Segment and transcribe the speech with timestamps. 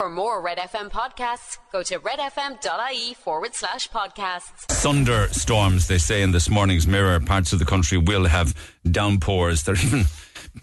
[0.00, 4.66] For more Red FM podcasts, go to redfm.ie forward slash podcasts.
[4.66, 8.56] Thunderstorms, they say in this morning's Mirror, parts of the country will have
[8.90, 9.62] downpours.
[9.62, 10.06] They're even,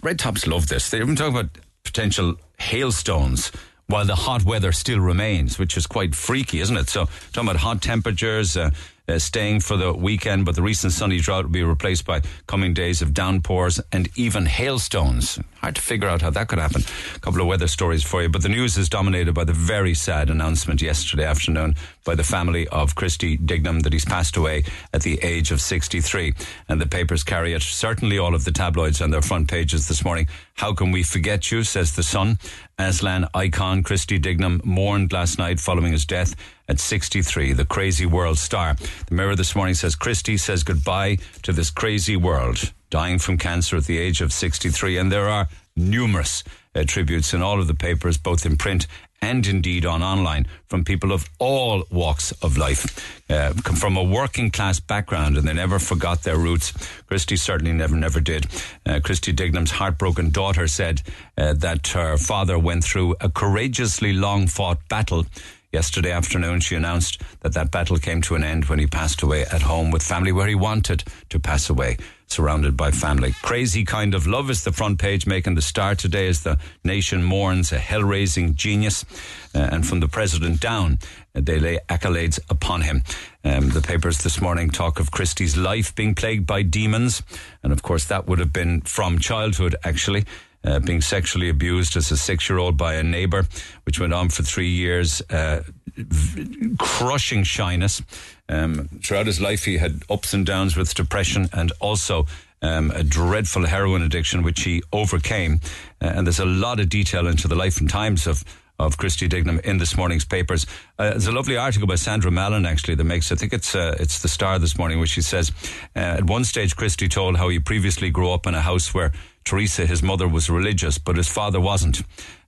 [0.04, 0.89] Red Tops love this.
[0.89, 3.54] They're even talking about potential hailstones
[3.88, 6.89] while the hot weather still remains, which is quite freaky, isn't it?
[6.89, 8.71] So, talking about hot temperatures, uh,
[9.07, 12.73] uh, staying for the weekend, but the recent sunny drought will be replaced by coming
[12.73, 15.39] days of downpours and even hailstones.
[15.61, 16.84] Hard to figure out how that could happen.
[17.16, 19.93] A couple of weather stories for you, but the news is dominated by the very
[19.93, 25.04] sad announcement yesterday afternoon by the family of Christy Dignam that he's passed away at
[25.04, 26.34] the age of 63.
[26.68, 27.62] And the papers carry it.
[27.62, 30.27] Certainly all of the tabloids on their front pages this morning.
[30.55, 32.38] How can we forget you, says the Sun.
[32.78, 36.36] Aslan icon Christy Dignam mourned last night following his death
[36.68, 38.76] at 63, the crazy world star.
[39.08, 43.77] The Mirror this morning says Christy says goodbye to this crazy world, dying from cancer
[43.77, 44.98] at the age of 63.
[44.98, 46.44] And there are numerous
[46.76, 48.88] uh, tributes in all of the papers, both in print
[49.21, 54.04] and indeed on online from people of all walks of life, uh, come from a
[54.04, 56.73] working class background and they never forgot their roots.
[57.07, 58.48] Christy certainly never, never did.
[58.85, 61.01] Uh, Christy Dignam's heartbroken daughter said
[61.37, 65.25] uh, that her father went through a courageously long fought battle
[65.72, 69.46] Yesterday afternoon, she announced that that battle came to an end when he passed away
[69.46, 71.96] at home with family where he wanted to pass away,
[72.31, 73.34] surrounded by family.
[73.44, 77.24] Crazy kind of love is the front page making the star today as the nation
[77.24, 79.06] mourns a hell raising genius.
[79.53, 80.97] Uh, and from the president down,
[81.35, 83.03] uh, they lay accolades upon him.
[83.44, 87.22] Um, the papers this morning talk of Christy's life being plagued by demons.
[87.62, 90.25] And of course, that would have been from childhood, actually
[90.63, 93.45] uh, being sexually abused as a six year old by a neighbour,
[93.85, 95.63] which went on for three years, uh,
[95.95, 98.01] v- crushing shyness.
[98.50, 102.28] Um, throughout his life, he had ups and downs with depression and also
[102.62, 105.59] um, a dreadful heroin addiction, which he overcame.
[106.01, 108.44] Uh, and there's a lot of detail into the life and times of
[108.81, 110.66] of Christy Dignam in this morning's papers.
[110.97, 113.96] Uh, there's a lovely article by Sandra Mallon actually that makes I think it's uh,
[114.00, 115.51] it's the Star this morning, which she says
[115.96, 119.12] uh, at one stage Christy told how he previously grew up in a house where
[119.44, 122.02] Teresa, his mother, was religious, but his father wasn't.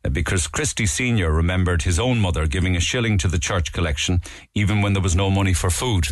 [0.06, 1.32] Uh, because Christy Sr.
[1.32, 4.22] remembered his own mother giving a shilling to the church collection,
[4.54, 6.08] even when there was no money for food.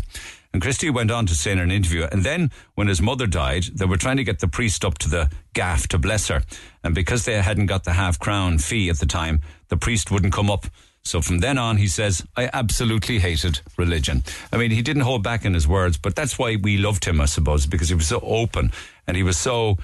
[0.53, 3.64] And Christy went on to say in an interview, and then when his mother died,
[3.74, 6.44] they were trying to get the priest up to the gaff to bless her.
[6.84, 10.34] And because they hadn't got the half crown fee at the time, the priest wouldn't
[10.34, 10.66] come up.
[11.03, 14.24] So from then on, he says, I absolutely hated religion.
[14.52, 17.22] I mean, he didn't hold back in his words, but that's why we loved him,
[17.22, 18.72] I suppose, because he was so open
[19.08, 19.78] and he was so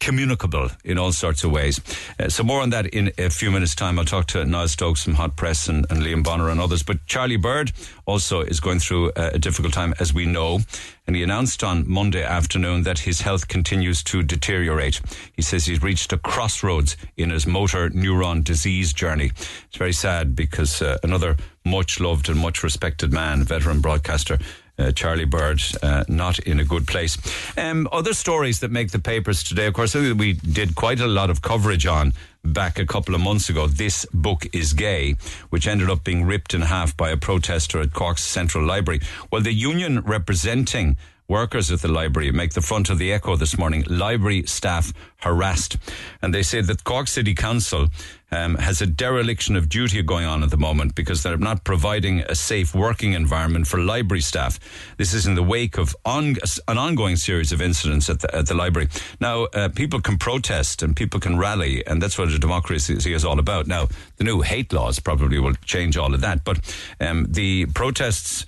[0.00, 1.80] communicable in all sorts of ways.
[2.18, 3.98] Uh, so more on that in a few minutes' time.
[3.98, 6.82] I'll talk to Niall Stokes from Hot Press and, and Liam Bonner and others.
[6.82, 7.72] But Charlie Bird
[8.06, 10.60] also is going through a, a difficult time, as we know.
[11.06, 15.00] And he announced on Monday afternoon that his health continues to deteriorate.
[15.34, 19.30] He says he's reached a crossroads in his motor neuron disease journey.
[19.66, 24.38] It's very sad because uh, another much loved and much respected man, veteran broadcaster,
[24.80, 27.18] uh, Charlie Bird, uh, not in a good place.
[27.56, 31.30] Um, other stories that make the papers today, of course, we did quite a lot
[31.30, 33.66] of coverage on back a couple of months ago.
[33.66, 35.16] This book is gay,
[35.50, 39.00] which ended up being ripped in half by a protester at Cork's Central Library.
[39.30, 40.96] Well, the union representing
[41.28, 43.84] workers at the library make the front of the echo this morning.
[43.88, 45.76] Library staff harassed.
[46.20, 47.88] And they say that Cork City Council
[48.30, 52.20] um, has a dereliction of duty going on at the moment because they're not providing
[52.20, 54.58] a safe working environment for library staff.
[54.96, 56.36] This is in the wake of on,
[56.68, 58.88] an ongoing series of incidents at the, at the library.
[59.20, 63.24] Now, uh, people can protest and people can rally, and that's what a democracy is
[63.24, 63.66] all about.
[63.66, 66.60] Now, the new hate laws probably will change all of that, but
[67.00, 68.46] um, the protests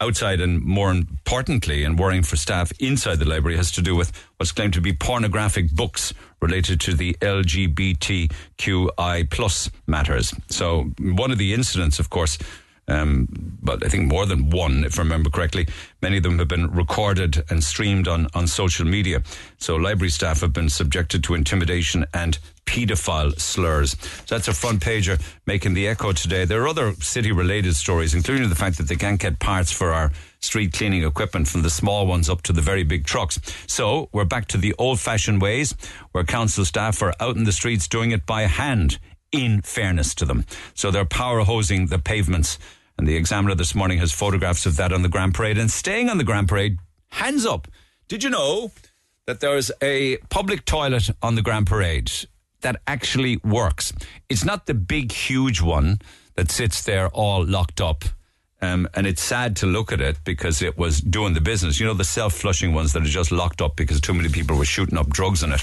[0.00, 4.12] outside and more importantly and worrying for staff inside the library has to do with
[4.36, 8.30] what's claimed to be pornographic books related to the LGBTQI
[9.30, 10.32] plus matters.
[10.48, 12.38] So one of the incidents, of course,
[12.88, 13.28] um,
[13.62, 15.68] but I think more than one, if I remember correctly.
[16.00, 19.22] Many of them have been recorded and streamed on, on social media.
[19.58, 23.96] So library staff have been subjected to intimidation and paedophile slurs.
[24.26, 26.44] So that's a front pager making the echo today.
[26.44, 29.92] There are other city related stories, including the fact that they can't get parts for
[29.92, 33.40] our street cleaning equipment from the small ones up to the very big trucks.
[33.66, 35.74] So we're back to the old fashioned ways
[36.12, 38.98] where council staff are out in the streets doing it by hand
[39.32, 40.44] in fairness to them.
[40.74, 42.58] So they're power hosing the pavements
[42.98, 45.56] and the Examiner this morning has photographs of that on the Grand Parade.
[45.56, 46.78] And staying on the Grand Parade,
[47.10, 47.68] hands up.
[48.08, 48.72] Did you know
[49.26, 52.10] that there's a public toilet on the Grand Parade
[52.60, 53.92] that actually works?
[54.28, 56.00] It's not the big, huge one
[56.34, 58.04] that sits there all locked up.
[58.60, 61.78] Um, and it's sad to look at it because it was doing the business.
[61.78, 64.56] You know, the self flushing ones that are just locked up because too many people
[64.56, 65.62] were shooting up drugs in it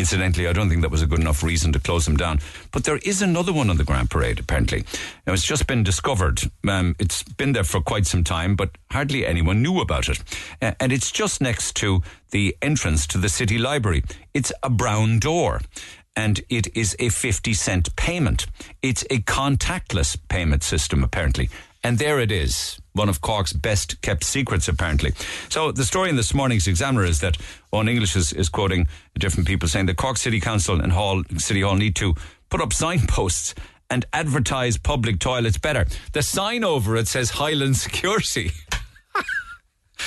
[0.00, 2.40] Incidentally, I don't think that was a good enough reason to close them down.
[2.72, 4.84] But there is another one on the Grand Parade, apparently.
[5.26, 6.40] Now, it's just been discovered.
[6.66, 10.22] Um, it's been there for quite some time, but hardly anyone knew about it.
[10.62, 14.02] Uh, and it's just next to the entrance to the City Library.
[14.32, 15.60] It's a brown door
[16.16, 18.46] and it is a 50 cent payment.
[18.80, 21.50] It's a contactless payment system, apparently.
[21.84, 25.12] And there it is, one of Cork's best kept secrets, apparently.
[25.48, 27.38] So the story in this morning's Examiner is that
[27.72, 28.88] oh, Eoin English is, is quoting
[29.18, 32.14] different people saying the Cork City Council and Hall, City Hall need to
[32.50, 33.54] put up signposts
[33.88, 35.86] and advertise public toilets better.
[36.12, 38.52] The sign over it says Highland Security.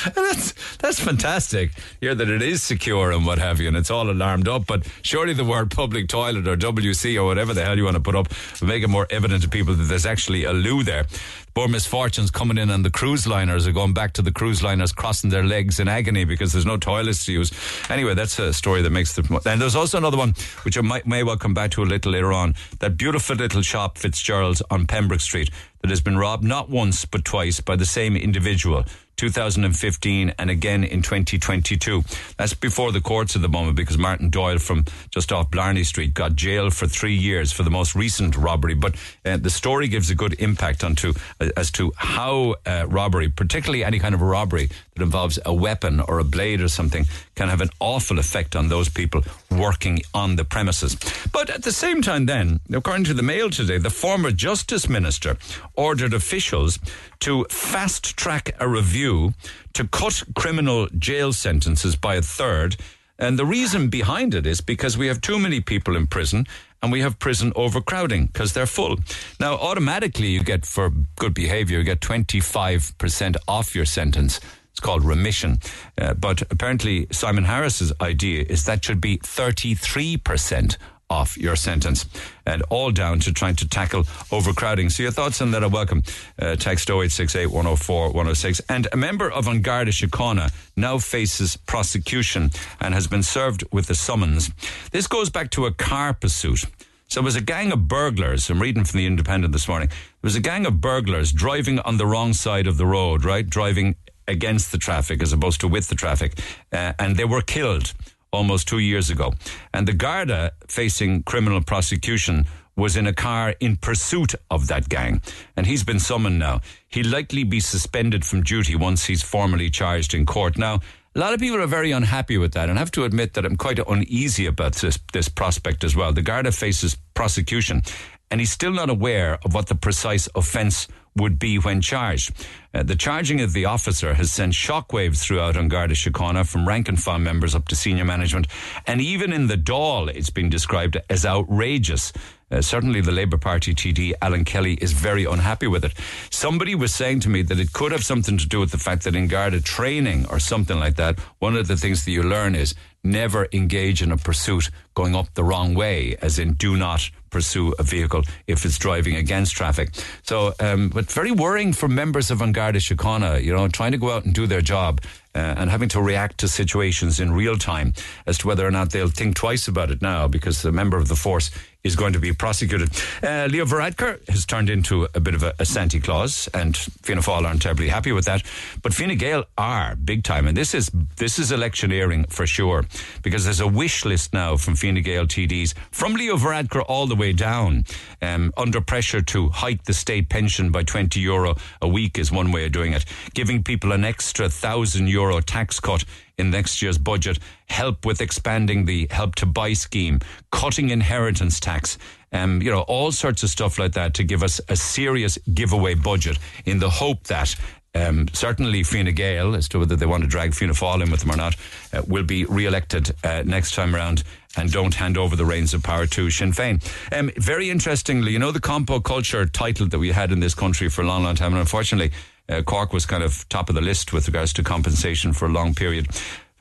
[0.06, 1.72] And that's that's fantastic.
[2.02, 4.66] Hear that it is secure and what have you, and it's all alarmed up.
[4.66, 8.02] But surely the word public toilet or WC or whatever the hell you want to
[8.02, 8.28] put up
[8.62, 11.06] make it more evident to people that there's actually a loo there.
[11.56, 14.92] More misfortunes coming in, and the cruise liners are going back to the cruise liners
[14.92, 17.52] crossing their legs in agony because there's no toilets to use.
[17.90, 19.42] Anyway, that's a story that makes the.
[19.46, 20.34] And there's also another one
[20.64, 22.56] which I might, may well come back to a little later on.
[22.80, 25.52] That beautiful little shop Fitzgerald's on Pembroke Street
[25.82, 28.86] that has been robbed not once but twice by the same individual
[29.18, 32.04] 2015 and again in 2022.
[32.38, 36.14] That's before the courts at the moment because Martin Doyle from just off Blarney Street
[36.14, 38.74] got jailed for three years for the most recent robbery.
[38.74, 38.96] But
[39.26, 41.14] uh, the story gives a good impact onto
[41.58, 46.20] as to how uh, robbery, particularly any kind of robbery that involves a weapon or
[46.20, 47.06] a blade or something,
[47.36, 50.96] can have an awful effect on those people working on the premises.
[51.32, 55.38] But at the same time, then, according to the Mail today, the former Justice Minister
[55.76, 56.80] ordered officials
[57.20, 59.34] to fast track a review
[59.74, 62.76] to cut criminal jail sentences by a third.
[63.20, 66.46] And the reason behind it is because we have too many people in prison
[66.84, 68.98] and we have prison overcrowding because they're full.
[69.40, 74.42] Now, automatically, you get for good behavior, you get 25% off your sentence.
[74.72, 75.60] It's called remission.
[75.98, 80.78] Uh, but apparently, Simon Harris's idea is that should be 33%
[81.14, 82.06] off your sentence.
[82.46, 84.90] And all down to trying to tackle overcrowding.
[84.90, 86.04] So your thoughts on that are welcome.
[86.38, 88.62] Uh, text 0868 104 106.
[88.68, 92.52] And a member of An Síochána now faces prosecution
[92.82, 94.50] and has been served with a summons.
[94.92, 96.66] This goes back to a car pursuit.
[97.08, 98.50] So it was a gang of burglars.
[98.50, 99.90] I'm reading from the Independent this morning.
[99.90, 103.48] There was a gang of burglars driving on the wrong side of the road, right?
[103.48, 103.96] Driving
[104.28, 106.40] against the traffic as opposed to with the traffic.
[106.72, 107.94] Uh, and they were killed
[108.34, 109.34] almost two years ago.
[109.74, 112.46] And the Garda facing criminal prosecution
[112.76, 115.22] was in a car in pursuit of that gang.
[115.56, 116.60] And he's been summoned now.
[116.90, 120.58] He'll likely be suspended from duty once he's formally charged in court.
[120.58, 120.82] Now,
[121.16, 123.46] a lot of people are very unhappy with that, and I have to admit that
[123.46, 126.12] I'm quite uneasy about this, this prospect as well.
[126.12, 127.84] The Garda faces prosecution,
[128.32, 132.32] and he's still not aware of what the precise offence would be when charged.
[132.74, 136.90] Uh, the charging of the officer has sent shockwaves throughout An Garda Síochána, from rank
[136.90, 138.48] and file members up to senior management,
[138.88, 142.12] and even in the Dáil, it's been described as outrageous.
[142.52, 145.94] Uh, certainly, the Labour Party TD Alan Kelly is very unhappy with it.
[146.30, 149.04] Somebody was saying to me that it could have something to do with the fact
[149.04, 152.54] that in Garda training or something like that, one of the things that you learn
[152.54, 157.10] is never engage in a pursuit going up the wrong way, as in do not
[157.34, 159.90] pursue a vehicle if it's driving against traffic.
[160.24, 163.98] So, um, but very worrying for members of An Garda Síochána, you know, trying to
[163.98, 165.02] go out and do their job.
[165.36, 167.92] Uh, and having to react to situations in real time
[168.28, 171.08] as to whether or not they'll think twice about it now because the member of
[171.08, 171.50] the force
[171.84, 172.90] is going to be prosecuted.
[173.22, 177.22] Uh, Leo Varadkar has turned into a bit of a, a Santa Claus, and Fianna
[177.22, 178.44] Fáil aren't terribly happy with that.
[178.82, 182.86] But Fine Gael are big time, and this is this is electioneering for sure,
[183.22, 187.16] because there's a wish list now from Fine Gael TDs, from Leo Varadkar all the
[187.16, 187.84] way down,
[188.22, 192.52] um, under pressure to hike the state pension by 20 euro a week is one
[192.52, 193.06] way of doing it.
[193.34, 196.06] Giving people an extra thousand euro tax cut
[196.38, 200.20] in next year's budget, help with expanding the help to buy scheme,
[200.52, 201.98] cutting inheritance tax,
[202.32, 205.94] um, you know, all sorts of stuff like that to give us a serious giveaway
[205.94, 207.56] budget in the hope that
[207.96, 211.22] um, certainly Fine Gael, as to whether they want to drag Fianna Fáil in with
[211.22, 211.56] them or not,
[211.94, 214.24] uh, will be re-elected uh, next time around
[214.58, 216.82] and don't hand over the reins of power to Sinn Féin.
[217.16, 220.90] Um, very interestingly, you know the compo culture title that we had in this country
[220.90, 222.12] for a long, long time, and unfortunately,
[222.50, 225.50] uh, Cork was kind of top of the list with regards to compensation for a
[225.50, 226.08] long period.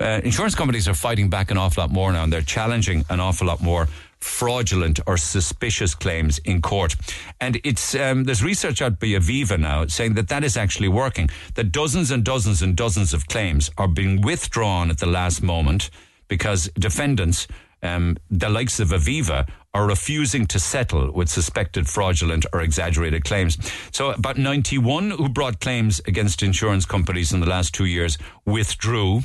[0.01, 3.21] Uh, insurance companies are fighting back an awful lot more now, and they're challenging an
[3.21, 3.87] awful lot more
[4.19, 6.95] fraudulent or suspicious claims in court.
[7.41, 11.29] And it's um, there's research out by Aviva now saying that that is actually working.
[11.55, 15.91] That dozens and dozens and dozens of claims are being withdrawn at the last moment
[16.29, 17.47] because defendants
[17.83, 23.57] um, the likes of Aviva are refusing to settle with suspected fraudulent or exaggerated claims.
[23.91, 29.23] So about 91 who brought claims against insurance companies in the last two years withdrew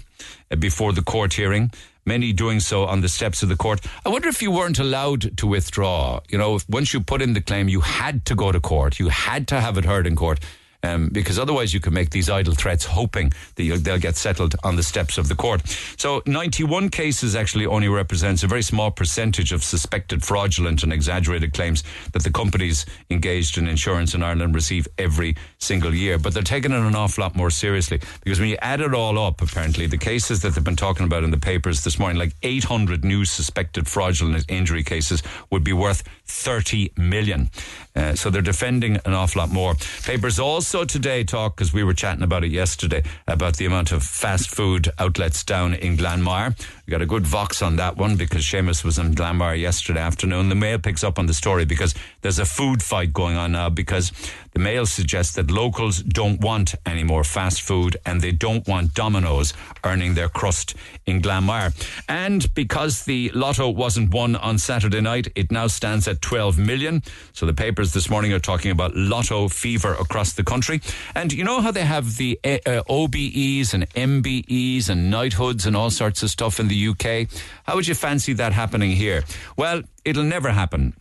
[0.50, 1.72] uh, before the court hearing.
[2.06, 3.82] many doing so on the steps of the court.
[4.06, 6.22] I wonder if you weren't allowed to withdraw.
[6.30, 9.10] You know, once you put in the claim, you had to go to court, you
[9.10, 10.40] had to have it heard in court
[10.88, 14.76] um, because otherwise you could make these idle threats hoping that they'll get settled on
[14.76, 15.62] the steps of the court.
[15.98, 21.54] So 91 cases actually only represents a very small percentage of suspected fraudulent and exaggerated
[21.54, 26.18] claims that the companies engaged in insurance in Ireland receive every single year.
[26.18, 29.18] But they're taking it an awful lot more seriously because when you add it all
[29.20, 32.36] up, apparently, the cases that they've been talking about in the papers this morning, like
[32.44, 37.50] 800 new suspected fraudulent injury cases, would be worth 30 million.
[37.96, 39.74] Uh, so they're defending an awful lot more.
[40.04, 44.04] Papers also today talk, because we were chatting about it yesterday, about the amount of
[44.04, 46.58] fast food outlets down in Glanmire.
[46.86, 50.50] We got a good vox on that one because Seamus was in Glanmire yesterday afternoon.
[50.50, 53.70] The Mail picks up on the story because there's a food fight going on now
[53.70, 54.12] because
[54.58, 58.96] the Mail suggests that locals don't want any more fast food and they don't want
[58.96, 60.74] Domino's earning their crust
[61.06, 61.72] in Glanmire.
[62.10, 67.04] And because the lotto wasn't won on Saturday night, it now stands at 12 million.
[67.34, 70.82] So the papers this morning are talking about lotto fever across the country.
[71.14, 75.92] And you know how they have the uh, OBEs and MBEs and knighthoods and all
[75.92, 77.30] sorts of stuff in the UK.
[77.68, 79.24] How would you fancy that happening here?
[79.56, 80.96] Well, it'll never happen.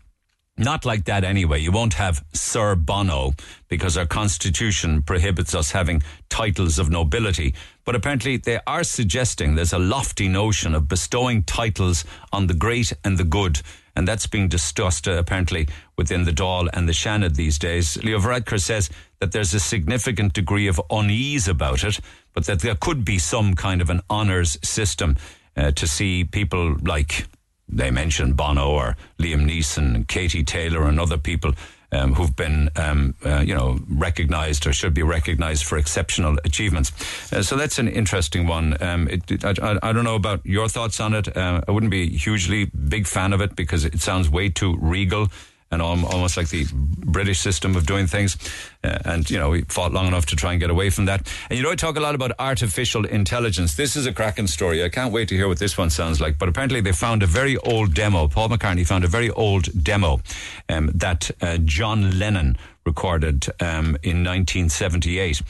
[0.59, 1.61] Not like that anyway.
[1.61, 3.33] You won't have Sir Bono
[3.69, 7.55] because our constitution prohibits us having titles of nobility.
[7.85, 12.95] But apparently they are suggesting there's a lofty notion of bestowing titles on the great
[13.05, 13.61] and the good.
[13.95, 18.03] And that's being discussed uh, apparently within the Dáil and the Seanad these days.
[18.03, 18.89] Leo Varadkar says
[19.21, 22.01] that there's a significant degree of unease about it,
[22.33, 25.17] but that there could be some kind of an honours system
[25.57, 27.27] uh, to see people like
[27.69, 31.53] they mentioned Bono or Liam Neeson and Katie Taylor and other people
[31.93, 36.93] um, who've been, um, uh, you know, recognised or should be recognised for exceptional achievements.
[37.33, 38.77] Uh, so that's an interesting one.
[38.83, 41.37] Um, it, it, I, I, don't know about your thoughts on it.
[41.37, 45.29] Uh, I wouldn't be hugely big fan of it because it sounds way too regal
[45.71, 48.37] and almost like the British system of doing things.
[48.85, 51.27] Uh, and, you know, we fought long enough to try and get away from that.
[51.51, 53.75] And, you know, I talk a lot about artificial intelligence.
[53.75, 54.85] This is a cracking story.
[54.85, 56.39] I can't wait to hear what this one sounds like.
[56.39, 58.29] But apparently they found a very old demo.
[58.29, 60.21] Paul McCartney found a very old demo
[60.69, 65.43] um, that uh, John Lennon recorded um, in 1978.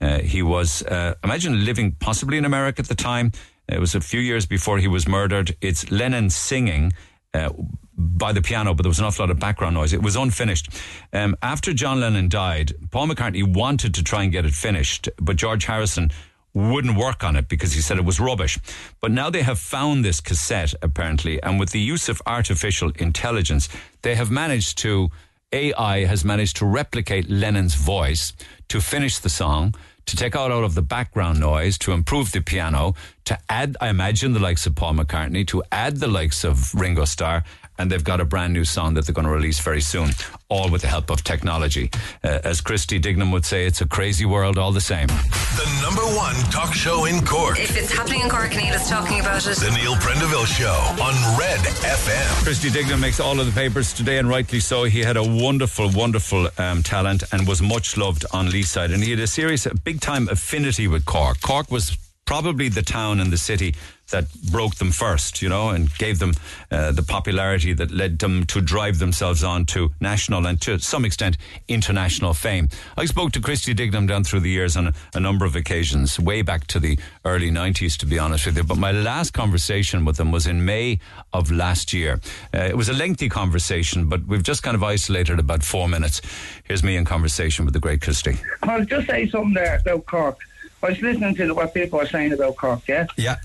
[0.00, 3.32] Uh, he was, uh, imagine living possibly in America at the time.
[3.68, 5.56] It was a few years before he was murdered.
[5.60, 6.92] It's Lennon singing.
[7.32, 7.50] Uh,
[7.96, 9.92] by the piano, but there was an awful lot of background noise.
[9.92, 10.68] It was unfinished.
[11.12, 15.36] Um, after John Lennon died, Paul McCartney wanted to try and get it finished, but
[15.36, 16.10] George Harrison
[16.52, 18.58] wouldn't work on it because he said it was rubbish.
[19.00, 23.68] But now they have found this cassette, apparently, and with the use of artificial intelligence,
[24.02, 25.10] they have managed to,
[25.52, 28.32] AI has managed to replicate Lennon's voice
[28.68, 29.74] to finish the song
[30.06, 33.88] to take out all of the background noise, to improve the piano, to add, I
[33.88, 37.44] imagine, the likes of Paul McCartney, to add the likes of Ringo Starr,
[37.78, 40.10] and they've got a brand new song that they're going to release very soon,
[40.48, 41.90] all with the help of technology.
[42.22, 45.08] Uh, as Christy Dignam would say, it's a crazy world all the same.
[45.08, 47.58] The number one talk show in Cork.
[47.58, 49.56] If it's happening in Cork, Neil is talking about it.
[49.58, 52.44] The Neil Prendeville Show on Red FM.
[52.44, 54.84] Christy Dignam makes all of the papers today, and rightly so.
[54.84, 58.92] He had a wonderful, wonderful um, talent and was much loved on Leeside.
[58.92, 61.40] And he had a serious, big time affinity with Cork.
[61.40, 63.74] Cork was probably the town and the city
[64.10, 66.32] that broke them first, you know, and gave them
[66.70, 71.04] uh, the popularity that led them to drive themselves on to national and to some
[71.04, 71.36] extent
[71.68, 72.68] international fame.
[72.96, 76.20] I spoke to Christy Dignam down through the years on a, a number of occasions,
[76.20, 78.64] way back to the early 90s, to be honest with you.
[78.64, 81.00] But my last conversation with them was in May
[81.32, 82.20] of last year.
[82.52, 86.20] Uh, it was a lengthy conversation, but we've just kind of isolated about four minutes.
[86.64, 88.36] Here's me in conversation with the great Christy.
[88.62, 90.38] I'll just say something there about Cork.
[90.84, 93.06] I was listening to what people are saying about Cork, yeah?
[93.16, 93.36] Yeah.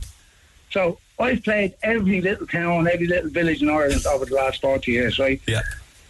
[0.71, 4.91] So I've played every little town, every little village in Ireland over the last 40
[4.91, 5.41] years, right?
[5.47, 5.61] Yeah.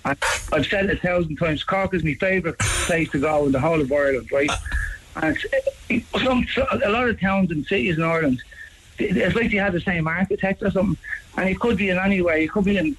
[0.06, 0.18] And
[0.52, 1.64] I've said it a thousand times.
[1.64, 4.50] Cork is my favourite place to go in the whole of Ireland, right?
[4.52, 4.64] Ah.
[5.22, 5.38] And
[5.90, 6.48] it's, some,
[6.84, 8.42] a lot of towns and cities in Ireland,
[8.98, 10.98] it's like they have the same architect or something.
[11.38, 12.46] And it could be in any way.
[12.46, 12.98] It could be in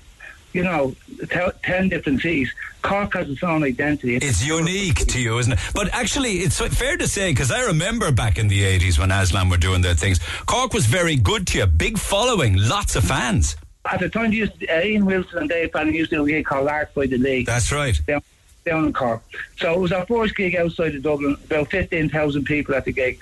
[0.52, 2.52] you know, t- 10 different cities.
[2.83, 4.16] Cork has its own identity.
[4.16, 5.59] It's unique to you, isn't it?
[5.75, 9.49] But actually, it's fair to say, because I remember back in the 80s when Aslan
[9.49, 11.66] were doing their things, Cork was very good to you.
[11.66, 13.57] Big following, lots of fans.
[13.90, 16.28] At the time, used to, uh, Ian Wilson and Dave Fanning used to do a
[16.28, 17.45] gig called Lark by the Lee.
[17.45, 17.99] That's right.
[18.07, 18.23] Down,
[18.64, 19.23] down in Cork.
[19.59, 23.19] So it was our first gig outside of Dublin, about 15,000 people at the gig.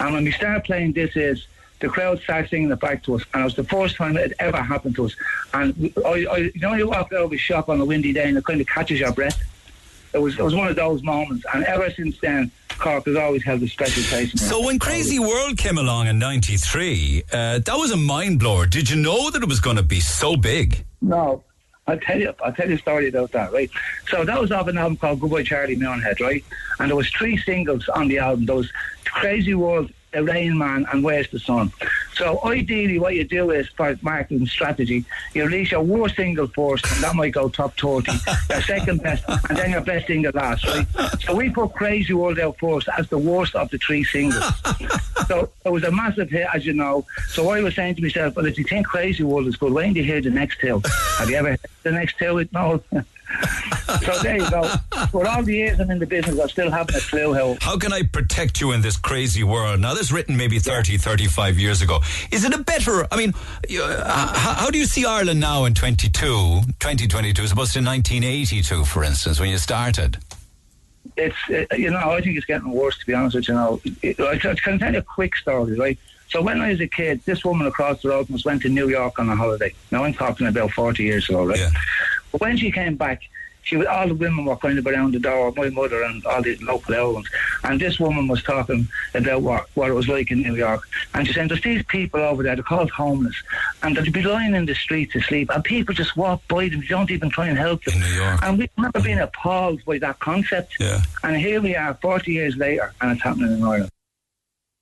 [0.00, 1.46] And when we started playing This Is,
[1.80, 4.22] the crowd started singing it back to us, and it was the first time it
[4.22, 5.14] had ever happened to us.
[5.54, 8.28] And I, I, you know, you walk out of a shop on a windy day
[8.28, 9.40] and it kind of catches your breath.
[10.14, 13.44] It was, it was one of those moments, and ever since then, Cork has always
[13.44, 14.32] held a special place.
[14.40, 18.66] So when Crazy World came along in '93, uh, that was a mind blower.
[18.66, 20.84] Did you know that it was going to be so big?
[21.02, 21.42] No,
[21.86, 22.32] I'll tell you.
[22.42, 23.70] I'll tell you a story about that, right?
[24.08, 26.44] So that was off an album called Goodbye Charlie Moonhead, right?
[26.78, 28.46] And there was three singles on the album.
[28.46, 28.70] There was
[29.06, 31.72] Crazy World, A Rain Man, and Where's the Sun.
[32.14, 36.84] So ideally, what you do is for marketing strategy, you release your worst single first,
[36.90, 38.12] and that might go top thirty.
[38.50, 40.86] your second best, and then your best single last, right?
[41.20, 44.44] So we put Crazy World out first as the worst of the three singles.
[45.28, 47.06] so it was a massive hit, as you know.
[47.28, 49.84] So I was saying to myself, well, if you think Crazy World is good, why
[49.84, 50.82] don't you hear the next two?
[51.18, 52.48] Have you ever heard the next two?
[52.52, 52.82] No.
[54.00, 54.68] so there you go.
[55.10, 57.56] For all the years I'm in the business, I still haven't a clue how.
[57.60, 59.80] How can I protect you in this crazy world?
[59.80, 62.00] Now, this is written maybe 30, 35 years ago.
[62.30, 65.74] Is it a better, I mean, uh, how, how do you see Ireland now in
[65.74, 70.18] 22, 2022, as opposed to 1982, for instance, when you started?
[71.16, 73.54] It's, uh, you know, I think it's getting worse, to be honest with you.
[73.54, 75.98] Now, it, I can tell you a quick story, right?
[76.28, 78.88] So when I was a kid, this woman across the road from went to New
[78.88, 79.72] York on a holiday.
[79.90, 81.58] Now I'm talking about 40 years ago, right?
[81.58, 81.70] Yeah.
[82.30, 83.22] But when she came back,
[83.68, 86.40] she was, all the women were kind of around the door, my mother and all
[86.40, 87.28] these local elements.
[87.64, 90.88] And this woman was talking about what, what it was like in New York.
[91.12, 93.36] And she said, there's these people over there, they're called homeless.
[93.82, 95.50] And they'd be lying in the streets asleep.
[95.52, 97.94] And people just walk by them, you don't even try and help them.
[97.94, 98.40] In New York.
[98.42, 100.76] And we remember being appalled by that concept.
[100.80, 101.02] Yeah.
[101.22, 103.90] And here we are, 40 years later, and it's happening in Ireland.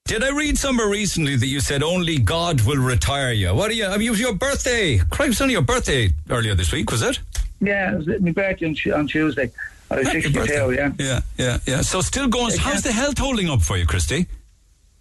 [0.07, 3.53] Did I read somewhere recently that you said only God will retire you?
[3.53, 3.87] What are you?
[3.87, 4.99] I mean, it was your birthday.
[5.11, 7.19] Crime, it's only your birthday earlier this week, was it?
[7.61, 9.51] Yeah, it was my birthday on, on Tuesday.
[9.91, 10.77] I was Happy 62, birthday.
[10.77, 10.93] yeah.
[10.99, 11.81] Yeah, yeah, yeah.
[11.81, 12.55] So still going.
[12.55, 12.61] Yeah.
[12.61, 14.27] How's the health holding up for you, Christy?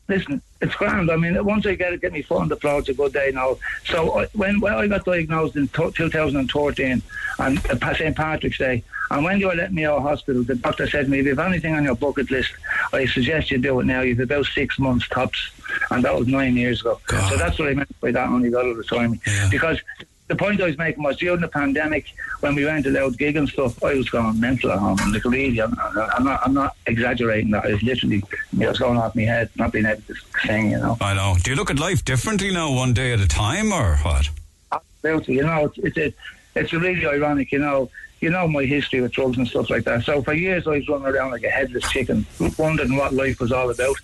[0.08, 1.10] Listen, it's grand.
[1.10, 3.32] I mean, once I get get my foot on the floor, it's a good day
[3.34, 3.58] now.
[3.86, 7.02] So I, when, when I got diagnosed in to 2013
[7.40, 8.16] on uh, St.
[8.16, 11.12] Patrick's Day, and when they were letting me out of hospital, the doctor said to
[11.12, 12.52] me, if you have anything on your bucket list,
[12.94, 14.02] I suggest you do it now.
[14.02, 15.52] You've about six months tops.
[15.90, 17.00] And that was nine years ago.
[17.08, 17.30] God.
[17.30, 19.20] So that's what I meant by that only got over time.
[19.26, 19.50] Yeah.
[19.52, 19.80] Because
[20.28, 22.06] the point I was making was during the pandemic,
[22.40, 24.98] when we went allowed gig and stuff, I was going mental at home.
[25.02, 27.66] And like, really, I'm, I'm, not, I'm not exaggerating that.
[27.66, 28.24] I was literally,
[28.60, 30.98] it was going off my head, not being able to sing, you know.
[31.00, 31.36] I know.
[31.44, 34.30] Do you look at life differently now, one day at a time, or what?
[34.72, 36.16] Absolutely, you know, it's, it's, it,
[36.56, 37.90] it's really ironic, you know.
[38.22, 40.04] You know my history with drugs and stuff like that.
[40.04, 42.26] So for years I was running around like a headless chicken,
[42.58, 43.98] wondering what life was all about.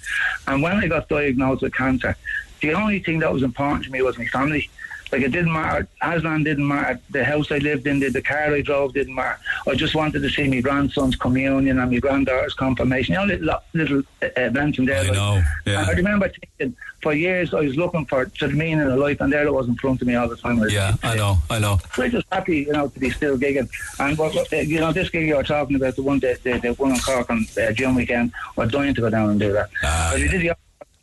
[0.46, 2.16] And when I got diagnosed with cancer,
[2.62, 4.70] the only thing that was important to me was my family.
[5.12, 5.88] Like it didn't matter.
[6.02, 7.00] Aslan didn't matter.
[7.10, 9.40] The house I lived in, the, the car I drove didn't matter.
[9.68, 13.14] I just wanted to see my grandson's communion and my granddaughter's confirmation.
[13.14, 15.00] You know, little, little uh, events in there.
[15.00, 15.80] I like- know, yeah.
[15.82, 19.20] And I remember thinking for years I was looking for to the meaning of life,
[19.22, 20.60] and there it was in front of me all the time.
[20.70, 21.80] Yeah, I know, I know.
[21.98, 23.70] We're just happy, you know, to be still gigging.
[24.00, 26.58] And what, what, uh, you know, this gig you're talking about, the one that the,
[26.60, 29.52] the one in Cork on uh, June weekend, we're dying to go down and do
[29.52, 29.70] that.
[29.84, 30.56] Ah, but we did the a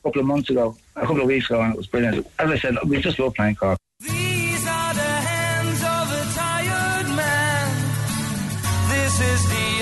[0.05, 2.27] couple of months ago, a couple of weeks ago, and it was brilliant.
[2.39, 3.79] As I said, we just love playing Cork.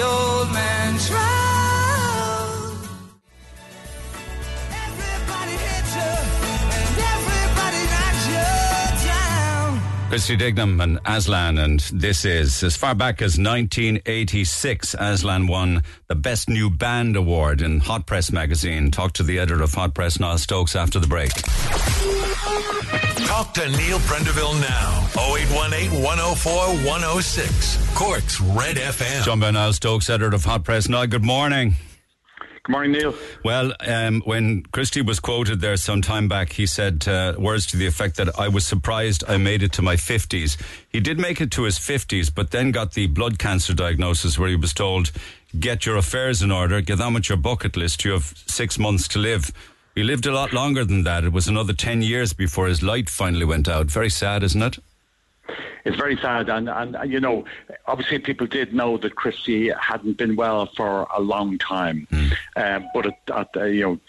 [0.07, 0.67] Old man.
[10.17, 14.97] Christy Dignam and Aslan, and this is as far back as 1986.
[14.99, 18.91] Aslan won the Best New Band Award in Hot Press magazine.
[18.91, 21.33] Talk to the editor of Hot Press, Niall Stokes, after the break.
[23.27, 25.09] Talk to Neil Prendeville now.
[25.35, 26.53] 0818 104
[26.87, 27.95] 106.
[27.97, 29.25] Cork's Red FM.
[29.25, 30.89] John by Stokes, editor of Hot Press.
[30.89, 31.75] Niall, good morning.
[32.39, 33.15] Good morning, Neil.
[33.45, 37.77] Well, um, when Christy was quoted there some time back, he said uh, words to
[37.77, 40.57] the effect that I was surprised I made it to my 50s.
[40.89, 44.49] He did make it to his 50s, but then got the blood cancer diagnosis where
[44.49, 45.11] he was told,
[45.59, 49.09] get your affairs in order, get on with your bucket list, you have six months
[49.09, 49.51] to live.
[49.97, 51.25] He lived a lot longer than that.
[51.25, 53.87] It was another 10 years before his light finally went out.
[53.87, 54.79] Very sad, isn't it?
[55.87, 57.45] It's very sad, and, and and, you know,
[57.87, 62.09] obviously people did know that Christy hadn't been well for a long time,
[62.57, 64.01] um, but at, at the, you know,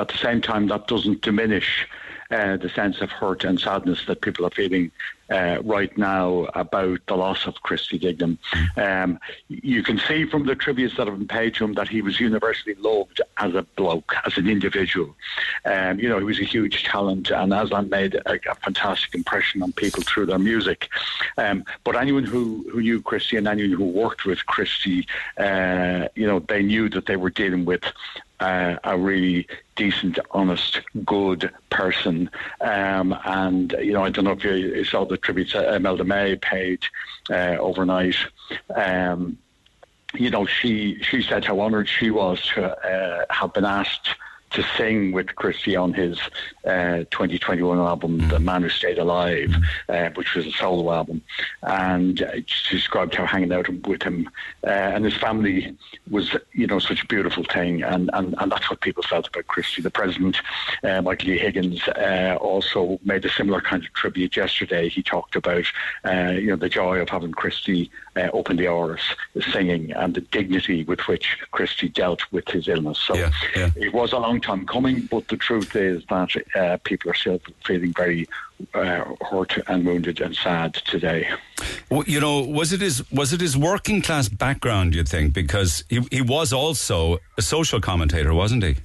[0.00, 1.86] at the same time that doesn't diminish
[2.30, 4.90] uh, the sense of hurt and sadness that people are feeling
[5.32, 8.38] uh, right now about the loss of Christy Dignam.
[8.76, 9.18] Um,
[9.48, 12.20] you can see from the tributes that have been paid to him that he was
[12.20, 15.14] universally loved as a bloke, as an individual.
[15.64, 19.62] Um, you know, he was a huge talent, and Aslan made a, a fantastic impression
[19.62, 20.88] on people through their music.
[21.38, 25.06] Um, but anyone who, who knew Christy and anyone who worked with Christy,
[25.38, 27.84] uh, you know, they knew that they were dealing with
[28.42, 32.28] uh, a really decent, honest, good person.
[32.60, 36.36] Um, and, you know, I don't know if you, saw the tribute uh, Imelda May
[36.36, 36.80] paid
[37.30, 38.16] uh, overnight.
[38.74, 39.38] Um,
[40.14, 44.08] you know, she she said how honoured she was to uh, have been asked
[44.52, 46.18] to sing with Christy on his
[46.64, 49.54] uh, 2021 album, The Man Who Stayed Alive,
[49.88, 51.22] uh, which was a solo album.
[51.62, 54.28] And uh, she described how hanging out with him
[54.64, 55.76] uh, and his family
[56.10, 57.82] was, you know, such a beautiful thing.
[57.82, 59.82] And, and, and that's what people felt about Christy.
[59.82, 60.36] The president,
[60.84, 61.38] uh, Michael E.
[61.38, 64.88] Higgins, uh, also made a similar kind of tribute yesterday.
[64.88, 65.64] He talked about,
[66.04, 69.00] you know, the joy of having Christy open the Áras
[69.52, 72.98] singing and the dignity with which Christy dealt with his illness.
[72.98, 73.70] So Yeah, yeah.
[73.76, 77.40] it was a long time coming, but the truth is that uh, people are still
[77.64, 78.28] feeling very
[78.74, 81.28] uh, hurt and wounded and sad today.
[81.90, 84.94] W- You know, was it his was it his working class background?
[84.94, 88.76] You think because he he was also a social commentator, wasn't he?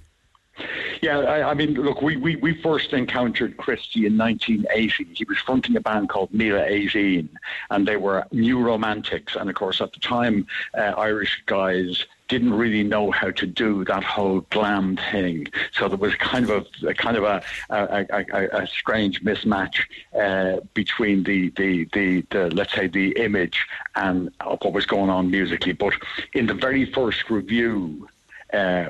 [1.04, 5.14] Yeah, I, I mean, look, we, we, we first encountered Christy in 1980.
[5.14, 7.30] He was fronting a band called Mila 18,
[7.70, 9.36] and they were new romantics.
[9.36, 13.84] And of course, at the time, uh, Irish guys didn't really know how to do
[13.86, 15.48] that whole glam thing.
[15.72, 19.80] So there was kind of a, a kind of a, a, a, strange mismatch
[20.20, 25.32] uh, between the, the, the, the, let's say, the image and what was going on
[25.32, 25.74] musically.
[25.74, 25.94] But
[26.34, 28.10] in the very first review,
[28.54, 28.88] uh,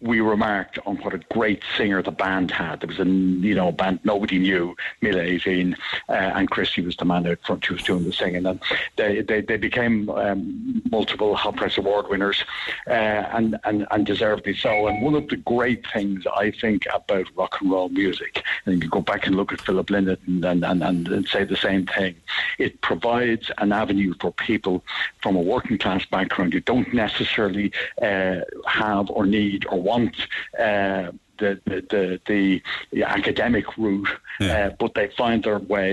[0.00, 2.80] we remarked on what a great singer the band had.
[2.80, 5.76] There was a you know band nobody knew, Mila 18,
[6.08, 8.46] uh, and Christy was the man out front who was doing the singing.
[8.46, 8.60] And
[8.96, 12.42] they they, they became um, multiple Hot Press Award winners,
[12.86, 14.86] uh, and, and and deservedly so.
[14.86, 18.80] And one of the great things I think about rock and roll music, and you
[18.80, 21.56] can go back and look at Philip Lynott and and, and, and, and say the
[21.56, 22.16] same thing.
[22.58, 24.82] It provides an avenue for people
[25.22, 30.14] from a working class background who don't necessarily uh, have or need or want
[30.58, 34.52] uh, the, the, the, the, academic route, Yeah.
[34.52, 35.90] uh, but they find their way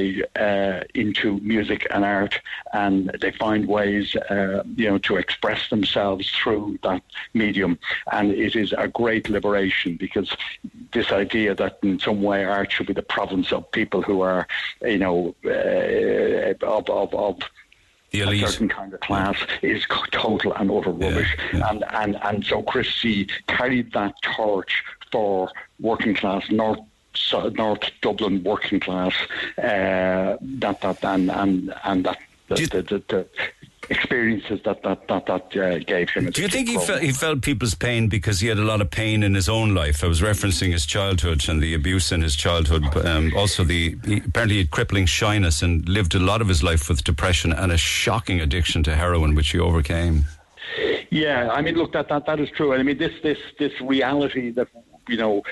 [0.48, 2.34] uh, into music and art,
[2.82, 7.02] and they find ways, uh, you know, to express themselves through that
[7.34, 7.74] medium.
[8.18, 10.30] And it is a great liberation because
[10.96, 14.44] this idea that in some way art should be the province of people who are,
[14.94, 17.36] you know, uh, of, of, of
[18.26, 21.36] The a certain kind of class is total and utter rubbish.
[21.54, 21.70] yeah.
[21.70, 26.80] And, and, and so Christy carried that torch for working class North.
[27.34, 29.14] North Dublin working class,
[29.58, 33.28] uh, that that and and and that the, the, the
[33.90, 36.30] experiences that that that, that uh, gave him.
[36.30, 38.90] Do you think he felt, he felt people's pain because he had a lot of
[38.90, 40.04] pain in his own life?
[40.04, 42.84] I was referencing his childhood and the abuse in his childhood.
[42.94, 46.64] but, Um, also, the he, apparently had crippling shyness and lived a lot of his
[46.64, 50.26] life with depression and a shocking addiction to heroin, which he overcame.
[51.10, 52.74] Yeah, I mean, look, that that, that is true.
[52.74, 54.68] I mean, this this this reality that
[55.08, 55.44] you know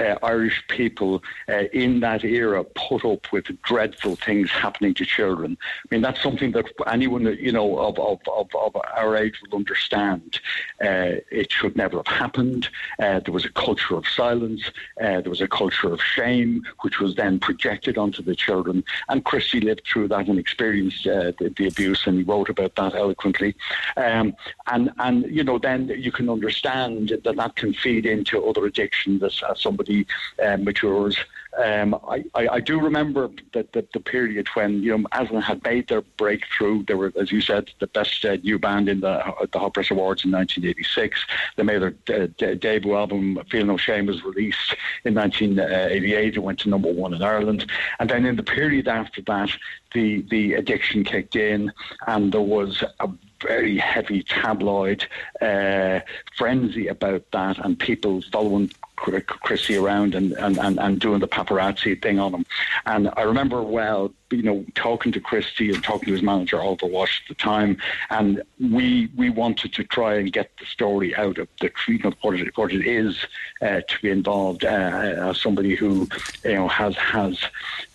[0.00, 5.56] uh, Irish people uh, in that era put up with dreadful things happening to children.
[5.60, 9.58] I mean, that's something that anyone you know of of, of, of our age will
[9.58, 10.40] understand.
[10.80, 12.68] Uh, it should never have happened.
[12.98, 14.62] Uh, there was a culture of silence.
[15.00, 18.84] Uh, there was a culture of shame, which was then projected onto the children.
[19.08, 22.74] And Christy lived through that and experienced uh, the, the abuse, and he wrote about
[22.76, 23.54] that eloquently.
[23.96, 24.34] Um,
[24.66, 29.22] and and you know, then you can understand that that can feed into other addictions
[29.22, 30.06] as, as somebody
[30.44, 31.16] uh, matures.
[31.62, 35.62] Um, I, I, I do remember that the, the period when you know Aslan had
[35.62, 36.84] made their breakthrough.
[36.84, 39.22] They were, as you said, the best uh, new band in the
[39.52, 41.24] the Hot Press Awards in 1986.
[41.56, 44.74] They made their de- debut album, "Feel No Shame," was released
[45.04, 46.36] in 1988.
[46.36, 49.50] It went to number one in Ireland, and then in the period after that,
[49.92, 51.72] the the addiction kicked in,
[52.08, 53.08] and there was a
[53.40, 55.06] very heavy tabloid
[55.40, 56.00] uh,
[56.36, 62.00] frenzy about that, and people following Chrissy around and, and, and, and doing the paparazzi
[62.00, 62.46] thing on him.
[62.86, 66.86] And I remember well, you know, talking to Christy and talking to his manager Oliver
[66.86, 67.76] Wash at the time,
[68.10, 72.34] and we we wanted to try and get the story out of the treatment what
[72.34, 73.26] it, what it is
[73.62, 76.08] uh, to be involved uh, as somebody who
[76.44, 77.44] you know has has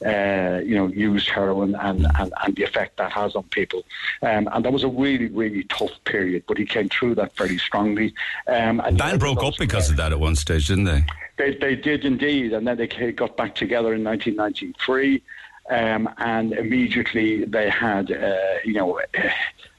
[0.06, 3.84] uh, you know used heroin and, and, and the effect that has on people.
[4.22, 7.58] Um, and that was a really really tough period, but he came through that very
[7.58, 8.14] strongly.
[8.48, 10.89] Um, and Band broke up because of that at one stage, didn't they?
[11.38, 15.24] They, they did indeed, and then they got back together in 1993.
[15.70, 19.00] Um, and immediately they had, uh, you know,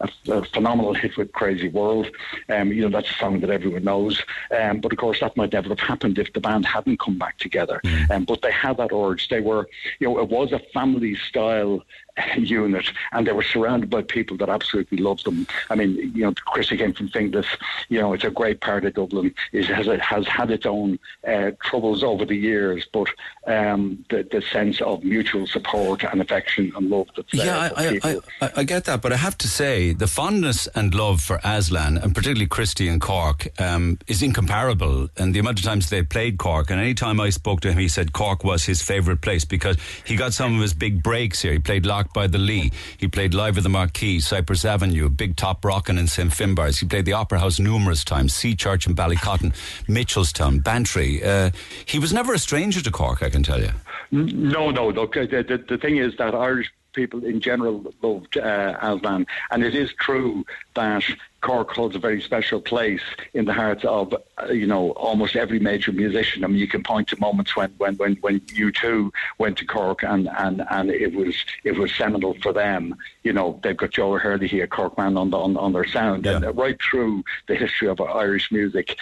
[0.01, 2.09] a, a phenomenal hit with "Crazy World."
[2.49, 4.23] Um, you know, that's a song that everyone knows.
[4.57, 7.39] Um, but of course, that might never have happened if the band hadn't come back
[7.39, 7.81] together.
[8.09, 9.29] Um, but they had that urge.
[9.29, 9.69] They were,
[9.99, 11.83] you know, it was a family-style
[12.39, 15.47] unit, and they were surrounded by people that absolutely loved them.
[15.71, 17.47] I mean, you know, Chrissy came from Finglas.
[17.89, 19.35] You know, it's a great part of Dublin.
[19.53, 23.09] It has it has had its own uh, troubles over the years, but
[23.47, 28.01] um, the the sense of mutual support and affection and love that's there Yeah, I,
[28.03, 28.21] I.
[28.41, 31.97] I, I get that, but I have to say the, fondness and love for Aslan,
[31.99, 35.09] and particularly Christy and Cork, um, is incomparable.
[35.17, 37.79] And the amount of times they played Cork, and any time I spoke to him,
[37.79, 41.41] he said Cork was his favourite place because he got some of his big breaks
[41.41, 41.53] here.
[41.53, 45.65] He played By the Lee, he played live at the Marquee, Cypress Avenue, Big Top
[45.65, 46.81] Rockin' and St Finbarrs.
[46.81, 49.55] He played the Opera House numerous times, Sea Church in Ballycotton,
[49.87, 51.23] Mitchelstown, Bantry.
[51.23, 51.51] Uh,
[51.87, 53.71] he was never a stranger to Cork, I can tell you.
[54.11, 54.89] No, no.
[54.89, 59.63] Look, the, the, the thing is that Irish people in general loved uh, Aslan, and
[59.63, 60.45] it is true
[60.75, 61.05] that
[61.41, 63.01] Cork holds a very special place
[63.35, 66.45] in the hearts of uh, you know almost every major musician.
[66.45, 70.03] I mean, you can point to moments when when when when U2 went to Cork
[70.03, 72.95] and and and it was it was seminal for them.
[73.23, 76.37] You know, they've got Joe O'Herlihy here, Corkman on the, on, on their sound, Yeah.
[76.37, 78.97] and uh, right through the history of Irish music,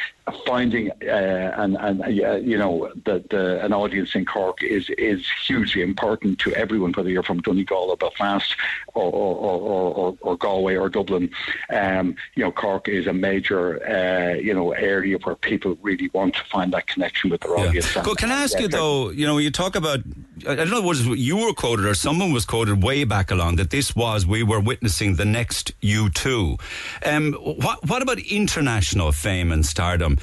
[0.46, 5.26] finding uh, and and uh, you know the, the an audience in Cork is is
[5.46, 8.54] hugely important to everyone, whether you're from Donegal or Belfast
[8.94, 11.30] or or, or, or, or, or Galway or Dublin.
[11.70, 16.34] Um, you know, Cork is a major uh, you know area where people really want
[16.34, 17.94] to find that connection with their audience.
[17.94, 19.10] Go- can I ask yeah, you though?
[19.10, 20.00] You know, you talk about
[20.46, 23.56] I I don't know was you were quoted or someone was quoted way back along
[23.56, 26.56] that this was we were witnessing the next U two.
[27.04, 30.18] Um, what what about international fame and stardom?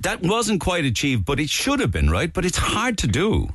[0.00, 2.32] That wasn't quite achieved, but it should have been, right?
[2.32, 3.52] But it's hard to do.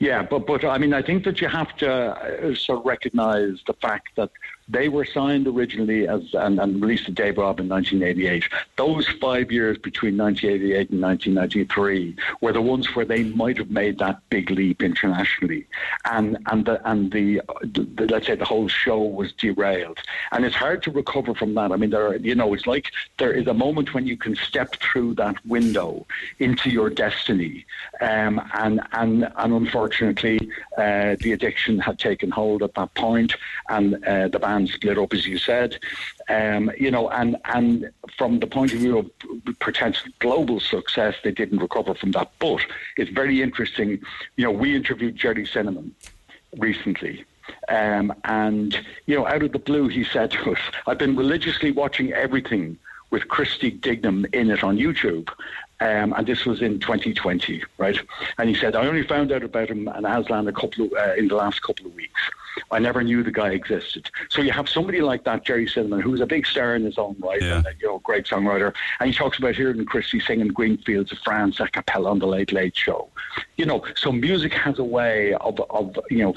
[0.00, 3.62] Yeah, but but I mean, I think that you have to uh, sort of recognise
[3.66, 4.30] the fact that
[4.68, 8.44] they were signed originally as and, and released to Dave Robb in 1988.
[8.76, 13.98] Those five years between 1988 and 1993 were the ones where they might have made
[13.98, 15.66] that big leap internationally,
[16.06, 19.98] and and the and the, the let's say the whole show was derailed,
[20.32, 21.70] and it's hard to recover from that.
[21.70, 24.34] I mean, there are, you know, it's like there is a moment when you can
[24.34, 26.06] step through that window
[26.38, 27.66] into your destiny,
[28.00, 30.38] um, and and and unfortunately,
[30.78, 33.34] uh, the addiction had taken hold at that point,
[33.68, 35.78] and uh, the band split up, as you said,
[36.28, 41.32] um, you know, and and from the point of view of potential global success, they
[41.32, 42.30] didn't recover from that.
[42.38, 42.60] But
[42.96, 44.00] it's very interesting.
[44.36, 45.94] You know, we interviewed Gerry Cinnamon
[46.58, 47.24] recently.
[47.68, 51.72] Um, and, you know, out of the blue, he said to us, I've been religiously
[51.72, 52.78] watching everything
[53.10, 55.28] with Christy Dignam in it on YouTube.
[55.80, 57.98] Um, and this was in 2020, right?
[58.38, 61.14] And he said, I only found out about him and Aslan a couple of, uh,
[61.14, 62.20] in the last couple of weeks.
[62.70, 64.10] I never knew the guy existed.
[64.28, 67.16] So you have somebody like that, Gerry Cinnamon, who's a big star in his own
[67.18, 67.56] right, Yeah.
[67.58, 68.72] and a you know, great songwriter.
[69.00, 72.52] And he talks about hearing Christy singing Greenfields of France a cappella on the Late
[72.52, 73.08] Late Show.
[73.56, 76.34] You know, so music has a way of, of you know,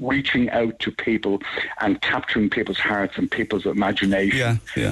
[0.00, 1.40] reaching out to people
[1.80, 4.90] and capturing people's hearts and people's imagination Yeah,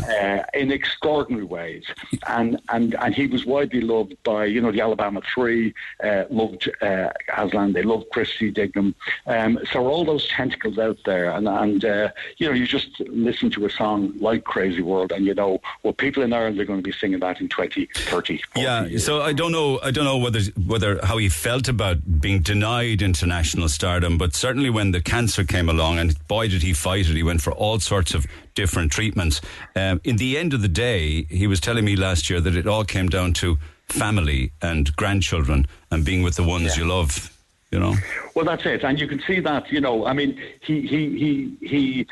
[0.54, 1.85] Uh, in extraordinary ways.
[2.28, 6.70] And, and, and he was widely loved by, you know, the Alabama Three, uh, loved
[6.80, 8.94] uh, Aslan, they loved Christy Dignam.
[9.26, 11.31] Um, so all those tentacles out there.
[11.31, 15.25] And, and uh, you know, you just listen to a song like Crazy World and
[15.25, 18.38] you know, well, people in Ireland are going to be singing that in 20, 30,
[18.38, 19.05] 40 Yeah, years.
[19.05, 19.81] so I don't know.
[19.83, 24.70] I don't know whether whether how he felt about being denied international stardom, but certainly
[24.70, 27.16] when the cancer came along, and boy did he fight it.
[27.16, 29.40] He went for all sorts of different treatments.
[29.75, 32.66] Um, in the end of the day, he was telling me last year that it
[32.66, 33.57] all came down to
[33.88, 37.32] family and grandchildren and being with the ones you love.
[37.72, 37.96] You know.
[38.35, 39.72] Well, that's it, and you can see that.
[39.72, 42.06] You know, I mean, he he he he.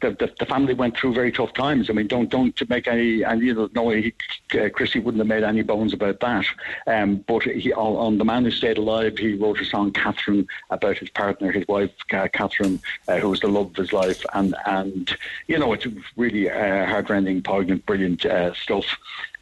[0.00, 1.90] The, the, the family went through very tough times.
[1.90, 4.14] I mean, don't don't make any and you know no, he,
[4.58, 6.46] uh, Chrissy wouldn't have made any bones about that.
[6.86, 10.48] Um, but he on, on the man who stayed alive, he wrote a song, Catherine,
[10.70, 14.24] about his partner, his wife, uh, Catherine, uh, who was the love of his life,
[14.32, 15.14] and and
[15.48, 18.86] you know it's really uh, heartrending, poignant, brilliant uh, stuff.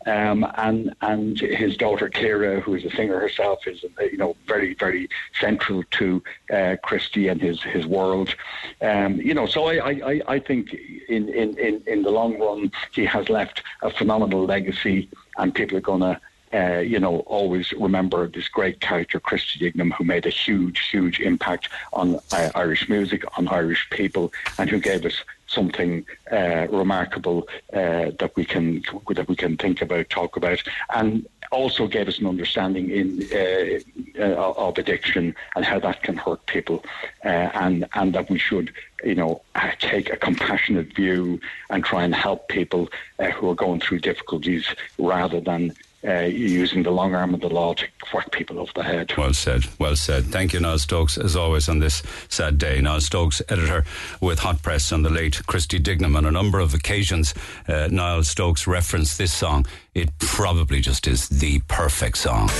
[0.06, 4.36] Um, and and his daughter Kiera, who is a singer herself, is uh, you know
[4.46, 5.08] very very
[5.40, 8.34] central to uh, Christy and his his world.
[8.80, 10.74] Um, you know, so I, I, I- think
[11.08, 15.76] in, in, in, in the long run he has left a phenomenal legacy, and people
[15.78, 16.20] are gonna.
[16.54, 21.18] Uh, you know, always remember this great character, Christy Dignam, who made a huge, huge
[21.18, 25.14] impact on uh, Irish music, on Irish people, and who gave us
[25.52, 28.82] something uh, remarkable uh, that we can
[29.14, 30.62] that we can think about, talk about,
[30.94, 33.78] and also gave us an understanding in uh,
[34.18, 36.84] uh, of addiction and how that can hurt people,
[37.24, 37.28] uh,
[37.64, 38.72] and and that we should,
[39.04, 39.42] you know,
[39.78, 42.88] take a compassionate view and try and help people
[43.18, 44.66] uh, who are going through difficulties
[44.98, 45.72] rather than.
[46.04, 49.12] Uh, using the long arm of the law to whack people over the head.
[49.16, 49.66] Well said.
[49.78, 50.24] Well said.
[50.24, 52.80] Thank you, Niall Stokes, as always on this sad day.
[52.80, 53.84] Niall Stokes, editor
[54.20, 56.16] with Hot Press on the late Christy Dignam.
[56.16, 57.34] On a number of occasions,
[57.68, 59.64] uh, Niall Stokes referenced this song.
[59.94, 62.50] It probably just is the perfect song.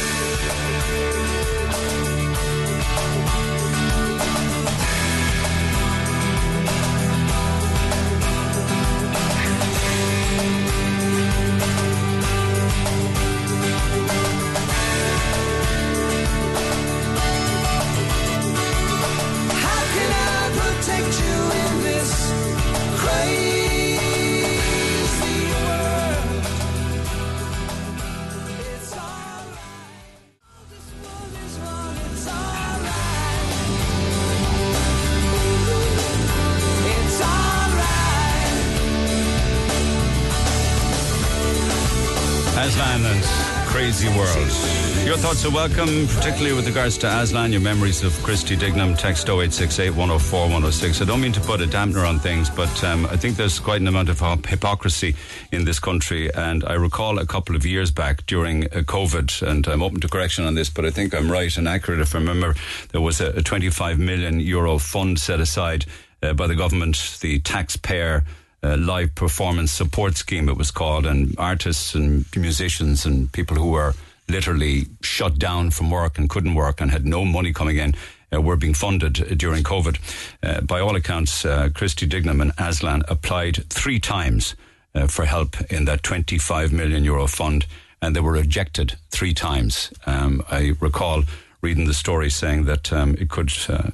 [45.45, 48.97] Are welcome, particularly with regards to Aslan, your memories of Christy Dignam.
[48.97, 51.03] Text 0868 104 106.
[51.03, 53.81] I don't mean to put a dampener on things, but um, I think there's quite
[53.81, 55.17] an amount of hypocrisy
[55.51, 56.33] in this country.
[56.33, 60.09] And I recall a couple of years back during uh, COVID, and I'm open to
[60.09, 62.55] correction on this, but I think I'm right and accurate if I remember,
[62.93, 65.87] there was a, a 25 million euro fund set aside
[66.23, 68.23] uh, by the government, the taxpayer
[68.63, 73.71] uh, live performance support scheme, it was called, and artists and musicians and people who
[73.71, 73.93] were
[74.29, 77.95] literally shut down from work and couldn't work and had no money coming in.
[78.35, 79.99] Uh, were being funded during COVID.
[80.43, 84.57] Uh, by all accounts, uh, Christy Dignam and Aslan applied three times
[84.95, 87.67] uh, for help in that 25 million euro fund,
[88.01, 89.93] and they were rejected three times.
[90.07, 91.25] Um, I recall
[91.61, 93.53] reading the story saying that um, it could.
[93.69, 93.91] Uh,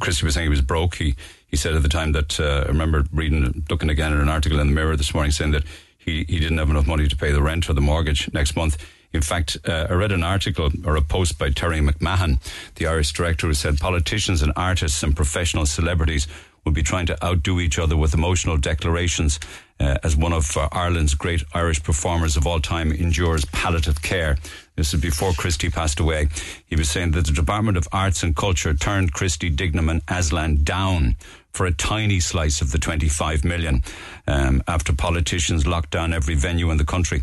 [0.00, 0.96] Christy was saying he was broke.
[0.96, 1.14] He
[1.48, 4.60] he said at the time that uh, I remember reading, looking again at an article
[4.60, 5.64] in the Mirror this morning saying that
[6.06, 8.78] he, he didn't have enough money to pay the rent or the mortgage next month.
[9.12, 12.38] In fact, uh, I read an article or a post by Terry McMahon,
[12.76, 16.26] the Irish director, who said politicians and artists and professional celebrities
[16.64, 19.38] would be trying to outdo each other with emotional declarations
[19.78, 24.36] uh, as one of uh, Ireland's great Irish performers of all time endures palliative care.
[24.74, 26.28] This is before Christy passed away.
[26.66, 30.64] He was saying that the Department of Arts and Culture turned Christy Dignam and Aslan
[30.64, 31.16] down
[31.56, 33.82] for a tiny slice of the 25 million
[34.28, 37.22] um, after politicians locked down every venue in the country.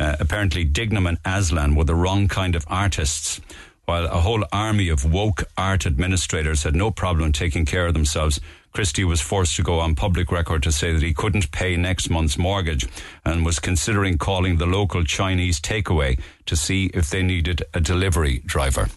[0.00, 3.42] Uh, apparently, Dignam and Aslan were the wrong kind of artists,
[3.84, 8.40] while a whole army of woke art administrators had no problem taking care of themselves.
[8.72, 12.08] Christy was forced to go on public record to say that he couldn't pay next
[12.08, 12.88] month's mortgage
[13.22, 18.40] and was considering calling the local Chinese takeaway to see if they needed a delivery
[18.46, 18.88] driver.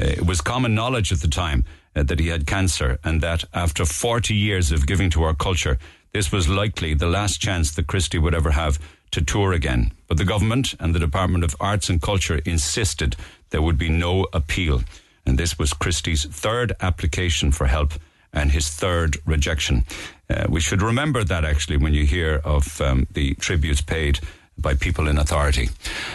[0.00, 3.44] Uh, it was common knowledge at the time uh, that he had cancer and that
[3.52, 5.78] after 40 years of giving to our culture,
[6.12, 8.78] this was likely the last chance that Christy would ever have
[9.12, 9.92] to tour again.
[10.08, 13.16] But the government and the Department of Arts and Culture insisted
[13.50, 14.82] there would be no appeal.
[15.24, 17.92] And this was Christy's third application for help
[18.32, 19.84] and his third rejection.
[20.28, 24.20] Uh, we should remember that actually when you hear of um, the tributes paid
[24.58, 25.68] by people in authority.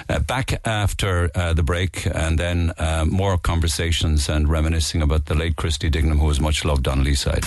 [0.09, 5.35] Uh, back after uh, the break, and then uh, more conversations and reminiscing about the
[5.35, 7.41] late Christy Dignam, who was much loved on Leeside.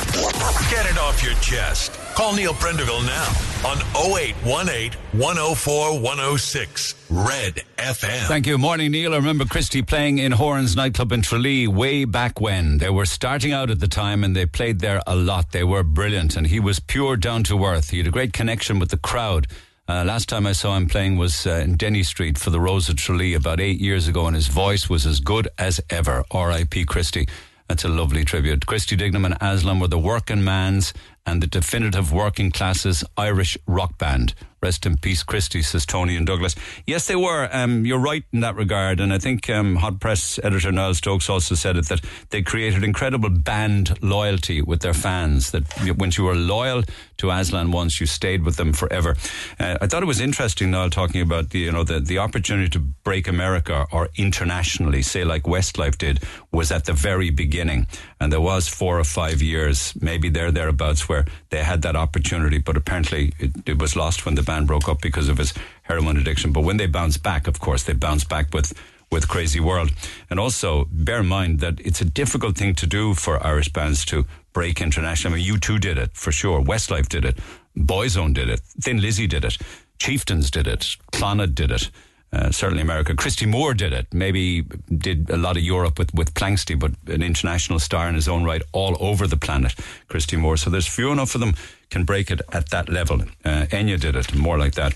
[0.70, 1.92] Get it off your chest.
[2.14, 8.28] Call Neil Prendeville now on 0818 104 106 Red FM.
[8.28, 8.58] Thank you.
[8.58, 9.14] Morning, Neil.
[9.14, 12.78] I remember Christy playing in Horan's nightclub in Tralee way back when.
[12.78, 15.52] They were starting out at the time and they played there a lot.
[15.52, 17.90] They were brilliant and he was pure down to earth.
[17.90, 19.46] He had a great connection with the crowd.
[19.90, 22.88] Uh, last time I saw him playing was uh, in Denny Street for the Rose
[22.88, 26.22] of Tralee about eight years ago, and his voice was as good as ever.
[26.30, 26.84] R.I.P.
[26.84, 27.26] Christy.
[27.66, 28.66] That's a lovely tribute.
[28.66, 30.94] Christy Dignam and Aslan were the working man's
[31.26, 34.32] and the definitive working classes Irish rock band.
[34.62, 36.54] Rest in peace, Christy, says Tony and Douglas.
[36.86, 37.48] Yes, they were.
[37.50, 39.00] Um, you're right in that regard.
[39.00, 42.84] And I think um, Hot Press editor Niall Stokes also said it that they created
[42.84, 45.50] incredible band loyalty with their fans.
[45.52, 45.64] That
[45.96, 46.82] when you were loyal
[47.18, 49.16] to Aslan once, you stayed with them forever.
[49.58, 52.68] Uh, I thought it was interesting, Niall, talking about the, you know, the, the opportunity
[52.70, 56.20] to break America or internationally, say like Westlife did,
[56.52, 57.86] was at the very beginning.
[58.20, 62.58] And there was four or five years, maybe there, thereabouts, where they had that opportunity,
[62.58, 66.16] but apparently it, it was lost when the band broke up because of his heroin
[66.16, 66.52] addiction.
[66.52, 68.72] But when they bounce back, of course, they bounce back with
[69.12, 69.90] with Crazy World.
[70.30, 74.04] And also bear in mind that it's a difficult thing to do for Irish bands
[74.06, 75.32] to break international.
[75.32, 76.62] I mean, U2 did it for sure.
[76.62, 77.36] Westlife did it.
[77.76, 78.60] Boyzone did it.
[78.84, 79.58] Thin Lizzy did it.
[79.98, 80.96] Chieftains did it.
[81.12, 81.90] Clannad did it.
[82.32, 83.14] Uh, certainly America.
[83.14, 84.06] Christy Moore did it.
[84.12, 84.62] Maybe
[85.06, 86.32] did a lot of Europe with, with
[86.78, 89.74] but an international star in his own right all over the planet,
[90.06, 90.56] Christy Moore.
[90.56, 91.54] So there's few enough of them
[91.90, 93.20] can break it at that level.
[93.44, 94.94] Uh, Enya did it, more like that.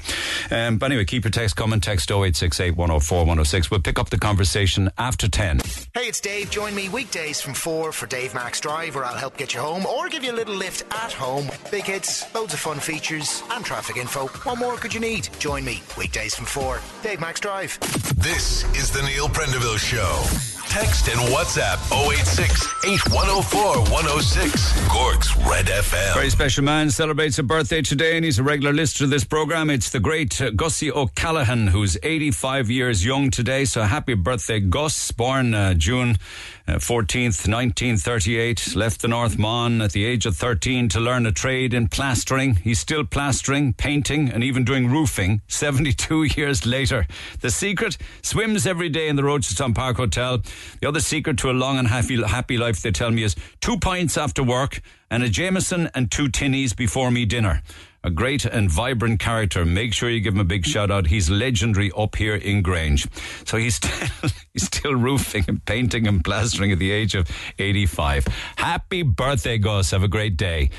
[0.50, 1.80] Um, but anyway, keep your text coming.
[1.80, 3.70] Text 0868 104 106.
[3.70, 5.60] We'll pick up the conversation after 10.
[5.94, 6.50] Hey, it's Dave.
[6.50, 9.86] Join me weekdays from 4 for Dave Max Drive, where I'll help get you home
[9.86, 11.48] or give you a little lift at home.
[11.70, 14.26] Big hits, loads of fun features, and traffic info.
[14.28, 15.28] What more could you need?
[15.38, 16.80] Join me weekdays from 4.
[17.02, 17.78] Dave Max Drive.
[18.16, 20.53] This is the Neil Prendeville Show.
[20.74, 24.88] Text and WhatsApp 086 8104 106.
[24.88, 26.14] Cork's Red FM.
[26.14, 29.70] Very special man celebrates a birthday today, and he's a regular listener to this program.
[29.70, 33.66] It's the great Gussie O'Callaghan, who's 85 years young today.
[33.66, 35.12] So happy birthday, Gus.
[35.12, 36.18] Born uh, June
[36.66, 38.74] uh, 14th, 1938.
[38.74, 42.56] Left the North Mon at the age of 13 to learn a trade in plastering.
[42.56, 47.06] He's still plastering, painting, and even doing roofing 72 years later.
[47.40, 50.42] The secret swims every day in the Rochestown Park Hotel.
[50.80, 53.78] The other secret to a long and happy, happy life, they tell me, is two
[53.78, 57.62] pints after work and a Jameson and two tinnies before me dinner.
[58.04, 59.64] A great and vibrant character.
[59.64, 61.06] Make sure you give him a big shout out.
[61.06, 63.08] He's legendary up here in Grange.
[63.44, 67.28] So he's still, he's still roofing and painting and plastering at the age of
[67.58, 68.26] 85.
[68.56, 69.90] Happy birthday, Gus.
[69.90, 70.70] Have a great day.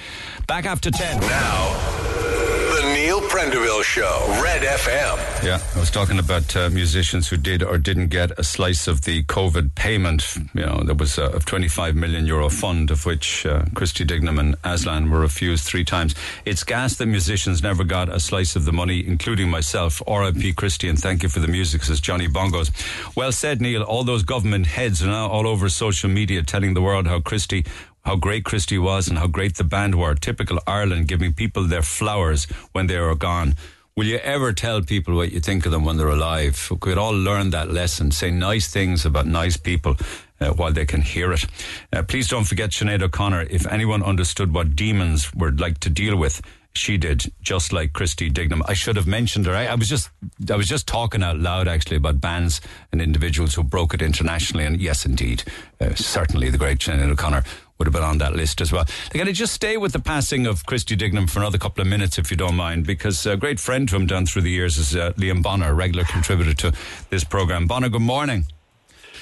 [0.48, 1.20] Back after 10.
[1.22, 2.35] Now,
[2.76, 5.44] the Neil Prendeville Show, Red FM.
[5.46, 9.04] Yeah, I was talking about uh, musicians who did or didn't get a slice of
[9.04, 10.36] the COVID payment.
[10.54, 14.40] You know, there was a, a 25 million euro fund of which uh, Christy Dignam
[14.40, 16.16] and Aslan were refused three times.
[16.44, 20.02] It's gas that musicians never got a slice of the money, including myself.
[20.06, 20.54] R.I.P.
[20.54, 22.72] Christy, and thank you for the music, says Johnny Bongos.
[23.16, 23.84] Well said, Neil.
[23.84, 27.66] All those government heads are now all over social media telling the world how Christy
[28.06, 30.16] how great Christy was and how great the band were.
[30.16, 33.56] Typical Ireland, giving people their flowers when they are gone.
[33.98, 36.68] Will you ever tell people what you think of them when they're alive?
[36.70, 38.12] We could all learn that lesson.
[38.12, 39.96] Say nice things about nice people
[40.42, 41.46] uh, while they can hear it.
[41.94, 43.48] Uh, please don't forget Sinead O'Connor.
[43.50, 46.42] If anyone understood what demons were like to deal with,
[46.74, 48.62] she did, just like Christy Dignam.
[48.66, 49.56] I should have mentioned her.
[49.56, 50.10] I, I was just,
[50.52, 52.60] I was just talking out loud actually about bands
[52.92, 54.66] and individuals who broke it internationally.
[54.66, 55.44] And yes, indeed,
[55.80, 57.44] uh, certainly the great Sinead O'Connor
[57.78, 58.86] would have been on that list as well.
[59.12, 62.18] Can I just stay with the passing of Christy Dignam for another couple of minutes,
[62.18, 62.86] if you don't mind?
[62.86, 65.74] Because a great friend to him down through the years is uh, Liam Bonner, a
[65.74, 66.74] regular contributor to
[67.10, 67.68] this program.
[67.68, 68.46] Bonner, good morning.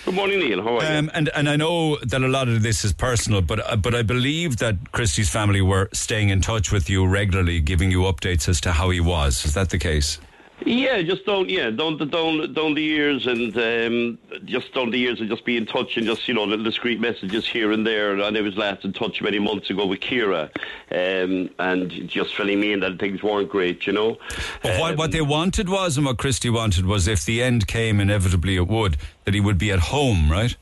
[0.05, 0.61] Good morning, Neil.
[0.61, 3.59] How are Um, and and I know that a lot of this is personal, but
[3.65, 7.89] uh, but I believe that Christy's family were staying in touch with you regularly, giving
[7.89, 9.45] you updates as to how he was.
[9.45, 10.19] Is that the case?
[10.65, 11.49] Yeah, just don't.
[11.49, 15.57] yeah, don't don't don't the years, and um, just down the years, and just be
[15.57, 18.13] in touch, and just you know, little discreet messages here and there.
[18.13, 20.49] And I was last in touch many months ago with Kiera,
[20.91, 24.17] um, and just filling me in that things weren't great, you know.
[24.61, 27.67] But what, Um, what they wanted was, and what Christy wanted was, if the end
[27.67, 30.55] came, inevitably it would, that he would be at home, right?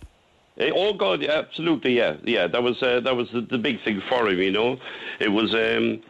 [0.58, 2.48] Eh, Oh God, yeah, absolutely, yeah, yeah.
[2.48, 4.80] That was uh, that was the, the big thing for him, you know.
[5.20, 6.02] It was um,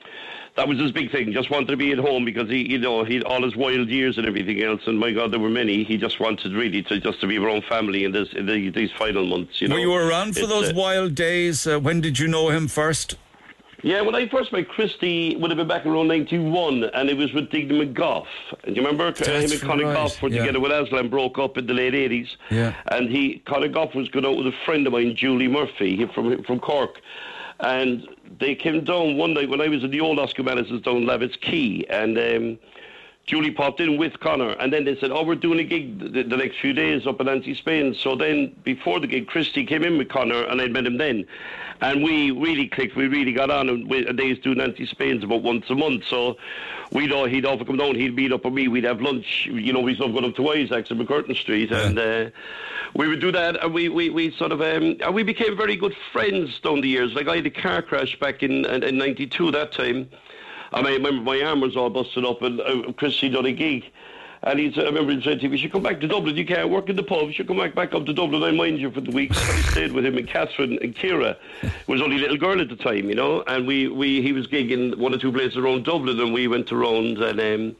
[0.57, 1.31] that was his big thing.
[1.31, 4.17] Just wanted to be at home because he, you know, he all his wild years
[4.17, 4.81] and everything else.
[4.85, 5.83] And my God, there were many.
[5.83, 8.91] He just wanted really to just to be around family in this in the, these
[8.91, 9.61] final months.
[9.61, 9.75] You know.
[9.75, 11.65] Were you around for It's, those uh, wild days?
[11.65, 13.17] Uh, when did you know him first?
[13.83, 17.33] Yeah, when I first met Christy, would have been back around '91, and it was
[17.33, 18.27] with Dignam McGough.
[18.63, 20.41] And you remember uh, him That's and Conor right, Goff were yeah.
[20.41, 22.35] together with Aslan, broke up in the late '80s.
[22.51, 22.75] Yeah.
[22.91, 26.43] And he, Conor Goff, was going out with a friend of mine, Julie Murphy, from
[26.43, 27.01] from Cork,
[27.59, 28.07] and
[28.41, 31.37] they came down one night when I was in the old Oscar Madison's down Lavitt's
[31.37, 32.17] Quay, and.
[32.17, 32.59] Um,
[33.27, 36.23] Julie popped in with Conor, and then they said, "Oh, we're doing a gig the,
[36.23, 39.83] the next few days up in Nancy Spain." So then, before the gig, Christy came
[39.83, 41.25] in with Conor, and I'd met him then,
[41.81, 42.95] and we really clicked.
[42.95, 45.69] We really got on, and, we, and they used to do Nancy Spain's about once
[45.69, 46.05] a month.
[46.07, 46.37] So
[46.91, 49.45] we'd all, he'd often come down, he'd meet up with me, we'd have lunch.
[49.45, 52.29] You know, we sort of going up to Isaacs in MacCurtain Street, and uh,
[52.95, 55.75] we would do that, and we, we, we sort of um, and we became very
[55.75, 57.13] good friends down the years.
[57.13, 60.09] Like I had a car crash back in in '92 that time.
[60.73, 63.85] I mean, my arm was all busted up, and uh, Christy done a gig.
[64.43, 66.35] And he said, I remember he said to me, you should come back to Dublin.
[66.35, 67.27] You can't work in the pub.
[67.27, 68.41] You should come back, back up to Dublin.
[68.41, 69.33] I mind you for the week.
[69.35, 71.37] So I stayed with him and Catherine and Kiera
[71.85, 73.43] was only a little girl at the time, you know.
[73.45, 76.71] And we, we he was gigging one or two places around Dublin, and we went
[76.71, 77.19] around.
[77.19, 77.75] And um,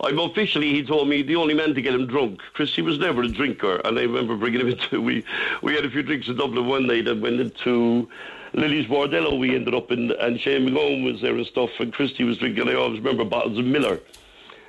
[0.00, 2.40] I'm officially, he told me, the only man to get him drunk.
[2.54, 3.76] Christy was never a drinker.
[3.84, 5.24] And I remember bringing him into, we,
[5.62, 8.08] we had a few drinks in Dublin one night and went into
[8.54, 9.38] Lily's Bordello.
[9.38, 12.68] We ended up in, and Shane MacGowan was there and stuff, and Christy was drinking.
[12.68, 14.00] I always remember bottles of Miller.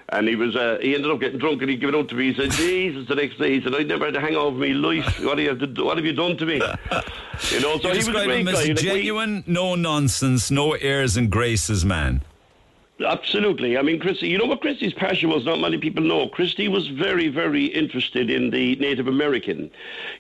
[0.10, 2.16] And he was, uh, he ended up getting drunk and he gave it out to
[2.16, 2.32] me.
[2.32, 4.72] He said, Jesus, the next day, he said, I never had to hang over me
[4.74, 5.20] life.
[5.24, 6.62] What have you, to do- what have you done to me?
[7.52, 8.52] You know, so you he was a great guy.
[8.52, 12.22] as Like, genuine, no nonsense, no airs and graces man.
[13.04, 13.78] Absolutely.
[13.78, 15.44] I mean, Christy, you know what Christy's passion was?
[15.44, 16.30] Not many people know.
[16.30, 19.70] Christy was very, very interested in the Native American.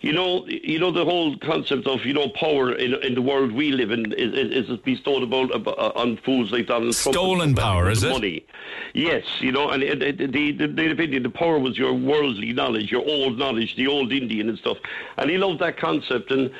[0.01, 3.53] You know, you know the whole concept of you know power in, in the world
[3.53, 7.15] we live in is, is, bestowed about, about on fools like Donald Trump.
[7.15, 8.13] Stolen power, is with it?
[8.13, 8.45] Money.
[8.93, 13.07] Yes, you know, and the, the Native Indian, the power was your worldly knowledge, your
[13.07, 14.78] old knowledge, the old Indian and stuff,
[15.15, 16.30] and he loved that concept.
[16.30, 16.51] And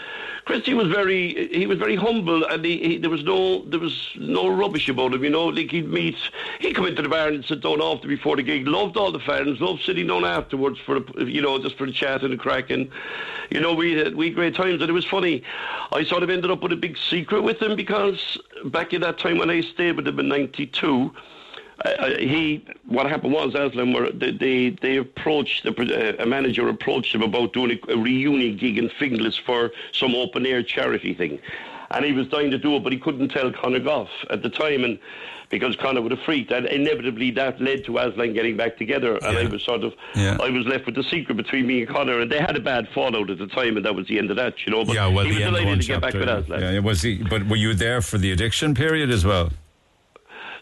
[0.46, 4.12] Christy was very, he was very humble, and he, he, there was no, there was
[4.16, 5.24] no rubbish about him.
[5.24, 6.16] You know, like he'd meet,
[6.60, 8.68] he'd come into the bar and sit down after before the gig.
[8.68, 12.22] Loved all the fans, loved sitting down afterwards for, you know, just for a chat
[12.22, 12.70] and a crack.
[12.70, 12.92] And
[13.50, 15.42] you know, we had we had great times, and it was funny.
[15.92, 19.18] I sort of ended up with a big secret with him because back in that
[19.18, 21.12] time when I stayed with him in '92.
[21.86, 27.14] Uh, he, what happened was, Aslan, were they, they, approached, the, uh, a manager approached
[27.14, 31.40] him about doing a, a reunion gig in Finglas for some open air charity thing.
[31.92, 34.50] And he was dying to do it, but he couldn't tell Conor Goff at the
[34.50, 34.84] time.
[34.84, 34.98] And
[35.50, 39.18] because Conor would have freaked, and inevitably that led to Aslan getting back together.
[39.18, 40.38] And I was sort of, Yeah.
[40.42, 42.20] I was left with the secret between me and Conor.
[42.20, 44.38] And they had a bad fallout at the time, and that was the end of
[44.38, 44.84] that, you know.
[44.84, 46.62] But yeah, well, he was delighted to get back with Aslan.
[46.62, 47.22] Yeah, was he?
[47.22, 49.52] But were you there for the addiction period as well?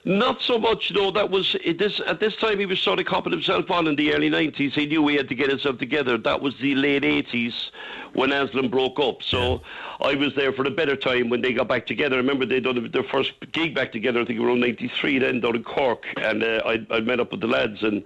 [0.06, 1.12] Not so much, no.
[1.12, 3.96] That was it, this at this time he was sort of copping himself on in
[3.96, 4.76] the early nineties.
[4.76, 6.18] He knew he had to get himself together.
[6.18, 7.72] That was the late eighties
[8.12, 9.24] when Aslan broke up.
[9.24, 9.62] So
[10.02, 12.16] I was there for the better time when they got back together.
[12.16, 14.20] I remember they done their first gig back together.
[14.20, 17.00] I think it was around ninety three then down in Cork, and uh, I I
[17.00, 18.04] met up with the lads and.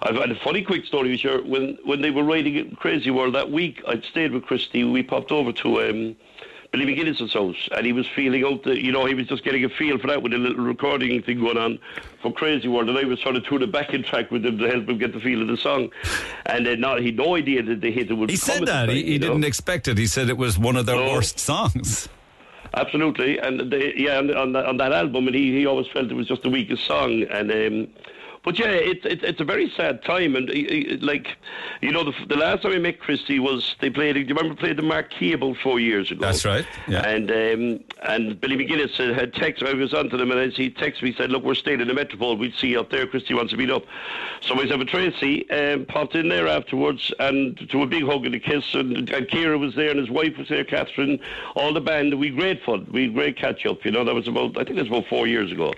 [0.00, 1.16] I've had a funny quick story.
[1.16, 4.84] Sure, when when they were writing Crazy World that week, I'd stayed with Christy.
[4.84, 6.16] We popped over to um,
[6.70, 9.64] Billy McGuinness's house, and he was feeling out the, you know, he was just getting
[9.64, 11.78] a feel for that with a little recording thing going on
[12.20, 14.68] for Crazy World, and I was sort of tune the backing track with him to
[14.68, 15.90] help him get the feel of the song,
[16.44, 18.28] and then not, he'd no idea that the hit would.
[18.28, 18.90] He said that.
[18.90, 19.96] He, he didn't expect it.
[19.96, 21.12] He said it was one of their No.
[21.12, 22.08] worst songs.
[22.74, 26.10] Absolutely, and they, yeah, on, on, that, on that album, and he, he always felt
[26.10, 27.88] it was just the weakest song, and um,
[28.44, 31.36] but yeah, it's it, it's a very sad time, and he- like,
[31.80, 34.14] you know, the, the last time I met Christy was they played.
[34.14, 36.20] Do you remember played the Marquee about four years ago?
[36.20, 37.06] That's right, yeah.
[37.06, 39.68] And um, and Billy McGuinness had- texted.
[39.68, 41.80] I was on to them, and as he texted me, he said, "Look, we're staying
[41.80, 42.36] in the Metropole.
[42.36, 43.06] We'd see you up there.
[43.06, 43.84] Christy wants to meet up."
[44.40, 48.34] So myself and Tracy um, popped in there afterwards, and to a big hug and
[48.34, 51.18] a kiss, and, and Kiera was there, and his wife was there, Catherine,
[51.56, 52.18] all the band.
[52.18, 52.86] We had great fun.
[52.90, 53.84] We had great catch up.
[53.84, 55.72] You know, that was about I think it was about four years ago.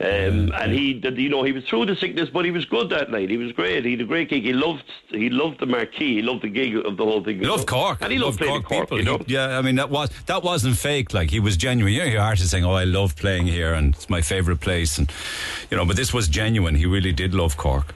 [0.00, 2.88] Um, and he, did, you know, he was through the sickness, but he was good
[2.88, 3.28] that night.
[3.28, 3.84] He was great.
[3.84, 4.44] He had a great gig.
[4.44, 6.14] He loved, he loved the marquee.
[6.14, 7.38] He loved the gig of the whole thing.
[7.40, 7.66] He loved.
[7.66, 7.98] Cork.
[8.00, 8.82] and he, loved, playing Cork Cork.
[8.88, 8.98] people.
[8.98, 11.12] You know, He- yeah, I mean that was that wasn't fake.
[11.12, 11.92] Like he was genuine.
[11.92, 14.96] You know, your artist saying, "Oh, I love playing here, and it's my favorite place,"
[14.96, 15.12] and
[15.70, 16.76] you know, but this was genuine.
[16.76, 17.94] He really did love Cork.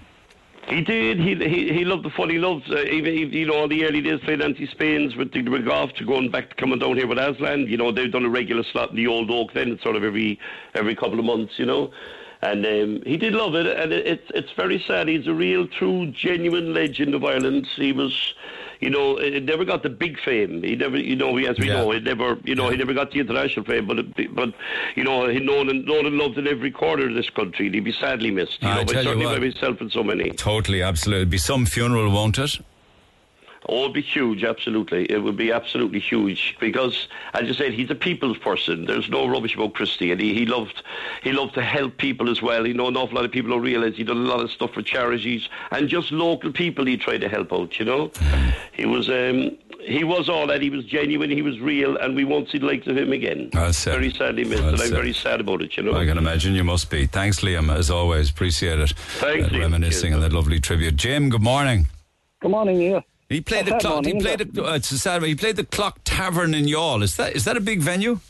[0.68, 1.18] He did.
[1.18, 2.30] He he, he loved the fun.
[2.30, 5.42] He loved uh, even you know all the early days playing Nancy Spains with the
[5.42, 7.66] with Goff to going back to coming down here with Aslan.
[7.68, 9.78] You know they've done a regular slot in the old Oak then.
[9.82, 10.38] Sort of every
[10.74, 11.58] every couple of months.
[11.58, 11.92] You know.
[12.42, 15.08] And um, he did love it, and it, it's it's very sad.
[15.08, 17.66] He's a real, true, genuine legend of Ireland.
[17.74, 18.34] He was,
[18.80, 20.62] you know, he never got the big fame.
[20.62, 21.74] He never, you know, as we Yeah.
[21.74, 23.86] know, he never, you know, he never got the international fame.
[23.86, 23.98] But
[24.34, 24.52] but
[24.96, 27.70] you know, he known and known and loved in every corner of this country.
[27.70, 28.62] He'd be sadly missed.
[28.62, 29.40] You I know, but tell you certainly what.
[29.40, 30.30] by myself and so many.
[30.30, 31.22] Totally, absolutely.
[31.22, 32.58] It'd be some funeral, won't it?
[33.68, 35.06] Oh, it'd be huge, absolutely.
[35.10, 38.84] It would be absolutely huge because, as you said, he's a people's person.
[38.84, 40.82] There's no rubbish about Christy, and he, he loved
[41.22, 42.66] he loved to help people as well.
[42.66, 44.72] You know, an awful lot of people don't realise he done a lot of stuff
[44.74, 46.84] for charities and just local people.
[46.84, 47.78] He tried to help out.
[47.78, 48.10] You know,
[48.72, 50.60] he was um, he was all that.
[50.60, 51.30] He was genuine.
[51.30, 53.48] He was real, and we won't see the likes of him again.
[53.54, 53.94] Well said.
[53.94, 54.94] Very sadly missed, Well and I'm said.
[54.94, 55.74] very sad about it.
[55.78, 55.94] You know.
[55.94, 57.06] I can imagine you must be.
[57.06, 58.28] Thanks, Liam, as always.
[58.28, 58.90] Appreciate it.
[58.90, 59.60] Thanks, Uh, Liam.
[59.60, 60.14] Reminiscing Cheers.
[60.16, 60.96] on that lovely tribute.
[60.96, 61.86] Jim, good morning.
[62.40, 63.02] Good morning, Neil.
[63.34, 64.06] He played the clock.
[64.06, 64.64] He played the.
[64.64, 65.22] Uh, it's a sad.
[65.24, 67.02] He played the Clock Tavern in Youghal.
[67.02, 68.20] Is that is that a big venue?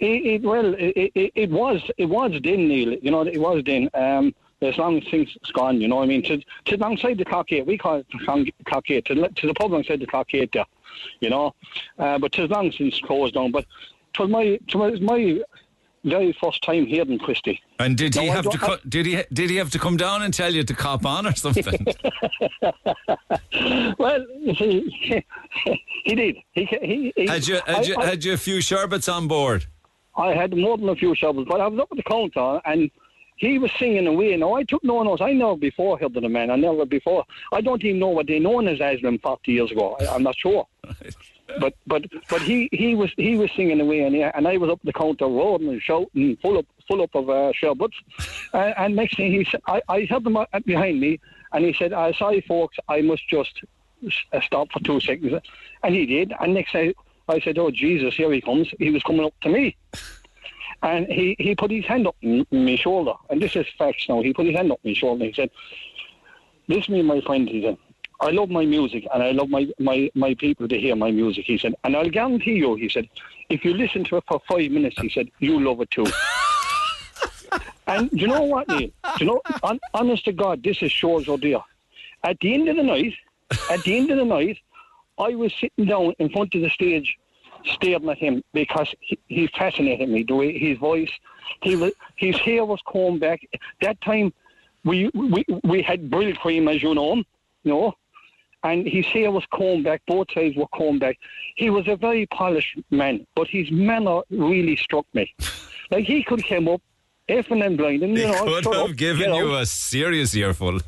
[0.00, 2.94] It, it, well, it, it, it was it was then, Neil.
[3.02, 3.90] You know, it was then.
[3.94, 6.22] Um, as long as things has gone, you know what I mean?
[6.24, 9.46] To, to alongside the Clock Gate, we call it the Clock Gate, to, the- to
[9.46, 10.64] the pub alongside the Clock Gate there,
[11.20, 11.54] you know.
[11.96, 13.52] Uh, but to long since closed down.
[13.52, 13.66] But
[14.14, 15.40] it was my, it was my
[16.08, 17.60] very first time hearing Christy.
[17.78, 18.58] And did he No, have to?
[18.58, 19.22] don't- did he?
[19.32, 21.86] Did he have to come down and tell you to cop on or something?
[23.98, 25.24] Well, he,
[26.04, 26.36] he did.
[26.52, 27.56] He, he, he, had you?
[27.66, 27.96] Had I- you?
[27.98, 29.66] I- Had you a few sherbets on board?
[30.16, 32.90] I had more than a few shovels, but I was up at the counter and
[33.36, 34.36] he was singing away.
[34.36, 35.22] Now I took no notes.
[35.22, 36.50] I never before heard of the man.
[36.50, 37.24] I never before.
[37.52, 39.96] I don't even know what they known as Aslan 40 years ago.
[40.00, 40.66] I, I'm not sure.
[41.60, 44.80] But but but he, he was he was singing away and, and I was up
[44.84, 47.96] the counter rolling and shouting full up full up of uh, sherbets.
[48.52, 51.20] and, and next thing he said, I, I him behind me
[51.52, 53.62] and he said, uh, "Sorry, folks, I must just
[54.32, 55.40] uh, stop for two seconds."
[55.82, 56.32] And he did.
[56.38, 56.94] And next thing
[57.28, 59.76] I said, "Oh Jesus, here he comes." He was coming up to me.
[60.80, 63.14] And he, he put his hand up on my shoulder.
[63.30, 64.22] And this is facts now.
[64.22, 65.50] He put his hand up on my shoulder and he said,
[66.68, 67.78] "This me, my friend, he said,
[68.20, 71.44] I love my music and I love my, my, my people to hear my music,
[71.46, 71.74] he said.
[71.84, 73.08] And I'll guarantee you, he said,
[73.48, 76.06] if you listen to it for five minutes, he said, you love it too.
[77.86, 78.90] and do you know what, Neil?
[79.16, 81.60] Do you know, hon- honest to God, this is shows or dear.
[82.24, 83.14] At the end of the night,
[83.70, 84.58] at the end of the night,
[85.18, 87.16] I was sitting down in front of the stage
[87.64, 90.24] staring at him because he, he fascinated me.
[90.24, 91.10] The way his voice,
[91.62, 93.40] he was, his hair was combed back.
[93.80, 94.32] That time,
[94.84, 97.24] we we we had Brylcreem, as you know, you
[97.72, 97.94] know,
[98.72, 100.02] and his hair was combed back.
[100.06, 101.16] Both sides were combed back.
[101.56, 105.32] He was a very polished man, but his manner really struck me.
[105.90, 106.82] Like he could come up,
[107.30, 110.36] effing and blind, and you He know, could have up, given get you a serious
[110.36, 110.80] earful.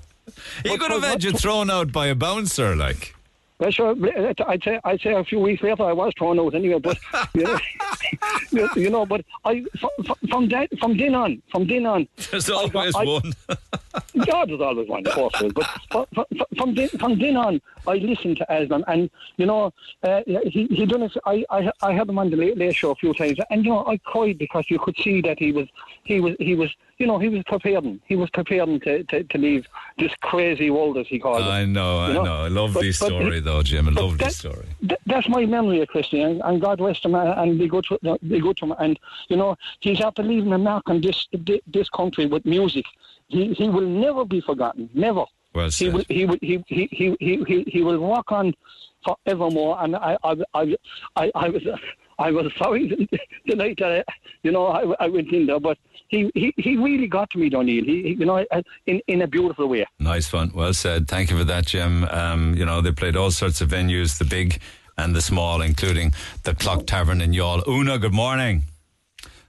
[0.62, 3.14] He But could have had you thrown out by a bouncer, like.
[3.60, 3.94] Well, sure,
[4.48, 6.78] I'd say I'd say a few weeks later I was thrown out anyway.
[6.80, 6.98] But
[7.34, 7.58] you know,
[8.50, 12.48] you- you know but I from, from that from then on, from then on, There's
[12.48, 13.32] always I- one.
[14.26, 15.54] God was always one of the first.
[15.54, 19.72] But fr- fr- from then, from then on, I listened to Aslan, and you know,
[20.04, 21.12] uh, he he done it.
[21.26, 23.72] I, I I had him on the late, late show a few times, and you
[23.72, 25.68] know, I cried because you could see that he was
[26.04, 26.70] he was he was
[27.00, 28.00] you know he was preparing.
[28.10, 29.66] He was preparing to, to, to leave
[29.98, 31.44] this crazy world as he called it.
[31.60, 32.46] I know, I know.
[32.46, 33.88] A lovely But- but story, he- though, Jim.
[33.88, 34.66] I love that- story.
[34.90, 37.84] Th- that's my memory of Christy, and, and God rest him, uh, and be good
[37.88, 38.74] to no, be good to him.
[38.78, 38.94] And
[39.30, 41.18] you know, he's after leaving a mark on this
[41.76, 42.84] this country with music.
[43.28, 45.24] He he will never be forgotten, never.
[45.54, 45.94] Well He said.
[45.94, 48.54] will he will he he he he, he, he will walk on
[49.06, 49.74] forevermore.
[49.82, 50.76] And I I I
[51.16, 51.62] I, I was.
[52.20, 53.08] I was sorry
[53.46, 54.12] the night that I,
[54.42, 57.50] you know I, I went in there, but he, he, he really got to me,
[57.50, 57.84] Donneil.
[57.84, 58.44] He, he you know
[58.86, 59.86] in in a beautiful way.
[59.98, 60.52] Nice one.
[60.54, 61.08] Well said.
[61.08, 62.04] Thank you for that, Jim.
[62.04, 64.60] Um, you know, they played all sorts of venues, the big
[64.98, 66.12] and the small, including
[66.44, 67.66] the Clock Tavern in Youghal.
[67.66, 68.64] Una, good morning.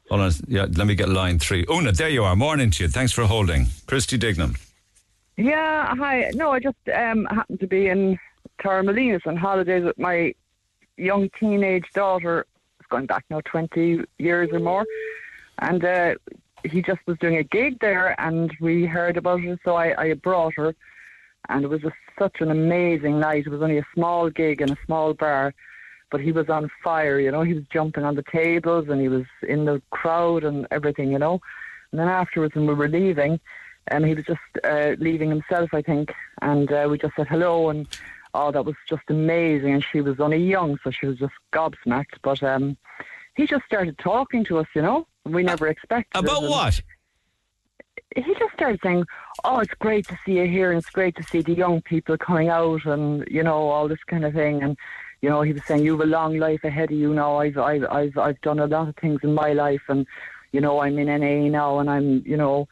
[0.09, 0.31] Hold on.
[0.47, 1.65] Yeah, let me get line three.
[1.69, 2.35] Una, there you are.
[2.35, 2.89] Morning to you.
[2.89, 3.67] Thanks for holding.
[3.87, 4.57] Christy Dignam.
[5.37, 6.31] Yeah, hi.
[6.33, 8.17] No, I just um, happened to be in
[8.61, 10.33] Torremolinos on holidays with my
[10.97, 12.45] young teenage daughter.
[12.91, 14.85] Going back now 20 years or more.
[15.59, 16.15] And uh,
[16.63, 20.13] he just was doing a gig there, and we heard about it, so I, I
[20.13, 20.75] brought her.
[21.49, 23.45] And it was just such an amazing night.
[23.47, 25.53] It was only a small gig in a small bar,
[26.11, 27.41] but he was on fire, you know.
[27.41, 31.17] He was jumping on the tables and he was in the crowd and everything, you
[31.17, 31.41] know.
[31.91, 33.39] And then afterwards, when we were leaving,
[33.89, 37.69] um, he was just uh, leaving himself, I think, and uh, we just said hello,
[37.69, 37.87] and
[38.33, 39.73] oh, that was just amazing.
[39.73, 42.19] And she was only young, so she was just gobsmacked.
[42.21, 42.77] But um,
[43.35, 45.07] he just started talking to us, you know.
[45.25, 46.81] We never expected About what?
[48.15, 49.05] He just started saying,
[49.43, 52.17] "Oh, it's great to see you here, and it's great to see the young people
[52.17, 54.75] coming out, and you know all this kind of thing." And
[55.21, 57.37] you know, he was saying, "You have a long life ahead of you now.
[57.37, 60.05] I've, I've, I've, I've done a lot of things in my life, and
[60.51, 62.67] you know, I'm in NA now, and I'm, you know,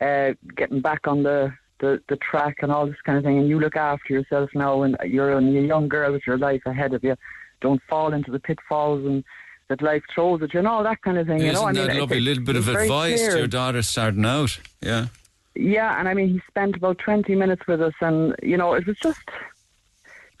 [0.00, 3.38] uh, getting back on the, the, the track and all this kind of thing.
[3.38, 6.62] And you look after yourself now, and you're only a young girl with your life
[6.66, 7.16] ahead of you.
[7.60, 9.24] Don't fall into the pitfalls and
[9.68, 11.40] that life throws at you, and all that kind of thing.
[11.40, 12.18] Isn't know, I mean, that lovely?
[12.18, 14.58] A little bit of advice to your daughter starting out.
[14.80, 15.06] Yeah.
[15.54, 18.86] Yeah, and I mean, he spent about 20 minutes with us, and, you know, it
[18.86, 19.20] was just.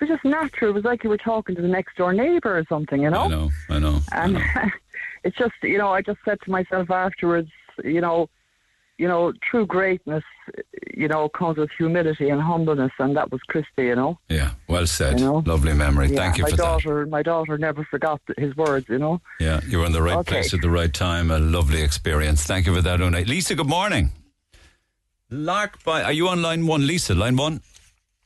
[0.00, 0.70] was just natural.
[0.70, 3.22] It was like you were talking to the next door neighbour or something, you know?
[3.22, 4.00] I know, I know.
[4.10, 4.42] I know.
[5.22, 7.48] it's just, you know, I just said to myself afterwards,
[7.84, 8.28] you know,
[8.98, 10.22] you know, true greatness,
[10.96, 14.18] you know, comes with humility and humbleness, and that was Christy, you know.
[14.28, 15.18] Yeah, well said.
[15.18, 15.42] You know?
[15.46, 16.08] Lovely memory.
[16.10, 16.62] Yeah, Thank you my for that.
[16.62, 19.20] daughter, My daughter never forgot his words, you know.
[19.40, 20.34] Yeah, you were in the right Okay.
[20.36, 21.30] place at the right time.
[21.30, 22.44] A lovely experience.
[22.44, 23.20] Thank you for that, Una.
[23.22, 24.10] Lisa, good morning.
[25.30, 27.14] Lark by, are you on line one, Lisa?
[27.14, 27.60] Line one?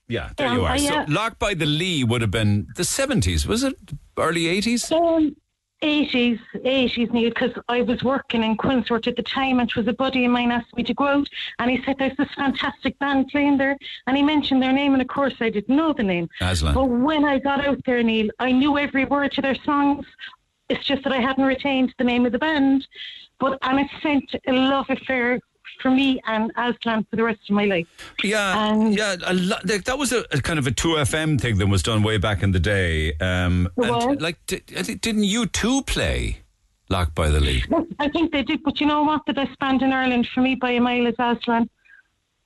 [0.09, 0.73] Yeah, there Yeah, you are.
[0.73, 3.75] I, So Lark by the Lee would have been the 70s, was it?
[4.19, 4.91] Early 80s?
[4.93, 5.37] Um,
[5.83, 9.87] 80s, 80s, Neil, because I was working in Quinnsworth at the time, and it was
[9.87, 12.99] a buddy of mine asked me to go out, and he said there's this fantastic
[12.99, 13.77] band playing there,
[14.07, 16.29] and he mentioned their name, and of course I didn't know the name.
[16.41, 16.75] Aslan.
[16.75, 20.05] But when I got out there, Neil, I knew every word to their songs.
[20.69, 22.87] It's just that I hadn't retained the name of the band,
[23.39, 25.41] but and it sent a love affair
[25.81, 27.87] for me and Aslan for the rest of my life.
[28.23, 29.17] Yeah, yeah.
[29.25, 32.19] A lot, that was a, a kind of a 2FM thing that was done way
[32.19, 33.13] back in the day.
[33.15, 34.21] Um, and, was.
[34.21, 36.39] like, di- didn't U2 play
[36.89, 37.65] Lark by the Lee?
[37.99, 39.23] I think they did, but you know what?
[39.27, 41.69] The best band in Ireland for me by a mile is Aslan.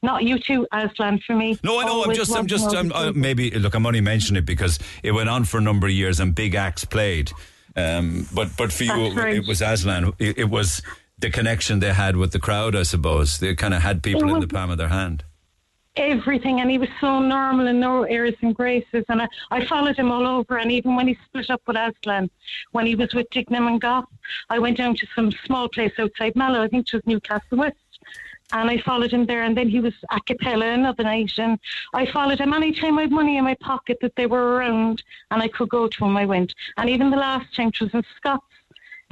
[0.05, 1.57] Not U2, Aslan for me.
[1.63, 2.03] No, I know.
[2.03, 3.53] I'm just, I'm just, I'm, uh, maybe.
[3.53, 6.35] Look, I'm only mentioning it because it went on for a number of years and
[6.35, 7.31] big acts played.
[7.77, 9.37] Um, but, but for you, That's right.
[9.37, 10.13] it was Aslan.
[10.19, 10.83] It, it was
[11.23, 12.77] the connection they had with the crowd.
[12.77, 15.25] I suppose they kind of had people in the palm of their hand.
[15.97, 19.05] everything, and he was so normal and no airs and graces.
[19.09, 20.59] And I, I followed him all over.
[20.59, 22.31] And even when he split up with Aslan,
[22.73, 24.07] when he was with Dignam and Goff,
[24.49, 26.63] I went down to some small place outside Mallow.
[26.63, 27.77] I think it was Newcastle West.
[28.55, 31.33] And I followed him there, and then he was a cappella another night.
[31.39, 31.59] And
[31.95, 35.43] I followed him anytime I had money in my pocket that they were around and
[35.43, 36.53] I could go to him, I went.
[36.77, 38.45] And even the last time, it was in Scots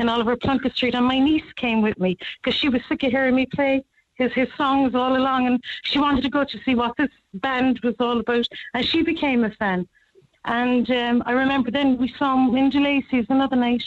[0.01, 3.11] in Oliver Plunkett Street, and my niece came with me because she was sick of
[3.11, 3.85] hearing me play
[4.15, 7.81] his his songs all along, and she wanted to go to see what this band
[7.83, 9.87] was all about, and she became a fan.
[10.45, 13.83] And um, I remember then we saw him in DeLacy's another night,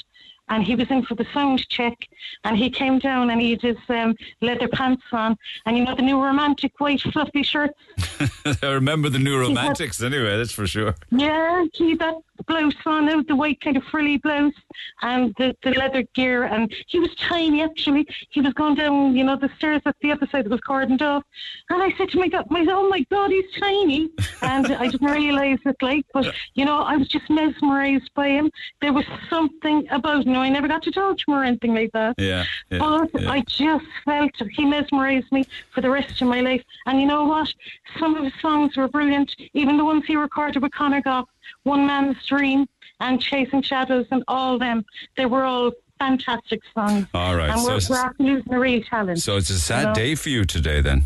[0.50, 2.08] and he was in for the sound check,
[2.44, 5.96] and he came down and he had his um, leather pants on, and you know
[5.96, 7.80] the new romantic white fluffy shirts.
[8.62, 10.38] I remember the New Romantics anyway.
[10.38, 10.96] That's for sure.
[11.12, 14.54] Yeah, he had that blouse on, out the white kind of frilly blouse
[15.02, 16.44] and the, the leather gear.
[16.44, 18.08] And he was tiny, actually.
[18.30, 21.02] He was going down, you know, the stairs at the other side that was cordoned
[21.02, 21.24] off.
[21.70, 24.10] And I said to my God, my, oh my God, he's tiny.
[24.42, 28.52] And I didn't realise it, like, but, you know, I was just mesmerised by him.
[28.82, 30.38] There was something about him.
[30.38, 32.16] I never got to talk to him or anything like that.
[32.18, 33.32] Yeah, yeah, but yeah.
[33.32, 36.64] I just felt he mesmerised me for the rest of my life.
[36.86, 37.54] And you know what?
[38.00, 39.36] Some of his songs were brilliant.
[39.54, 41.28] Even the ones he recorded with Conor Goff,
[41.64, 42.68] One Man's Dream
[43.00, 44.86] and Chasing Shadows and all them.
[45.18, 47.08] They were all fantastic songs.
[47.14, 49.22] All right, And so we're, it's- we're after losing a real talent.
[49.22, 49.94] So it's a sad you know?
[49.94, 51.06] day for you today, then.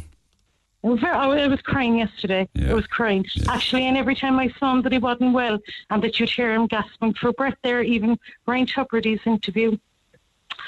[0.83, 2.47] I was, very, oh, I was crying yesterday.
[2.53, 2.69] Yeah.
[2.71, 3.25] I was crying.
[3.49, 5.57] Actually, and every time I saw him that he wasn't well
[5.89, 9.75] and that you'd hear him gasping for breath there, even Ryan Tubridy's interview,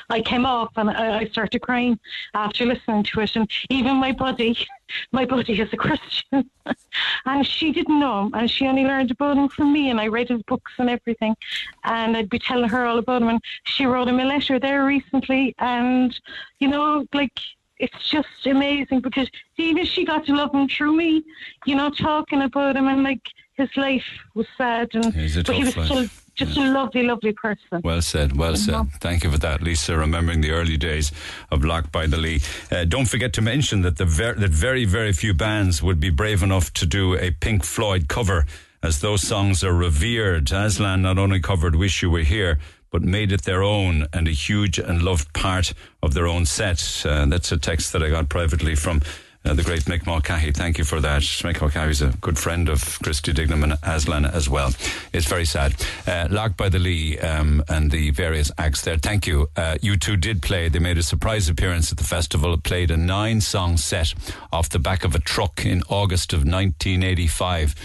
[0.09, 1.99] I came off and I, I started crying
[2.33, 3.35] after listening to it.
[3.35, 4.57] And even my buddy,
[5.11, 6.49] my buddy is a Christian,
[7.25, 9.89] and she didn't know him, and she only learned about him from me.
[9.89, 11.35] And I read his books and everything,
[11.83, 13.29] and I'd be telling her all about him.
[13.29, 16.17] And she wrote him a letter there recently, and
[16.59, 17.39] you know, like
[17.79, 21.23] it's just amazing because even she got to love him through me,
[21.65, 23.21] you know, talking about him and like
[23.53, 25.13] his life was sad and
[25.45, 26.07] but he was tough still
[26.39, 27.81] just a lovely, lovely person.
[27.83, 28.91] Well said, well said.
[28.99, 29.97] Thank you for that, Lisa.
[29.97, 31.11] Remembering the early days
[31.51, 32.39] of Lark by the Lee.
[32.71, 36.09] Uh, don't forget to mention that the ver- that very, very few bands would be
[36.09, 38.45] brave enough to do a Pink Floyd cover,
[38.81, 40.51] as those songs are revered.
[40.51, 42.57] Aslan not only covered "Wish You Were Here,"
[42.91, 47.05] but made it their own and a huge and loved part of their own set.
[47.05, 49.01] Uh, that's a text that I got privately from.
[49.45, 51.21] Uh, the great Mick Mulcahy, thank you for that.
[51.21, 54.73] Mick Mulcahy is a good friend of Christy Dignam and Aslan as well.
[55.13, 55.75] It's very sad.
[56.05, 58.97] Uh, by the Lee um, and the various acts there.
[58.97, 59.47] Thank you.
[59.55, 60.67] Uh, U2 did play.
[60.67, 62.57] They made a surprise appearance at the festival.
[62.57, 64.13] Played a nine-song set
[64.51, 67.75] off the back of a truck in August of 1985.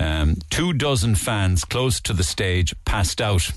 [0.00, 3.52] Um, two dozen fans close to the stage passed out.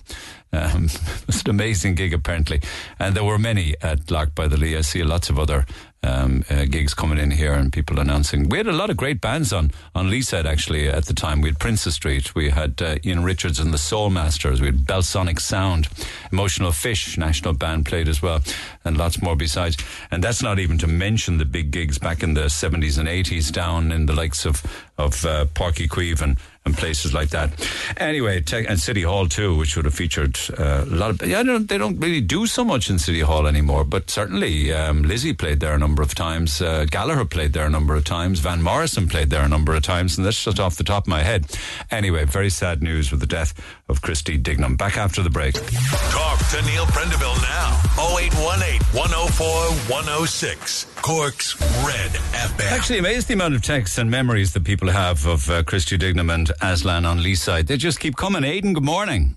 [0.53, 2.61] Um, it was an amazing gig, apparently.
[2.99, 4.77] And there were many at Lark by the Lee.
[4.77, 5.65] I see lots of other
[6.03, 8.49] um, uh, gigs coming in here and people announcing.
[8.49, 11.41] We had a lot of great bands on, on Lee side, actually, at the time.
[11.41, 12.35] We had Princess Street.
[12.35, 14.61] We had uh, Ian Richards and the Soul Masters.
[14.61, 15.87] We had Belsonic Sound.
[16.31, 18.41] Emotional Fish, national band played as well.
[18.85, 19.77] And lots more besides.
[20.11, 23.51] And that's not even to mention the big gigs back in the 70s and 80s
[23.51, 24.63] down in the likes of,
[24.97, 26.37] of uh, Porky Queeve and,
[26.68, 27.49] and places like that.
[27.97, 31.28] Anyway, and City Hall too, which would have featured uh, a lot of.
[31.28, 34.72] Yeah, I don't, they don't really do so much in City Hall anymore, but certainly
[34.72, 36.61] um, Lizzy played there a number of times.
[36.61, 38.39] Uh, Gallagher played there a number of times.
[38.39, 41.07] Van Morrison played there a number of times, and that's just off the top of
[41.07, 41.47] my head.
[41.89, 43.53] Anyway, very sad news with the death
[43.89, 44.78] of Christy Dignam.
[44.78, 45.55] Back after the break.
[45.55, 47.82] Talk to Neil Prendeville now.
[47.97, 49.47] 0818 104
[49.89, 50.86] 106.
[51.01, 52.72] Cork's Red FM.
[52.72, 56.30] Actually, amazed the amount of texts and memories that people have of uh, Christy Dignam
[56.30, 57.68] and Aslan on Lee's side.
[57.68, 58.43] They just keep coming.
[58.43, 59.36] Aidan, good morning.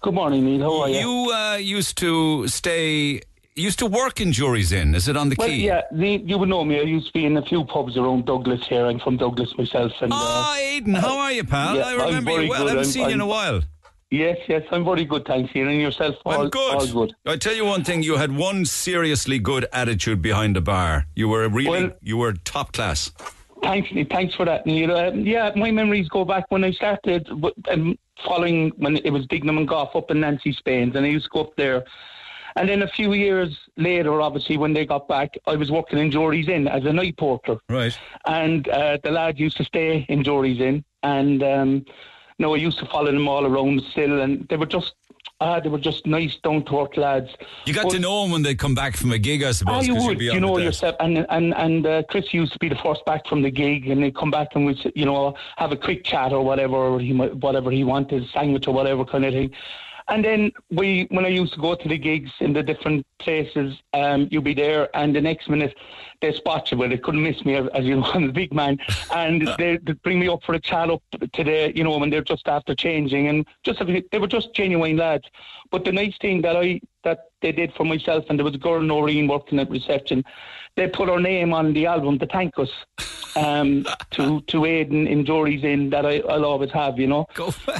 [0.00, 0.60] Good morning, Neil.
[0.62, 0.98] How are you?
[1.00, 3.20] You uh, used to stay,
[3.54, 4.94] used to work in Jury's Inn.
[4.94, 5.66] Is it on the Well, key?
[5.66, 6.78] yeah, the, you would know me.
[6.78, 8.86] I used to be in a few pubs around Douglas here.
[8.86, 9.92] I'm from Douglas myself.
[10.00, 11.76] And, Oh, Aidan, how are you, pal?
[11.76, 12.58] yeah, I I'm remember you well.
[12.60, 12.66] good.
[12.66, 13.60] I haven't I'm- seen you in a I'm- while.
[14.10, 15.68] Yes, yes, I'm very good, thanks, Ian.
[15.68, 16.14] And yourself?
[16.24, 16.74] I'm good.
[16.74, 17.14] All good.
[17.26, 21.06] I tell you one thing: you had one seriously good attitude behind the bar.
[21.16, 23.10] You were really, Well- you were top class.
[23.64, 24.94] Thanks, Thanks for that, Neil.
[24.94, 27.28] Um, yeah, my memories go back when I started
[27.68, 31.24] um, following when it was Dignam and Goff up in Nancy Spain's, and I used
[31.24, 31.84] to go up there.
[32.56, 36.10] And then a few years later, obviously, when they got back, I was working in
[36.10, 37.56] Jury's Inn as a night porter.
[37.68, 37.98] Right.
[38.26, 40.84] And uh, the lad used to stay in Jury's Inn.
[41.02, 41.84] And um,
[42.38, 44.20] no, I used to follow them all around still.
[44.20, 44.94] And they were just,
[45.44, 47.30] ah, they were just nice, down to earth lads.
[47.66, 49.52] You got But- to know them when they come back from a gig, I Oh,
[49.52, 49.86] suppose.
[49.86, 53.04] you'd would, you know yourself, and and and uh, Chris used to be the first
[53.04, 56.00] back from the gig, and he'd come back and we'd you know have a quick
[56.04, 59.50] chat or whatever, or he might, whatever he wanted, sandwich or whatever kind of thing.
[60.08, 63.68] And then we, when I used to go to the gigs in the different places,
[63.94, 65.74] um, you'd be there, and the next minute
[66.24, 68.78] they spot you, but they couldn't miss me, as you know, I'm a big man,
[69.14, 71.02] and they they bring me up for a chat up
[71.32, 74.96] to the, you know, when they're just after changing, and just they were just genuine
[74.96, 75.26] lads.
[75.70, 78.58] But the nice thing that I that they did for myself, and there was a
[78.58, 80.24] girl Noreen working at reception.
[80.76, 82.70] They put her name on the album to thank us
[83.36, 87.26] um, to to Aidan in Jury's Inn that I, I'll always have, you know.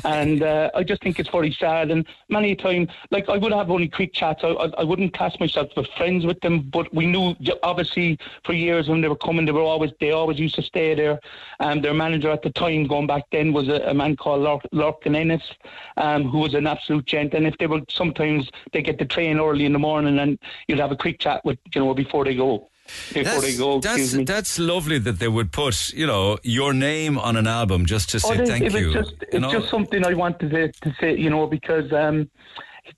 [0.04, 1.90] and uh, I just think it's very sad.
[1.90, 4.44] And many a time, like I would have only quick chats.
[4.44, 8.52] I, I, I wouldn't class myself as friends with them, but we knew obviously for
[8.52, 11.20] years when they were coming, they were always they always used to stay there.
[11.60, 14.62] Um, their manager at the time, going back then, was a, a man called Lor-
[14.72, 15.42] Lorcan Ennis,
[15.96, 17.34] um, who was an absolute gent.
[17.34, 20.78] And if they were sometimes they get the train early in the morning, and you'd
[20.78, 22.68] have a quick chat with you know before they go.
[23.14, 24.24] Before they go, that's, excuse me.
[24.24, 28.20] that's lovely that they would put, you know, your name on an album just to
[28.20, 28.92] say Oh, thank it you.
[28.92, 29.50] Just, you it's know?
[29.50, 32.30] just something I wanted to, to say, you know, because um,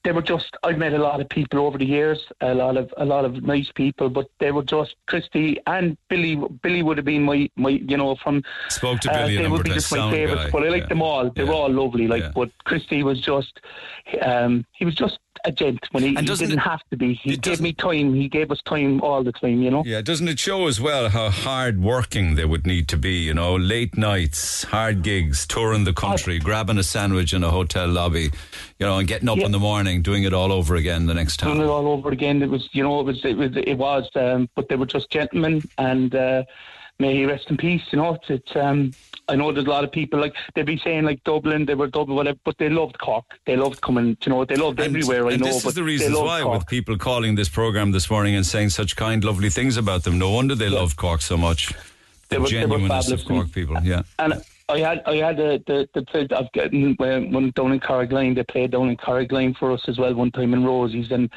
[0.04, 0.56] they were just.
[0.62, 3.42] I've met a lot of people over the years, a lot of a lot of
[3.42, 6.36] nice people, but they were just Christy and Billy.
[6.62, 9.48] Billy would have been my my you know from Spoke to uh, Billy a they
[9.48, 10.88] would be just my favourites, guy, but I like yeah.
[10.88, 11.30] them all.
[11.30, 12.08] They were all lovely.
[12.08, 12.32] Like, Yeah.
[12.34, 13.60] but Christy was just,
[14.22, 17.14] um, he was just a gent when he, he didn't it- have to be.
[17.14, 18.14] He gave me time.
[18.14, 19.62] He gave us time all the time.
[19.62, 19.82] You know.
[19.86, 23.18] Yeah, doesn't it show as well how hard working they would need to be?
[23.18, 27.86] You know, late nights, hard gigs, touring the country, grabbing a sandwich in a hotel
[27.86, 28.30] lobby,
[28.78, 29.46] you know, and getting up Yeah.
[29.46, 31.60] in the morning, doing it all over again the next time.
[31.60, 32.42] it all over again.
[32.42, 34.08] It was, you know, it was, it was, it was.
[34.14, 36.44] Um, but they were just gentlemen, and uh,
[36.98, 37.82] may he rest in peace.
[37.90, 38.92] You know, it's, it's um,
[39.28, 41.88] I know there's a lot of people like they'd be saying like Dublin, they were
[41.88, 43.24] Dublin, whatever, but they loved Cork.
[43.44, 44.16] They loved coming.
[44.24, 45.26] You know, they loved And, everywhere.
[45.26, 46.58] I and know, this but is the they reasons why, Cork.
[46.60, 50.18] with people calling this program this morning and saying such kind, lovely things about them.
[50.18, 51.72] No wonder they love Cork so much.
[52.28, 53.24] They The were- they were genuineness of.
[53.24, 54.02] Cork people, yeah.
[54.18, 54.34] And
[54.68, 58.34] I had I had the the, the play of getting when, when down in Carrigaline
[58.34, 61.30] they played down in Carrigaline for us as well one time in Rosie's and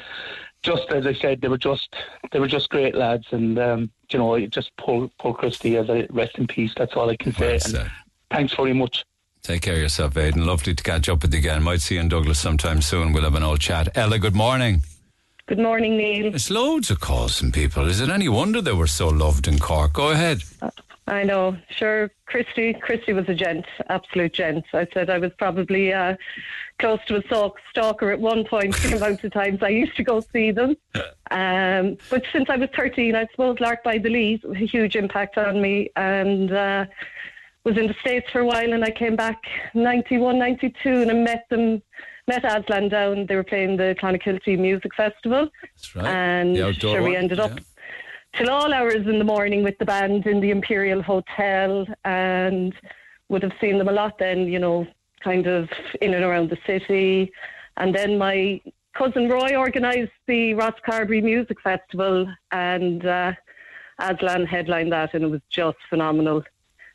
[0.62, 1.94] just as I said they were just
[2.32, 6.06] they were just great lads and um, you know just poor poor Christy as I
[6.10, 7.86] rest in peace that's all I can say Well
[8.30, 9.04] thanks very much.
[9.42, 10.44] Take care of yourself, Aidan.
[10.44, 11.62] Lovely to catch up with you again.
[11.62, 13.12] Might see you in Douglas sometime soon.
[13.12, 13.88] We'll have an old chat.
[13.96, 14.82] Ella, good morning.
[15.46, 16.30] Good morning, Neil.
[16.30, 17.88] There's loads of calls from people.
[17.88, 19.94] Is it any wonder they were so loved in Cork?
[19.94, 20.42] Go ahead.
[21.06, 21.56] I know.
[21.70, 22.72] Sure, Christy.
[22.74, 24.64] Christy was a gent, absolute gent.
[24.72, 26.16] I said I was probably uh,
[26.78, 28.74] close to a stalk, stalker at one point.
[28.76, 30.76] The amount of times I used to go see them.
[31.32, 35.38] Um, but since I was 13, I suppose Lark by the Lees a huge impact
[35.38, 36.86] on me, and uh,
[37.62, 38.72] was in the states for a while.
[38.72, 39.40] And I came back
[39.74, 41.82] 91, 92, and I met them.
[42.26, 43.26] Met Aslan down.
[43.26, 46.06] They were playing the Clonakilty Music Festival, That's right.
[46.06, 47.64] and sure we ended up yeah.
[48.36, 52.74] Till all hours in the morning with the band in the Imperial Hotel and
[53.28, 54.86] would have seen them a lot then, you know,
[55.22, 55.68] kind of
[56.00, 57.32] in and around the city.
[57.76, 58.60] And then my
[58.94, 63.32] cousin Roy organised the Ross Carberry Music Festival and uh,
[63.98, 66.42] Aslan headlined that and it was just phenomenal.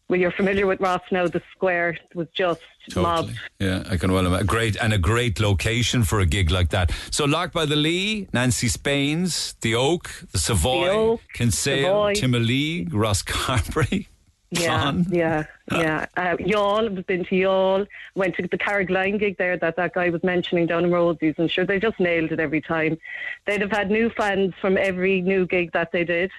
[0.08, 2.62] Well, you're familiar with Ross now, the square was just.
[2.92, 3.34] Totally.
[3.60, 4.46] Yeah, I can well imagine.
[4.46, 6.92] Great and a great location for a gig like that.
[7.10, 12.12] So Lark by the Lee, Nancy Spains, the Oak, the Savoy, The Oak, Kinsale.
[12.14, 14.08] Timoleague, Rosscarbery.
[14.52, 15.08] Yeah, Fun.
[15.10, 16.06] yeah, yeah.
[16.16, 17.88] Uh, Youghal, I've been to Youghal.
[18.14, 21.50] Went to the Carrigaline gig there that that guy was mentioning down in Rosie's, and
[21.50, 22.98] sure, they just nailed it every time.
[23.48, 26.32] They'd have had new fans from every new gig that they did.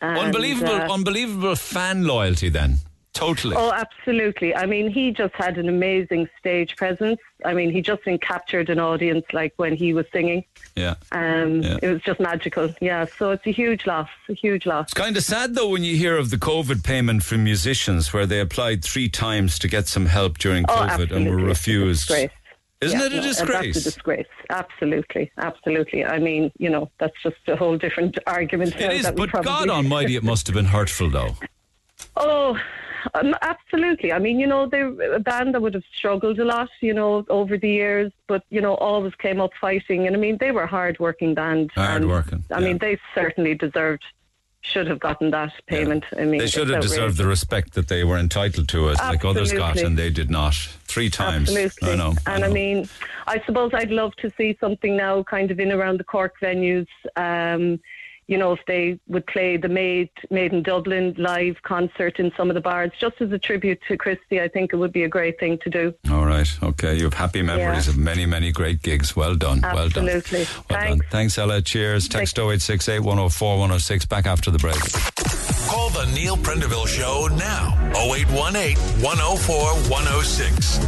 [0.00, 2.78] And, unbelievable, uh, unbelievable fan loyalty then.
[3.14, 3.56] Totally.
[3.56, 4.54] Oh, absolutely.
[4.54, 7.18] I mean, he just had an amazing stage presence.
[7.46, 10.44] I mean, he just captured an audience like when he was singing.
[10.74, 10.96] Yeah.
[11.12, 11.78] Um, Yeah.
[11.80, 12.74] It was just magical.
[12.82, 14.84] Yeah, so it's a huge loss, a huge loss.
[14.88, 18.26] It's kind of sad though when you hear of the COVID payment for musicians where
[18.26, 22.10] they applied three times to get some help during Oh, COVID and were refused.
[22.80, 23.74] Isn't Yeah, it a no, disgrace?
[23.74, 24.26] That's a disgrace.
[24.50, 26.04] Absolutely, absolutely.
[26.04, 28.76] I mean, you know, that's just a whole different argument.
[28.76, 31.36] It is, but God Almighty, it must have been hurtful though.
[32.16, 32.58] Oh,
[33.14, 34.12] um, absolutely.
[34.12, 37.24] I mean, you know, they're a band that would have struggled a lot, you know,
[37.28, 40.06] over the years, but you know, always came up fighting.
[40.06, 41.70] And I mean, they were a hard-working band.
[41.74, 44.04] Hard and, I mean, they certainly deserved,
[44.66, 46.04] should have gotten that payment.
[46.18, 49.24] I mean, They should have deserved the respect that they were entitled to, as like
[49.24, 50.54] others got, and they did not.
[50.84, 51.48] Three times.
[51.54, 51.92] Absolutely.
[51.92, 52.14] I know.
[52.26, 52.88] And I, mean,
[53.26, 56.86] I suppose I'd love to see something now kind of in around the Cork venues.
[57.16, 57.80] Um,
[58.28, 62.50] you know, if they would play the Made, Made in Dublin live concert in some
[62.50, 65.08] of the bars, just as a tribute to Christy, I think it would be a
[65.08, 65.94] great thing to do.
[66.10, 66.48] All right.
[66.62, 66.96] Okay.
[66.96, 67.92] You have happy memories Yeah.
[67.92, 69.14] of many, many great gigs.
[69.14, 69.60] Well done.
[69.62, 70.08] Well done.
[70.08, 70.40] Absolutely.
[70.70, 71.00] Well Thanks.
[71.04, 71.10] done.
[71.10, 71.62] Thanks, Ella.
[71.62, 72.08] Cheers.
[72.08, 74.06] Text 0868 104 106.
[74.06, 74.76] Back after the break.
[75.66, 77.74] Call the Neil Prendeville Show now.
[77.96, 79.56] 0818 104
[79.90, 80.78] 106.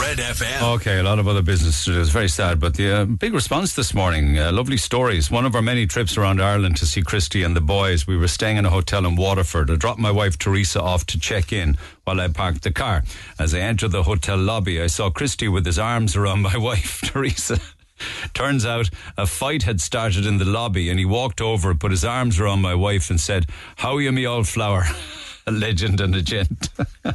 [0.00, 0.74] Red FM.
[0.74, 2.00] Okay, a lot of other business to do.
[2.00, 4.36] It's very sad, but the uh, big response this morning.
[4.36, 5.30] Uh, lovely stories.
[5.30, 8.08] One of our many trips around Ireland to see Christy and the boys.
[8.08, 9.70] We were staying in a hotel in Waterford.
[9.70, 13.04] I dropped my wife Teresa off to check in while I parked the car.
[13.38, 17.02] As I entered the hotel lobby, I saw Christy with his arms around my wife
[17.04, 17.60] Teresa.
[18.34, 22.04] Turns out a fight had started in the lobby, and he walked over, put his
[22.04, 23.46] arms around my wife, and said,
[23.76, 24.84] "How are you, me old flower?"
[25.48, 26.68] a legend and a gent.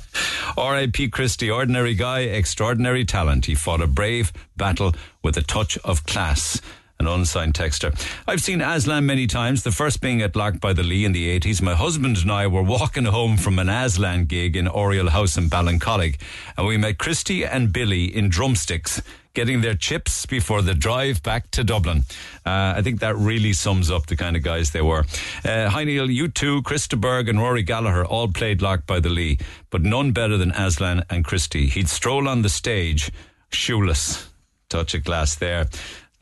[0.57, 1.09] R.I.P.
[1.09, 3.45] Christy, ordinary guy, extraordinary talent.
[3.45, 6.59] He fought a brave battle with a touch of class.
[6.99, 7.93] An unsigned texter.
[8.27, 11.37] I've seen Aslan many times, the first being at Lark by the Lee in the
[11.39, 11.61] 80s.
[11.61, 15.49] My husband and I were walking home from an Aslan gig in Oriel House in
[15.49, 16.19] Ballincollig,
[16.55, 19.01] and we met Christy and Billy in drumsticks
[19.33, 22.03] getting their chips before the drive back to Dublin.
[22.45, 25.05] Uh, I think that really sums up the kind of guys they were.
[25.43, 29.39] Uh, hi Neil, U2, Krista Berg and Rory Gallagher all played Lark by the Lee,
[29.71, 31.67] but none better than Aslan and Christy.
[31.67, 33.11] He'd stroll on the stage
[33.51, 34.29] shoeless.
[34.69, 35.67] touch of glass there.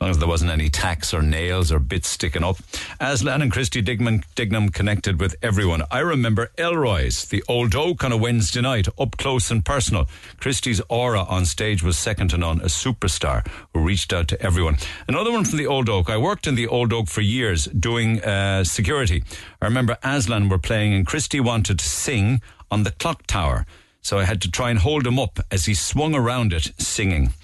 [0.02, 2.56] Long as there wasn't any tacks or nails or bits sticking up.
[2.98, 5.84] Aslan and Christy Dignam, Dignam connected with everyone.
[5.92, 10.08] I remember Elroy's, the old oak on a Wednesday night, up close and personal.
[10.40, 14.76] Christy's aura on stage was second to none, a superstar who reached out to everyone.
[15.06, 16.10] Another one from the old oak.
[16.10, 19.22] I worked in the old oak for years doing uh, security.
[19.60, 22.42] I remember Aslan were playing and Christy wanted to sing
[22.72, 23.66] on the clock tower.
[24.04, 27.34] So I had to try and hold him up as he swung around it singing.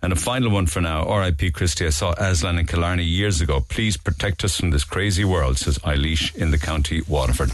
[0.00, 1.02] And a final one for now.
[1.04, 1.50] R.I.P.
[1.50, 1.86] Christy.
[1.86, 3.64] I saw Aslan in Killarney years ago.
[3.68, 7.50] Please protect us from this crazy world, says Eilish in the county Waterford.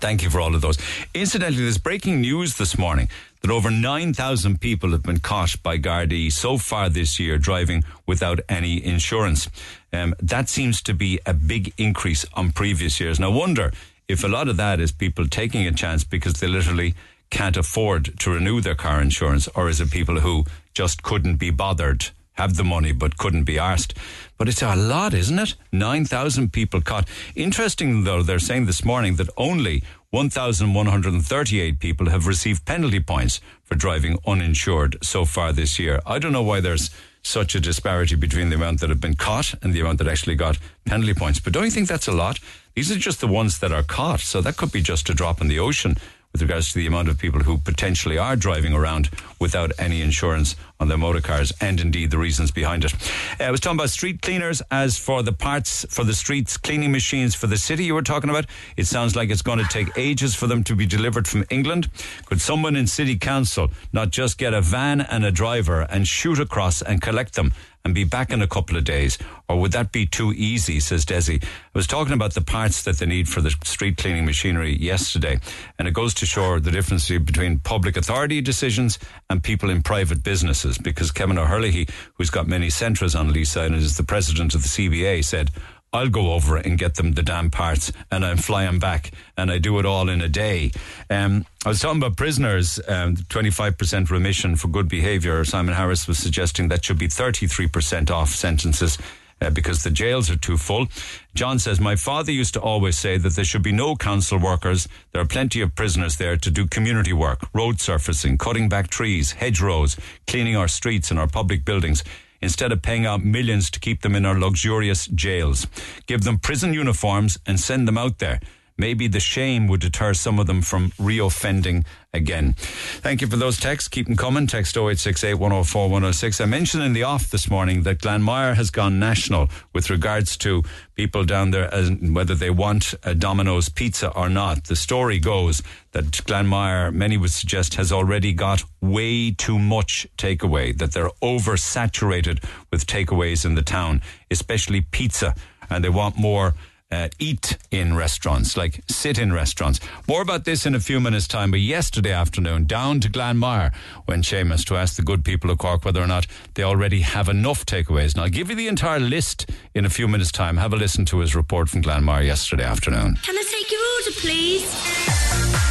[0.00, 0.78] Thank you for all of those.
[1.14, 3.08] Incidentally, there's breaking news this morning
[3.42, 8.40] that over 9,000 people have been caught by Gardaí so far this year driving without
[8.48, 9.48] any insurance.
[9.92, 13.18] Um, that seems to be a big increase on previous years.
[13.18, 13.72] And I wonder
[14.08, 16.94] if a lot of that is people taking a chance because they literally
[17.30, 21.50] can't afford to renew their car insurance, or is it people who just couldn't be
[21.50, 23.94] bothered, have the money but couldn't be asked?
[24.36, 25.54] But it's a lot, isn't it?
[25.72, 27.08] 9,000 people caught.
[27.34, 33.76] Interesting, though, they're saying this morning that only 1,138 people have received penalty points for
[33.76, 36.00] driving uninsured so far this year.
[36.04, 36.90] I don't know why there's
[37.22, 40.34] such a disparity between the amount that have been caught and the amount that actually
[40.34, 41.38] got penalty points.
[41.38, 42.40] But don't you think that's a lot?
[42.74, 44.20] These are just the ones that are caught.
[44.20, 45.96] So that could be just a drop in the ocean
[46.32, 49.10] with regards to the amount of people who potentially are driving around
[49.40, 52.94] without any insurance on their motor cars and indeed the reasons behind it.
[53.40, 54.62] Uh, I was talking about street cleaners.
[54.70, 58.30] As for the parts for the streets, cleaning machines for the city you were talking
[58.30, 61.44] about, it sounds like it's going to take ages for them to be delivered from
[61.50, 61.90] England.
[62.26, 66.38] Could someone in city council not just get a van and a driver and shoot
[66.38, 67.52] across and collect them
[67.84, 69.18] and be back in a couple of days?
[69.48, 71.42] Or would that be too easy, says Desi?
[71.42, 75.40] I was talking about the parts that they need for the street cleaning machinery yesterday,
[75.78, 80.22] and it goes to show the difference between public authority decisions and people in private
[80.22, 84.62] businesses, because Kevin O'Herlihy, who's got many centres on Leeside and is the president of
[84.62, 85.50] the CBA, said,
[85.92, 89.58] I'll go over and get them the damn parts and I'm flying back and I
[89.58, 90.70] do it all in a day.
[91.08, 95.44] Um, I was talking about prisoners, um, 25% remission for good behaviour.
[95.44, 98.98] Simon Harris was suggesting that should be 33% off sentences.
[99.42, 100.86] Uh, because the jails are too full.
[101.34, 104.86] John says, My father used to always say that there should be no council workers.
[105.12, 109.32] There are plenty of prisoners there to do community work, road surfacing, cutting back trees,
[109.32, 112.04] hedgerows, cleaning our streets and our public buildings
[112.40, 115.66] instead of paying out millions to keep them in our luxurious jails.
[116.06, 118.40] Give them prison uniforms and send them out there.
[118.80, 122.54] Maybe the shame would deter some of them from reoffending again.
[123.02, 123.88] Thank you for those texts.
[123.88, 124.46] Keep them coming.
[124.46, 126.40] Text 0868 104 106.
[126.40, 130.62] I mentioned in the off this morning that Glanmire has gone national with regards to
[130.94, 131.70] people down there
[132.00, 134.64] whether they want a Domino's pizza or not.
[134.64, 135.62] The story goes
[135.92, 142.42] that Glanmire, many would suggest, has already got way too much takeaway, that they're oversaturated
[142.70, 144.00] with takeaways in the town,
[144.30, 145.34] especially pizza,
[145.68, 146.54] and they want more
[146.90, 149.80] uh, eat in restaurants, like sit in restaurants.
[150.08, 151.50] More about this in a few minutes' time.
[151.50, 153.72] But yesterday afternoon, down to Glanmire,
[154.06, 157.28] went Seamus to ask the good people of Cork whether or not they already have
[157.28, 158.14] enough takeaways.
[158.14, 160.56] And I'll give you the entire list in a few minutes' time.
[160.56, 163.16] Have a listen to his report from Glanmire yesterday afternoon.
[163.22, 165.70] Can I take your order, please?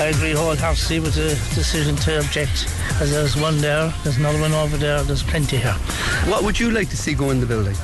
[0.00, 2.66] I agree wholeheartedly with the decision to object.
[3.00, 5.74] As there's one there, there's another one over there, there's plenty here.
[6.26, 7.76] What would you like to see go in the building?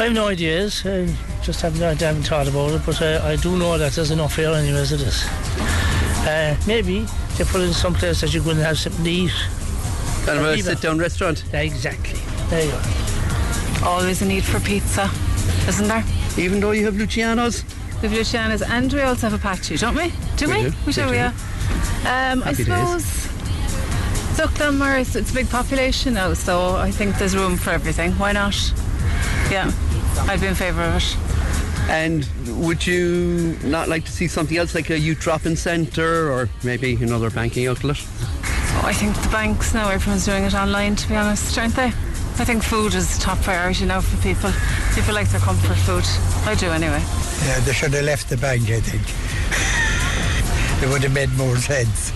[0.00, 0.82] I have no ideas.
[0.86, 1.06] I
[1.42, 4.34] just haven't, I haven't thought about it, but uh, I do know that there's enough
[4.36, 5.24] here anyways it is.
[6.26, 7.00] Uh, maybe
[7.36, 9.32] they put it in some place that you couldn't have something to eat.
[10.24, 11.44] Kind of a sit down restaurant?
[11.52, 12.18] Exactly.
[12.48, 13.84] There you are.
[13.88, 15.10] Always a need for pizza,
[15.68, 16.04] isn't there?
[16.38, 17.62] Even though you have Luciano's?
[18.00, 20.12] We have Luciano's and we also have Apache, don't we?
[20.36, 20.62] Do We we?
[20.70, 21.14] do, We do, we do.
[21.14, 21.32] yeah.
[22.06, 23.04] Um, I Happy days.
[23.04, 23.04] suppose
[24.36, 28.12] Zuckdammer, it's, it's a big population now, so I think there's room for everything.
[28.12, 28.54] Why not?
[29.50, 29.72] Yeah,
[30.28, 31.16] I'd be in favour of it.
[31.88, 32.28] And
[32.64, 36.94] would you not like to see something else like a youth drop-in centre or maybe
[36.94, 37.96] another banking outlet?
[37.98, 41.92] Oh, I think the banks now, everyone's doing it online, to be honest, aren't they?
[42.38, 44.52] I think food is the top priority now for people.
[44.94, 46.04] People like their comfort food.
[46.48, 47.02] I do anyway.
[47.44, 49.02] Yeah, they should have left the bank, I think.
[50.82, 52.12] it would have made more sense.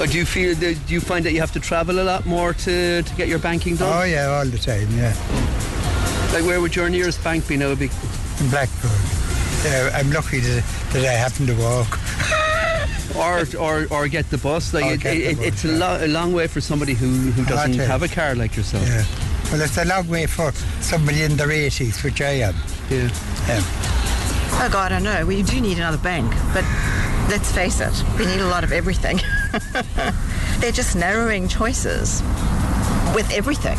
[0.00, 2.24] Or do you feel that, do you find that you have to travel a lot
[2.24, 3.92] more to, to get your banking done?
[3.92, 5.14] Oh, yeah, all the time, yeah.
[6.32, 7.74] Like where would your nearest bank be now?
[7.74, 7.90] Big
[8.40, 8.90] In Blackpool.
[9.64, 11.98] Yeah, uh, I'm lucky that, that I happen to walk.
[13.16, 14.72] or, or or get the bus.
[14.72, 17.08] Like it, get the it, bus, it's a, lo- a long way for somebody who,
[17.08, 18.86] who doesn't it have a car like yourself.
[18.86, 19.04] Yeah.
[19.50, 22.54] Well, it's a long way for somebody in their 80s, which I am.
[22.88, 23.10] Yeah.
[23.48, 23.60] yeah.
[24.62, 25.26] Oh God, I know.
[25.26, 26.64] We do need another bank, but
[27.28, 29.20] let's face it, we need a lot of everything.
[30.60, 32.22] They're just narrowing choices.
[33.14, 33.78] with everything.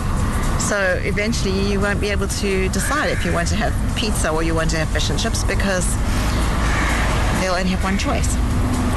[0.68, 4.44] So eventually you won't be able to decide if you want to have pizza or
[4.44, 5.86] you want to have fish and chips because
[7.42, 8.36] they'll only have one choice.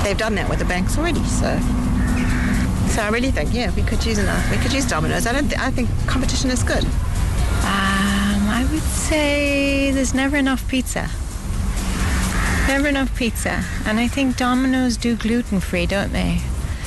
[0.04, 1.58] They've done that with the banks already, so
[2.94, 4.48] so I really think yeah we could use enough.
[4.50, 5.26] We could use Domino's.
[5.26, 5.48] I don't.
[5.48, 6.84] Th- I think competition is good.
[6.84, 11.08] Um, I would say there's never enough pizza.
[12.68, 13.64] Never enough pizza.
[13.84, 16.40] And I think Domino's do gluten free, don't they?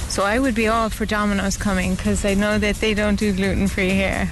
[0.08, 3.34] So I would be all for Domino's coming because I know that they don't do
[3.34, 4.30] gluten free here.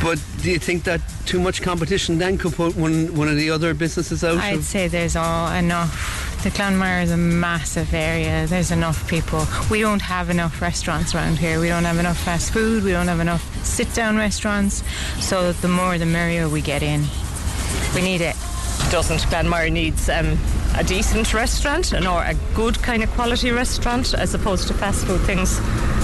[0.00, 3.50] But do you think that too much competition then could put one one of the
[3.50, 4.38] other businesses out?
[4.38, 6.24] I'd of- say there's all enough.
[6.44, 8.46] The Glanmire is a massive area.
[8.46, 9.44] There's enough people.
[9.68, 11.58] We don't have enough restaurants around here.
[11.58, 12.84] We don't have enough fast food.
[12.84, 14.84] We don't have enough sit down restaurants.
[15.18, 17.04] So the more the merrier we get in.
[17.94, 18.36] We need it.
[18.90, 20.38] doesn't Glanmire needs um,
[20.76, 25.06] a decent restaurant and or a good kind of quality restaurant as opposed to fast
[25.06, 25.58] food things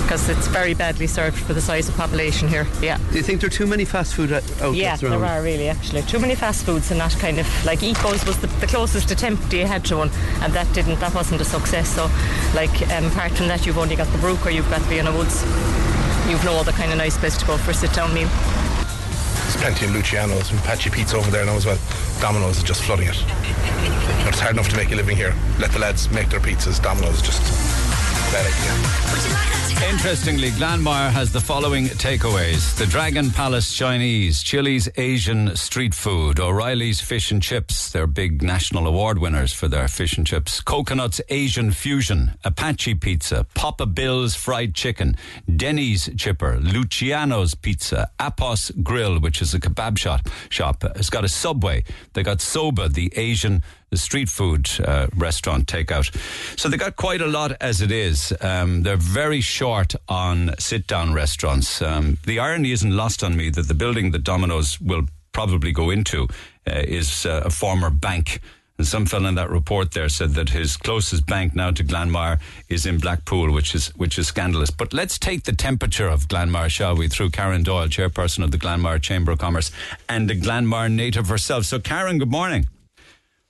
[0.05, 2.67] because it's very badly served for the size of population here.
[2.83, 2.99] Yeah.
[3.11, 5.21] Do you think there are too many fast food out- outlets Yeah, around?
[5.21, 8.37] there are really actually too many fast foods and that kind of like Ecos was
[8.39, 10.11] the, the closest attempt you had to one,
[10.43, 11.89] and that didn't that wasn't a success.
[11.89, 12.11] So,
[12.55, 15.43] like um, apart from that, you've only got the Brook or you've got Vienna Woods.
[16.29, 18.29] You've no other kind of nice place to go for a sit down meal.
[18.29, 21.79] There's plenty of Luciano's and Patchy Pizza over there now as well.
[22.21, 23.23] Domino's is just flooding it.
[24.25, 25.35] But it's hard enough to make a living here.
[25.59, 26.83] Let the lads make their pizzas.
[26.83, 27.84] Domino's is just a
[29.89, 37.01] Interestingly, Glanmire has the following takeaways the Dragon Palace Chinese, Chili's Asian street food, O'Reilly's
[37.01, 41.71] Fish and Chips, they're big national award winners for their fish and chips, Coconut's Asian
[41.71, 45.17] Fusion, Apache Pizza, Papa Bill's Fried Chicken,
[45.55, 50.29] Denny's Chipper, Luciano's Pizza, Apos Grill, which is a kebab shop.
[50.49, 50.83] shop.
[50.97, 51.85] It's got a Subway.
[52.15, 56.15] They got Soba, the Asian the street food uh, restaurant takeout.
[56.59, 58.33] So they got quite a lot as it is.
[58.41, 61.81] Um, they're very short on sit down restaurants.
[61.81, 65.91] Um, the irony isn't lost on me that the building that Domino's will probably go
[65.91, 66.29] into
[66.67, 68.41] uh, is uh, a former bank.
[68.77, 72.41] And some fellow in that report there said that his closest bank now to Glanmire
[72.69, 74.71] is in Blackpool, which is which is scandalous.
[74.71, 78.59] But let's take the temperature of Glanmire, shall we, through Karen Doyle, chairperson of the
[78.59, 79.71] Glanmire Chamber of Commerce,
[80.09, 81.67] and a Glanmire native herself.
[81.67, 82.67] So, Karen, good morning.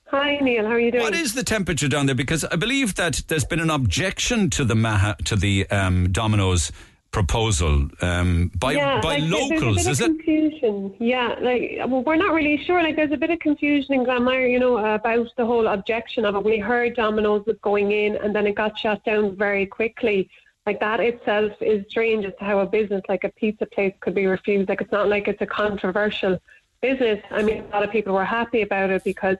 [0.07, 1.03] Hi Neil, how are you doing?
[1.03, 2.15] What is the temperature down there?
[2.15, 6.71] Because I believe that there's been an objection to the Maha, to the um, Domino's
[7.09, 9.83] proposal um, by yeah, by like, locals.
[9.83, 10.19] There's a bit it?
[10.19, 10.95] of confusion.
[10.99, 12.83] Yeah, like well, we're not really sure.
[12.83, 16.35] Like, there's a bit of confusion in Glanmire, you know, about the whole objection of
[16.35, 16.43] it.
[16.43, 20.29] We heard Domino's was going in, and then it got shut down very quickly.
[20.67, 24.13] Like that itself is strange as to how a business like a pizza place could
[24.13, 24.69] be refused.
[24.69, 26.39] Like it's not like it's a controversial
[26.81, 27.23] business.
[27.31, 29.37] I mean, a lot of people were happy about it because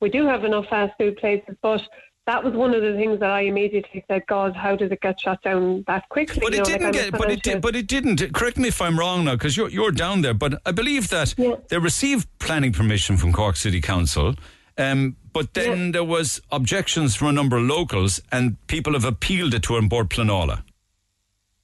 [0.00, 1.82] we do have enough fast food places, but
[2.26, 5.20] that was one of the things that I immediately said, God, how did it get
[5.20, 6.40] shut down that quickly?
[6.40, 7.12] But You it know, didn't I'm get.
[7.12, 7.60] But it did.
[7.60, 8.32] But it didn't.
[8.32, 10.34] Correct me if I'm wrong now, because you're you're down there.
[10.34, 11.34] But I believe that
[11.68, 14.34] they received planning permission from Cork City Council.
[14.78, 19.52] Um, but then there was objections from a number of locals, and people have appealed
[19.54, 20.62] it to An Bord Pleanála.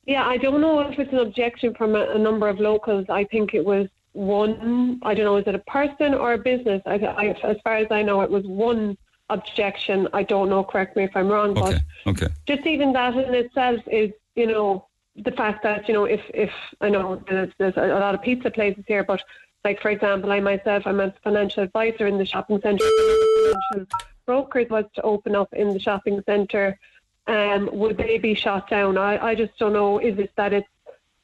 [0.05, 3.07] Yeah, I don't know if it's an objection from a, a number of locals.
[3.09, 4.99] I think it was one.
[5.03, 6.83] I don't know, is it a person or a business?
[6.87, 8.97] I, I, as far as I know, it was one
[9.29, 10.09] objection.
[10.13, 10.65] I don't know.
[10.65, 11.81] Correct me if I'm wrong, Okay.
[12.05, 12.29] but Okay.
[12.47, 14.87] just even that in itself is, you know,
[15.25, 16.51] the fact that you know, if if
[16.81, 19.23] I know there's, there's a lot of pizza places here, but
[19.65, 22.85] like for example, I myself, I'm a financial advisor in the shopping centre.
[24.27, 26.79] Brokers was to open up in the shopping centre.
[27.27, 28.99] Um, would they be shot down?
[28.99, 29.99] I, I just don't know.
[29.99, 30.69] Is it that it's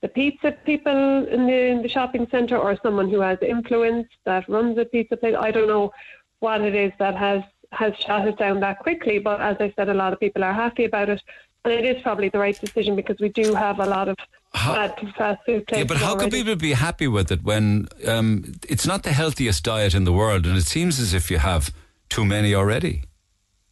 [0.02, 4.48] the pizza people in the in the shopping centre, or someone who has influence that
[4.48, 5.36] runs a pizza place?
[5.38, 5.92] I don't know
[6.40, 9.18] what it is that has has shot it down that quickly.
[9.18, 11.22] But as I said, a lot of people are happy about it,
[11.64, 14.16] and it is probably the right decision because we do have a lot of
[14.52, 15.84] bad fast food places.
[15.84, 19.64] Yeah, but how can people be happy with it when um, it's not the healthiest
[19.64, 21.72] diet in the world, and it seems as if you have
[22.08, 23.04] too many already?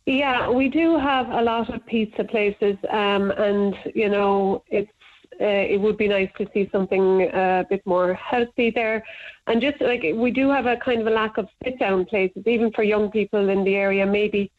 [0.07, 4.91] Yeah, we do have a lot of pizza places, um, and you know, it's
[5.41, 9.03] it would be nice to see something uh, a bit more healthy there,
[9.47, 12.43] and just like we do have a kind of a lack of sit down places,
[12.47, 14.05] even for young people in the area.
[14.07, 14.53] Maybe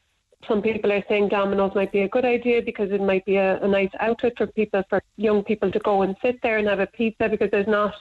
[0.47, 3.61] some people are saying Domino's might be a good idea because it might be a,
[3.61, 6.79] a nice outlet for people, for young people to go and sit there and have
[6.79, 7.93] a pizza because there's not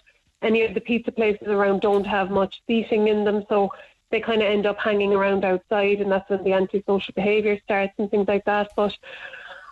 [0.43, 3.70] any of the pizza places around don't have much seating in them, so
[4.11, 7.93] they kind of end up hanging around outside, and that's when the antisocial behaviour starts
[7.98, 8.70] and things like that.
[8.74, 8.97] But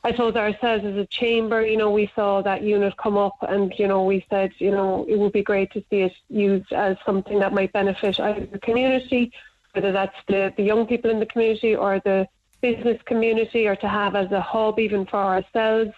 [0.05, 3.73] I suppose ourselves as a chamber, you know, we saw that unit come up, and
[3.79, 6.97] you know, we said, you know, it would be great to see it used as
[7.05, 9.33] something that might benefit either the community,
[9.73, 12.29] whether that's the, the young people in the community or the
[12.61, 15.93] business community, or to have as a hub even for ourselves.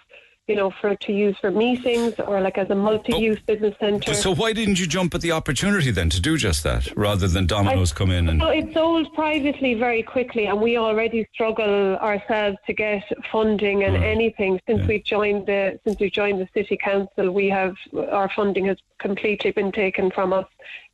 [0.49, 4.15] You know, for to use for meetings or like as a multi-use oh, business centre.
[4.15, 7.47] So why didn't you jump at the opportunity then to do just that, rather than
[7.47, 8.41] Domino's come in and?
[8.41, 13.97] So it sold privately very quickly, and we already struggle ourselves to get funding and
[13.97, 17.31] anything since we joined the since we joined the city council.
[17.31, 17.77] We have
[18.11, 20.47] our funding has completely been taken from us.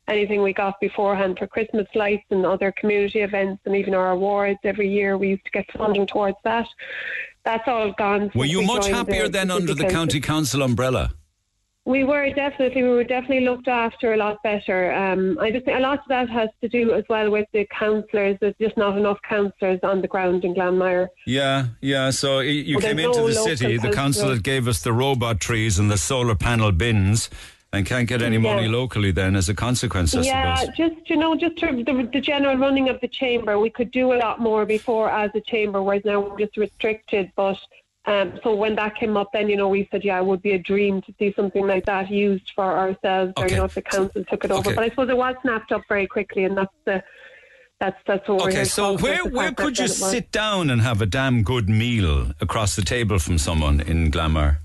[0.09, 4.61] Anything we got beforehand for Christmas lights and other community events, and even our awards
[4.63, 6.69] every year, we used to get funding towards that.
[7.47, 8.31] That's all gone.
[8.35, 9.97] Were you we much happier the- then under the council.
[9.99, 11.13] county council umbrella?
[11.85, 14.93] We were definitely, we were definitely looked after a lot better.
[14.93, 17.65] Um, I just think a lot of that has to do as well with the
[17.79, 18.37] councillors.
[18.41, 21.07] There's just not enough councillors on the ground in Glanmire.
[21.29, 22.11] Yeah, yeah.
[22.11, 25.39] So you Well, came into no the city, the council that gave us the robot
[25.39, 27.31] trees and the solar panel bins,
[27.73, 28.71] and can't get any money Yeah.
[28.73, 30.77] locally then as a consequence, I yeah, suppose.
[30.77, 34.19] just you know, just the, the general running of the chamber, we could do a
[34.19, 37.31] lot more before as a chamber, whereas now we're just restricted.
[37.37, 37.59] But
[38.07, 40.53] um, so when that came up, then you know we said, yeah, it would be
[40.53, 43.83] a dream to see something like that used for ourselves, or you know, if the
[43.83, 44.61] council took it over.
[44.69, 44.75] okay.
[44.75, 47.03] But I suppose it was snapped up very quickly, and that's the
[47.81, 50.11] that's that's what Okay, so where where could you then it was.
[50.11, 54.59] sit down and have a damn good meal across the table from someone in Glanmire?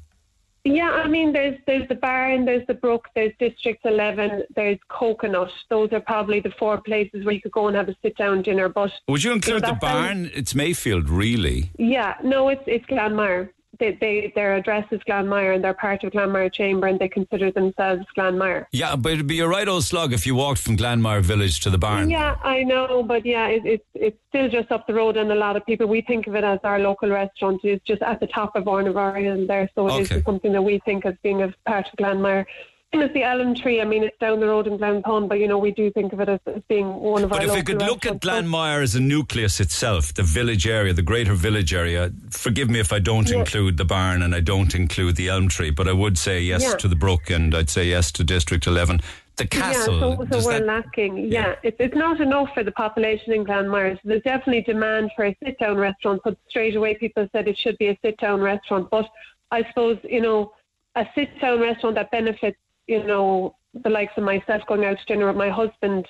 [0.63, 5.49] Yeah, I mean, there's there's the Barn, there's the Brook, there's District 11, there's Coconut.
[5.69, 8.43] Those are probably the four places where you could go and have a sit down
[8.43, 8.69] dinner.
[8.69, 10.31] But Would you include the that sounds- barn?
[10.35, 11.71] It's Mayfield, really.
[11.77, 13.49] Yeah, no, it's it's Glanmire.
[13.81, 17.51] They, they their address is Glanmire, and they're part of Glanmire Chamber, and they consider
[17.51, 18.65] themselves Glanmire.
[18.71, 21.71] Yeah, but it'd be a right old slog if you walked from Glanmire Village to
[21.71, 22.09] the barn.
[22.11, 25.35] Yeah, I know, but yeah, it, it's it's still just up the road, and a
[25.35, 27.59] lot of people we think of it as our local restaurant.
[27.63, 30.21] It's just at the top of Ornavar and there, so it is Okay.
[30.23, 32.45] something that we think as being a part of Glanmire.
[32.93, 33.79] Same as the Elm Tree.
[33.79, 36.19] I mean, it's down the road in Glounthaune, but you know we do think of
[36.19, 38.95] it as, as being one of But our if we could look at Glanmire as
[38.95, 43.29] a nucleus itself, the village area, the greater village area, forgive me if I don't
[43.29, 43.39] Yeah.
[43.39, 46.63] include the barn and I don't include the elm tree, but I would say yes
[46.63, 46.75] Yeah.
[46.77, 48.99] to the brook and I'd say yes to District 11.
[49.37, 49.99] The castle, Yeah,
[50.29, 51.31] so, so we're that- lacking.
[51.31, 53.95] Yeah, It's, it's not enough for the population in Glanmire.
[53.95, 56.21] So there's definitely demand for a sit down restaurant.
[56.25, 58.89] So straight away, people said it should be a sit down restaurant.
[58.91, 59.07] But
[59.49, 60.51] I suppose, you know,
[60.95, 62.57] a sit down restaurant that benefits,
[62.91, 63.55] you know,
[63.85, 66.05] the likes of myself going out to dinner with my husband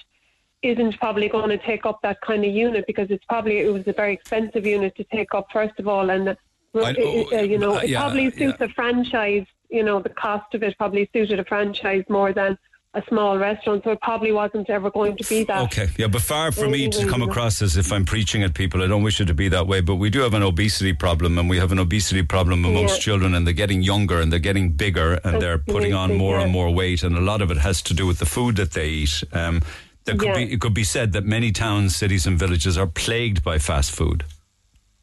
[0.63, 3.83] isn't probably going to take up that kind of unit because it's probably it was
[3.87, 6.35] a very expensive unit to take up first of all and uh,
[6.75, 10.53] I- it- uh, you know it yeah, probably suits a franchise you know the cost
[10.53, 12.57] of it probably suited a franchise more than
[12.93, 16.21] a small restaurant so it probably wasn't ever going to be that Okay, yeah, but
[16.21, 18.83] far from me to come across as if I'm preaching at people.
[18.83, 21.37] I don't wish it to be that way, but we do have an obesity problem,
[21.37, 23.01] and we have an obesity problem amongst Yeah.
[23.03, 26.51] children, and they're getting younger and they're getting bigger, and they're putting on more and
[26.51, 28.89] more weight, and a lot of it has to do with the food that they
[28.89, 29.23] eat.
[29.31, 29.61] Um,
[30.05, 30.37] there could Yeah.
[30.45, 33.91] be, it could be said that many towns, cities, and villages are plagued by fast
[33.91, 34.25] food.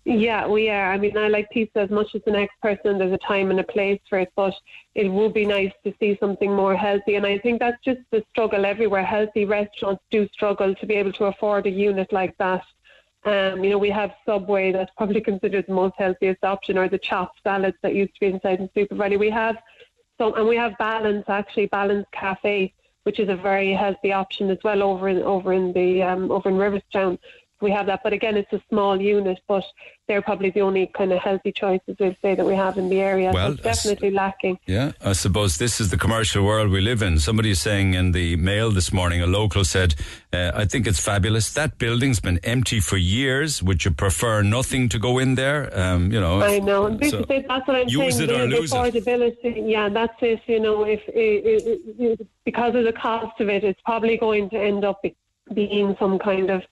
[0.09, 0.91] Yeah, we are.
[0.91, 2.97] I mean, I like pizza as much as the next person.
[2.97, 4.55] There's a time and a place for it, but
[4.95, 7.17] it would be nice to see something more healthy.
[7.17, 9.05] And I think that's just the struggle everywhere.
[9.05, 12.63] Healthy restaurants do struggle to be able to afford a unit like that.
[13.27, 16.99] Um, you know, we have Subway that's probably considered the most healthiest option, or the
[16.99, 19.19] chopped salads that used to be inside the SuperValu.
[19.19, 19.57] We have
[20.17, 22.73] so, and we have Balance actually, Balance Cafe,
[23.03, 26.49] which is a very healthy option as well over in over in the um, over
[26.49, 27.19] in Riverstown.
[27.61, 29.65] We have that, but again, it's a small unit, but
[30.07, 33.01] they're probably the only kind of healthy choices we'd say that we have in the
[33.01, 33.33] area.
[33.33, 34.59] Well, so it's definitely lacking.
[34.67, 37.19] Yeah, I suppose this is the commercial world we live in.
[37.19, 39.97] Somebody is saying in the mail this morning, a local said,
[40.33, 41.53] uh, I think it's fabulous.
[41.53, 43.63] That building's been empty for years.
[43.63, 45.77] Would you prefer nothing to go in there?
[45.79, 46.87] Um, you know, I know.
[46.87, 47.25] And so.
[47.29, 48.31] That's what I'm use saying.
[48.31, 49.67] it or the, lose it.
[49.67, 50.41] Yeah, that's it.
[50.47, 54.85] You know, if it, because of the cost of it, it's probably going to end
[54.85, 55.03] up
[55.53, 56.63] being some kind of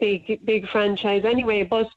[0.00, 1.62] big, big franchise anyway.
[1.64, 1.88] But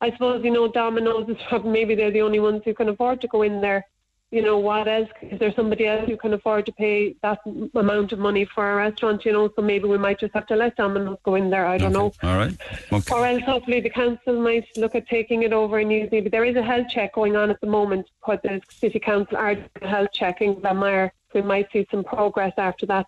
[0.00, 3.20] I suppose you know, Domino's is probably maybe they're the only ones who can afford
[3.22, 3.84] to go in there.
[4.30, 5.08] You know, what else?
[5.22, 7.38] Is there somebody else who can afford to pay that
[7.76, 9.24] amount of money for a restaurant?
[9.24, 11.66] You know, so maybe we might just have to let Domino's go in there.
[11.66, 12.12] I don't know.
[12.20, 12.56] all right.
[12.92, 13.14] Okay.
[13.14, 16.24] Or else, hopefully, the council might look at taking it over and using.
[16.24, 18.08] But there is a health check going on at the moment.
[18.24, 21.12] What the city council are health check in Glanmire.
[21.34, 23.06] We might see some progress after that.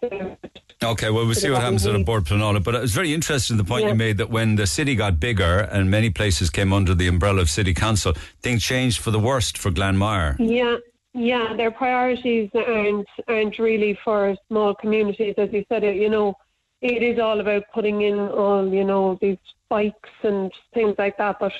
[0.83, 2.63] Okay, well, we'll see what happens at the Bord Pleanála.
[2.63, 3.91] But I was very interested in the point Yeah.
[3.91, 7.41] you made that when the city got bigger and many places came under the umbrella
[7.41, 8.13] of City Council,
[8.43, 10.37] things changed for the worst for Glanmire.
[10.39, 10.77] Yeah,
[11.15, 11.55] yeah.
[11.57, 15.85] Their priorities aren't aren't really for small communities, as you said.
[15.85, 16.35] It you know,
[16.83, 19.39] it is all about putting in all you know these
[19.69, 21.39] bikes and things like that.
[21.39, 21.53] But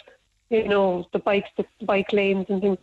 [0.51, 2.79] you know, the bikes, the bike lanes and things.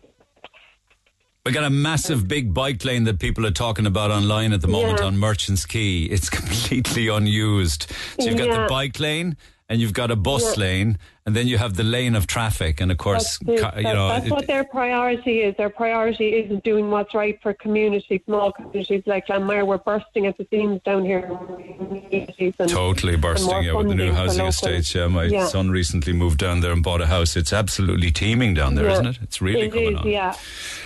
[1.45, 4.69] We got a massive big bike lane that people are talking about online at the
[4.69, 5.07] moment Yeah.
[5.07, 6.03] on Merchants Quay.
[6.03, 7.91] It's completely unused.
[8.17, 8.61] So you've got Yeah.
[8.63, 9.35] the bike lane
[9.67, 10.63] and you've got a bus Yeah.
[10.63, 13.83] lane and then you have the lane of traffic, and of course, That's, ca- you
[13.83, 15.55] that- know, that's what their priority is.
[15.55, 19.65] Their priority isn't doing what's right for communities, small communities like Glanmire.
[19.65, 21.19] We're bursting at the seams down here.
[22.11, 24.93] and- totally bursting yeah, with the new housing estates.
[24.93, 25.47] Yeah, my Yeah.
[25.47, 27.35] son recently moved down there and bought a house.
[27.35, 28.99] It's absolutely teeming down there, Yeah.
[28.99, 29.19] not it?
[29.23, 30.07] It's really It coming is, on.
[30.07, 30.35] Yeah,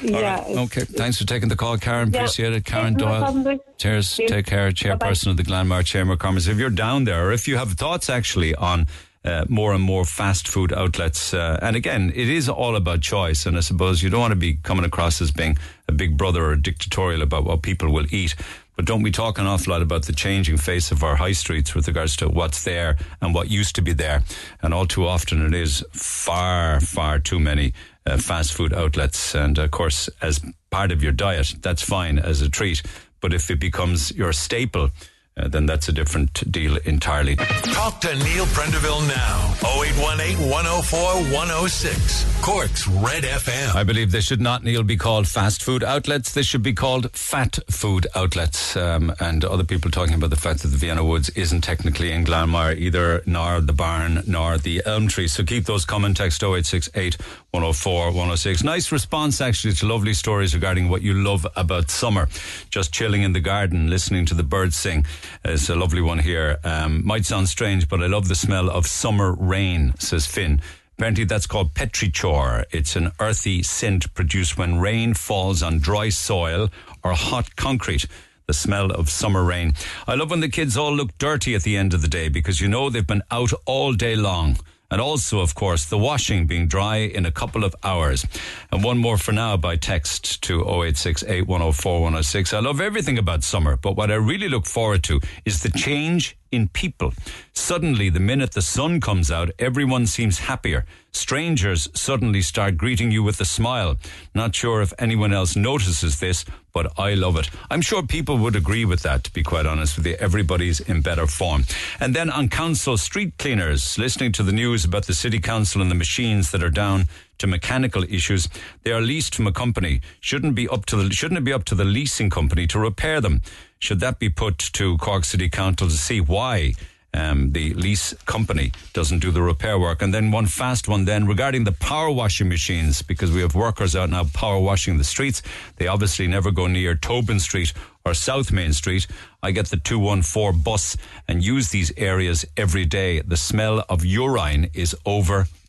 [0.04, 0.36] All yeah.
[0.44, 0.58] right.
[0.58, 0.82] Okay.
[0.82, 2.10] Thanks for taking the call, Karen.
[2.14, 2.66] Appreciate it.
[2.66, 3.60] Karen Doyle.
[3.78, 4.16] Cheers.
[4.28, 4.72] Take care.
[4.72, 6.48] Chairperson of the Glanmire Chamber of Commerce.
[6.48, 8.88] If you're down there, or if you have thoughts actually on
[9.28, 13.46] uh, more and more fast food outlets, uh, and again, it is all about choice.
[13.46, 16.46] And I suppose you don't want to be coming across as being a big brother
[16.46, 18.36] or dictatorial about what people will eat.
[18.78, 21.76] But don't we talk an awful lot about the changing face of our high streets
[21.76, 24.24] with regards to what's there and what used to be there?
[24.62, 27.74] And all too often it is far, far too many
[28.06, 29.36] uh, fast food outlets.
[29.36, 30.40] And of course, as
[30.70, 32.82] part of your diet, that's fine as a treat.
[33.20, 34.92] But if it becomes your staple,
[35.38, 37.36] uh, then that's a different deal entirely.
[37.36, 39.54] Talk to Neil Prendeville now.
[39.82, 41.00] 0818 104
[41.34, 42.42] 106.
[42.42, 43.76] Cork's Red FM.
[43.76, 46.34] I believe they should not, Neil, be called fast food outlets.
[46.34, 48.76] They should be called fat food outlets.
[48.76, 52.24] Um, and other people talking about the fact that the Vienna Woods isn't technically in
[52.26, 55.28] Glanmire either, nor the barn, nor the elm tree.
[55.28, 57.18] So keep those comment text 0868
[57.52, 58.64] 104 106.
[58.64, 62.28] Nice response, actually, to lovely stories regarding what you love about summer.
[62.70, 65.06] Just chilling in the garden, listening to the birds sing.
[65.44, 66.58] It's a lovely one here.
[66.64, 70.62] Um, might sound strange, but I love the smell of summer rain, says Finn.
[70.98, 72.66] Apparently, that's called petrichor.
[72.72, 76.70] It's an earthy scent produced when rain falls on dry soil
[77.04, 78.08] or hot concrete.
[78.48, 79.74] The smell of summer rain.
[80.08, 82.62] I love when the kids all look dirty at the end of the day because
[82.62, 84.58] you know they've been out all day long.
[84.90, 88.26] And also, of course, the washing being dry in a couple of hours.
[88.72, 92.54] And one more for now by text to 0868 104 106.
[92.54, 96.38] I love everything about summer, but what I really look forward to is the change
[96.52, 97.14] in people.
[97.54, 100.86] Suddenly, the minute the sun comes out, everyone seems happier.
[101.12, 103.98] Strangers suddenly start greeting you with a smile.
[104.34, 106.46] Not sure if anyone else notices this,
[106.78, 107.50] but I love it.
[107.72, 110.16] I'm sure people would agree with that, to be quite honest with you.
[110.20, 111.64] Everybody's in better form.
[112.00, 115.90] And then on council street cleaners, listening to the news about the city council and
[115.90, 117.06] the machines that are down
[117.40, 118.48] to mechanical issues,
[118.84, 120.02] they are leased from a company.
[120.20, 123.22] Shouldn't be up to the shouldn't it be up to the leasing company to repair
[123.22, 123.42] them?
[123.80, 126.74] Should that be put to Cork City Council to see why?
[127.18, 130.02] Um, the lease company doesn't do the repair work.
[130.02, 133.96] And then one fast one then regarding the power washing machines, because we have workers
[133.96, 135.42] out now power washing the streets.
[135.78, 137.74] They obviously never go near Tobin Street
[138.06, 139.08] or South Main Street.
[139.42, 140.96] I get the 214 bus
[141.28, 143.22] and use these areas every day.
[143.22, 144.96] The smell of urine is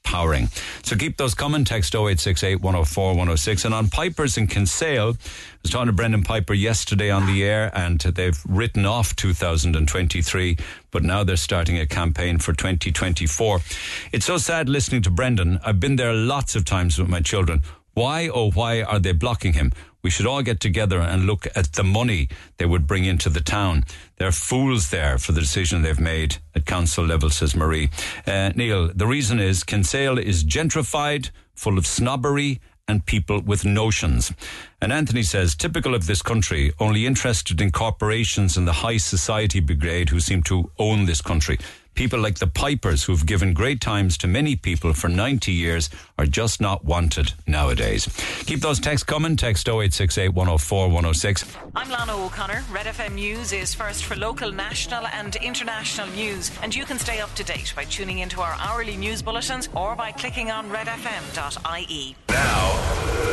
[0.08, 0.48] overpowering.
[0.82, 1.64] So keep those coming.
[1.64, 3.64] Text 0868 104 106.
[3.64, 7.70] And on Pipers in Kinsale, I was talking to Brendan Piper yesterday on the air,
[7.74, 10.56] and they've written off 2023,
[10.90, 13.60] but now they're starting a campaign for 2024.
[14.12, 15.58] It's so sad listening to Brendan.
[15.64, 17.62] I've been there lots of times with my children.
[17.94, 19.72] Why, oh, why are they blocking him?
[20.08, 23.42] We should all get together and look at the money they would bring into the
[23.42, 23.84] town.
[24.16, 27.90] They're fools there for the decision they've made at council level, says Marie.
[28.26, 32.58] Uh, Neil, the reason is Kinsale is gentrified, full of snobbery,
[32.88, 34.32] and people with notions.
[34.80, 39.60] And Anthony says, typical of this country, only interested in corporations and the high society
[39.60, 41.58] brigade who seem to own this country.
[41.98, 46.26] People like the Pipers, who've given great times to many people for 90 years, are
[46.26, 48.06] just not wanted nowadays.
[48.46, 49.36] Keep those texts coming.
[49.36, 51.56] Text 0868 104 106.
[51.74, 52.62] I'm Lana O'Connor.
[52.70, 57.18] Red FM News is first for local, national, and international news, and you can stay
[57.18, 62.14] up to date by tuning into our hourly news bulletins or by clicking on redfm.ie.
[62.28, 63.28] Now.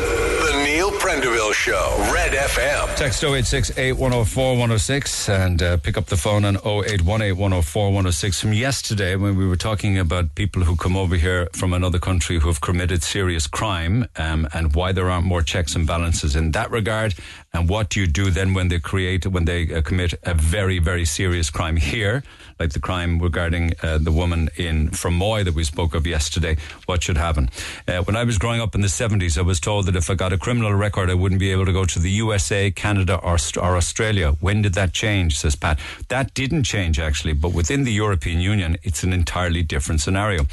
[0.45, 1.95] The Neil Prendeville Show.
[2.13, 2.95] Red FM.
[2.95, 8.53] Text 0868 104 106 and uh, pick up the phone on 0818 104 106 from
[8.55, 12.47] yesterday when we were talking about people who come over here from another country who
[12.47, 16.71] have committed serious crime um, and why there aren't more checks and balances in that
[16.71, 17.13] regard
[17.55, 20.77] and what do you do then when they create when they uh, commit a very
[20.77, 22.23] very serious crime here
[22.59, 26.55] like the crime regarding uh, the woman in Fermoy that we spoke of yesterday?
[26.85, 27.49] What should happen?
[27.85, 30.15] Uh, when I was growing up in the 70s I was told that if I
[30.15, 33.37] got a criminal record I wouldn't be able to go to the USA Canada or,
[33.57, 34.31] or Australia.
[34.39, 35.37] When did that change?
[35.37, 35.79] Says Pat.
[36.09, 40.45] That didn't change actually but within the European Union it's an entirely different scenario.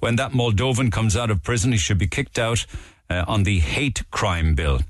[0.00, 2.66] When that Moldovan comes out of prison he should be kicked out
[3.10, 4.80] uh, on the hate crime bill.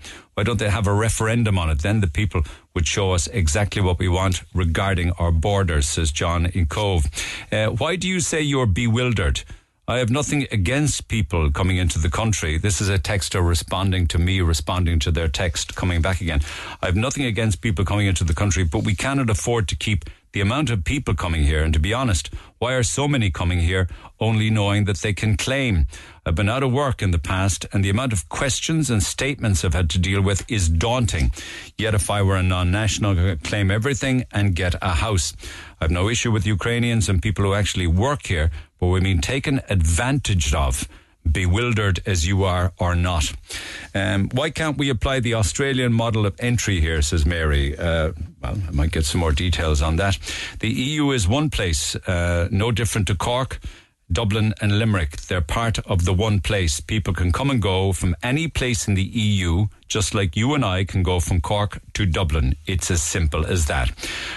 [0.41, 1.83] Why don't they have a referendum on it?
[1.83, 6.47] Then the people would show us exactly what we want regarding our borders, says John
[6.47, 7.05] in Cobh.
[7.53, 9.43] Uh, why do you say you're bewildered?
[9.87, 12.57] I have nothing against people coming into the country.
[12.57, 16.41] This is a texter responding to me, responding to their text, coming back again.
[16.81, 20.07] I have nothing against people coming into the country, but we cannot afford to keep
[20.33, 23.61] the amount of people coming here, and to be honest, why are so many coming
[23.61, 23.89] here
[24.21, 25.87] only knowing that they can claim?
[26.25, 29.65] I've been out of work in the past, and the amount of questions and statements
[29.65, 31.33] I've had to deal with is daunting.
[31.77, 35.33] Yet, if I were a non national, I could claim everything and get a house.
[35.81, 39.61] I've no issue with Ukrainians and people who actually work here, but we've been taken
[39.69, 40.89] advantage of
[41.31, 43.33] bewildered as you are or not.
[43.95, 47.77] Um, why can't we apply the Australian model of entry here, says Mary?
[47.77, 50.19] Uh, well, I might get some more details on that.
[50.61, 53.61] The EU is one place, uh, no different to Cork.
[54.13, 55.17] Dublin and Limerick.
[55.23, 56.81] They're part of the one place.
[56.81, 60.65] People can come and go from any place in the EU, just like you and
[60.65, 62.57] I can go from Cork to Dublin.
[62.67, 63.91] It's as simple as that.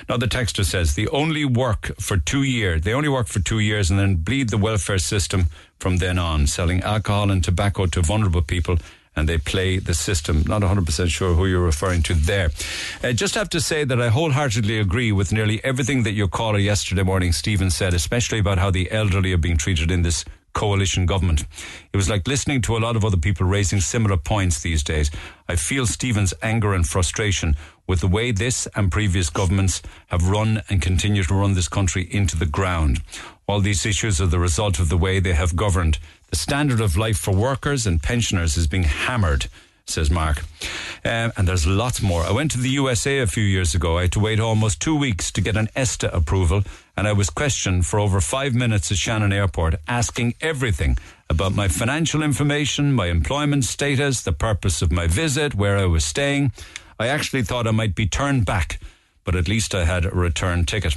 [0.07, 2.81] Now, the texter says they only work for two years.
[2.81, 5.47] They only work for two years and then bleed the welfare system
[5.79, 8.77] from then on, selling alcohol and tobacco to vulnerable people
[9.15, 10.43] and they play the system.
[10.47, 12.49] Not 100% sure who you're referring to there.
[13.03, 16.59] Uh, just have to say that I wholeheartedly agree with nearly everything that your caller
[16.59, 21.05] yesterday morning, Stephen, said, especially about how the elderly are being treated in this coalition
[21.05, 21.45] government.
[21.91, 25.11] It was like listening to a lot of other people raising similar points these days.
[25.47, 27.55] I feel Stephen's anger and frustration
[27.87, 32.07] with the way this and previous governments have run and continue to run this country
[32.09, 33.01] into the ground.
[33.47, 35.99] All these issues are the result of the way they have governed.
[36.33, 39.45] The standard of life for workers and pensioners is being hammered
[39.85, 40.39] says Mark.
[41.05, 42.23] Um, and there's lots more.
[42.23, 43.99] I went to the USA a few years ago.
[43.99, 46.63] I had to wait almost two weeks to get an ESTA approval,
[46.97, 50.97] and I was questioned for over five minutes at Shannon Airport, asking everything
[51.29, 56.03] about my financial information, my employment status, the purpose of my visit, where I was
[56.03, 56.51] staying.
[56.99, 58.79] I actually thought I might be turned back,
[59.23, 60.95] but at least I had a return ticket.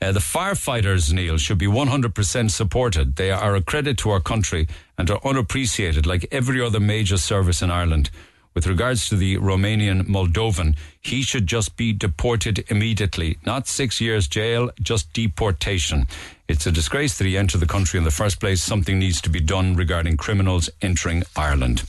[0.00, 3.16] Uh, the firefighters, Neil, should be 100% supported.
[3.16, 4.68] They are a credit to our country
[4.98, 8.10] and are unappreciated like every other major service in Ireland.
[8.54, 13.36] With regards to the Romanian Moldovan, he should just be deported immediately.
[13.44, 16.06] Not six years jail, just deportation.
[16.46, 18.60] It's a disgrace that he entered the country in the first place.
[18.60, 21.84] Something needs to be done regarding criminals entering Ireland.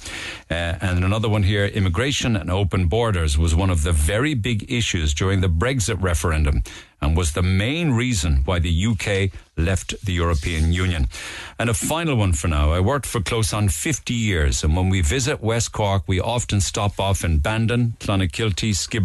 [0.49, 4.71] Uh, and another one here immigration and open borders was one of the very big
[4.71, 6.63] issues during the Brexit referendum
[7.01, 11.07] and was the main reason why the UK left the European Union.
[11.59, 12.71] And a final one for now.
[12.71, 16.61] I worked for close on 50 years, and when we visit West Cork, we often
[16.61, 19.04] stop off in Bandon, Clonakilty, Skibbereen.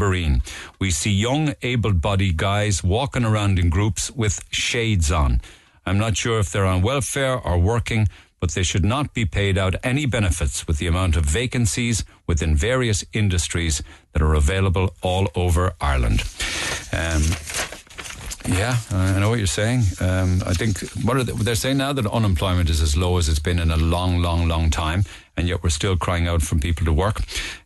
[0.78, 5.40] We see young, able bodied guys walking around in groups with shades on.
[5.86, 8.08] I'm not sure if they're on welfare or working,
[8.40, 12.56] but they should not be paid out any benefits with the amount of vacancies within
[12.56, 13.82] various industries
[14.12, 16.22] that are available all over Ireland.
[16.92, 17.22] Um,
[18.48, 19.82] yeah, I know what you're saying.
[20.00, 23.28] Um, I think what are they, they're saying now that unemployment is as low as
[23.28, 25.04] it's been in a long, long, long time,
[25.36, 27.20] and yet we're still crying out for people to work.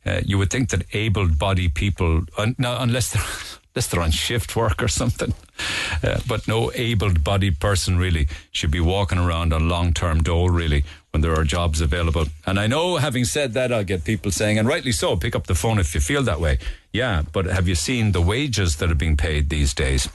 [0.07, 2.23] Uh, you would think that able-bodied people,
[2.59, 3.23] now, unless they're
[3.75, 5.35] unless they're on shift work or something,
[6.05, 10.85] uh, but no able-bodied person really should be walking around on long-term dole really
[11.15, 12.27] when there are jobs available.
[12.45, 15.47] And I know, having said that, I'll get people saying, and rightly so, pick up
[15.47, 16.59] the phone if you feel that way.
[16.93, 20.09] Yeah, but have you seen the wages that are being paid these days?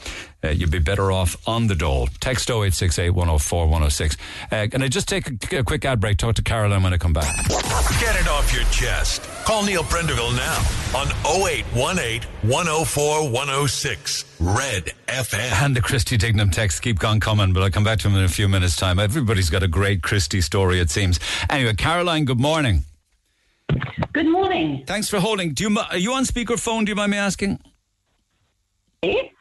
[0.43, 2.07] Uh, you'd be better off on the dole.
[2.19, 4.17] Text 0868 104 106.
[4.51, 6.17] Uh, I just take a, a, quick ad break?
[6.17, 7.33] Talk to Caroline when I come back.
[7.47, 9.28] Get it off your chest.
[9.49, 10.59] Call Neil Prendeville now
[10.95, 14.25] on 0818 104 106.
[14.39, 15.63] Red FM.
[15.63, 18.23] And the Christy Dignam text keep on coming, but I'll come back to him in
[18.23, 18.99] a few minutes' time.
[18.99, 21.19] Everybody's got a great Christy story, it seems.
[21.49, 22.83] Anyway, Caroline, good morning.
[24.13, 24.83] Good morning.
[24.85, 25.55] Thanks for holding.
[25.55, 26.85] Do you are you on speakerphone?
[26.85, 27.59] Do you mind me asking?
[29.01, 29.31] Yes.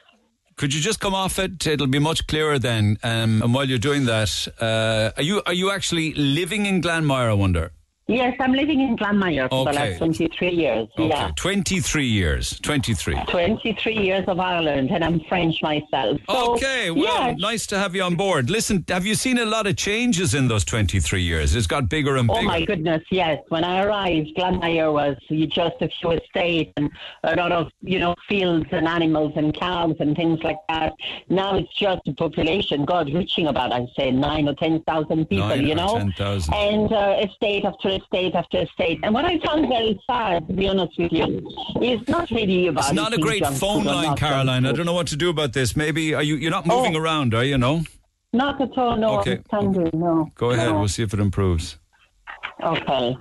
[0.56, 1.66] Could you just come off it?
[1.66, 2.97] It'll be much clearer then.
[3.02, 7.28] Um, and while you're doing that, uh, are you are you actually living in Glanmire?
[7.28, 7.72] I wonder.
[8.10, 9.70] Yes, I'm living in Glanmire for okay.
[9.70, 10.89] the last 23 years.
[10.98, 11.09] Okay.
[11.09, 11.30] Yeah.
[11.36, 12.59] 23 years.
[12.60, 13.14] 23.
[13.28, 16.18] 23 years of Ireland, and I'm French myself.
[16.26, 17.35] So, okay, well, yeah.
[17.36, 18.48] nice to have you on board.
[18.48, 21.55] Listen, have you seen a lot of changes in those 23 years?
[21.55, 22.40] It's got bigger and bigger.
[22.40, 23.43] Oh, my goodness, yes.
[23.51, 25.16] When I arrived, Glanmire was
[25.52, 26.90] just a few estates and
[27.24, 30.94] a lot of, you know, fields and animals and cows and things like that.
[31.28, 35.66] Now it's just a population, God, reaching about, I'd say, nine or 10,000 people, nine
[35.66, 35.98] you know?
[35.98, 36.55] 10,000.
[36.55, 39.00] And uh, estate after state after state.
[39.02, 41.48] And what I found very sad, to be honest with you,
[41.82, 42.84] is not really about.
[42.84, 44.66] It's not a great phone line, Caroline.
[44.66, 45.76] I don't know what to do about this.
[45.76, 46.36] Maybe are you?
[46.36, 47.00] You're not moving oh.
[47.00, 47.58] around, are you?
[47.58, 47.82] No.
[48.32, 48.96] Not at all.
[48.96, 49.20] No.
[49.20, 49.40] Okay.
[49.52, 50.30] no.
[50.34, 50.70] Go ahead.
[50.70, 50.80] No.
[50.80, 51.78] We'll see if it improves.
[52.62, 53.16] Okay.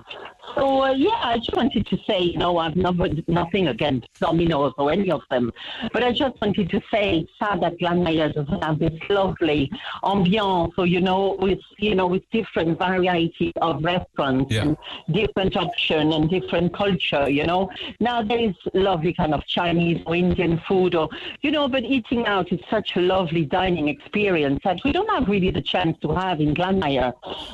[0.54, 4.72] So uh, yeah, I just wanted to say, you know, I've never, nothing against Domino's
[4.78, 5.52] or any of them,
[5.92, 9.70] but I just wanted to say it's sad that Glanmire doesn't have this lovely
[10.02, 14.62] ambiance, so you know, with you know, with different variety of restaurants Yeah.
[14.62, 14.76] and
[15.12, 17.28] different option and different culture.
[17.28, 17.70] You know,
[18.00, 21.08] now there is lovely kind of Chinese or Indian food, or
[21.42, 25.28] you know, but eating out is such a lovely dining experience that we don't have
[25.28, 27.12] really the chance to have in Glanmire.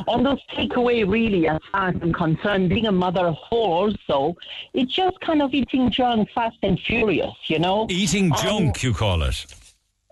[0.08, 4.36] And those takeaway really, as far as I'm concerned, being a mother of four also,
[4.74, 7.86] it's just kind of eating junk fast and furious, you know?
[7.90, 9.46] Eating Um, junk, you call it.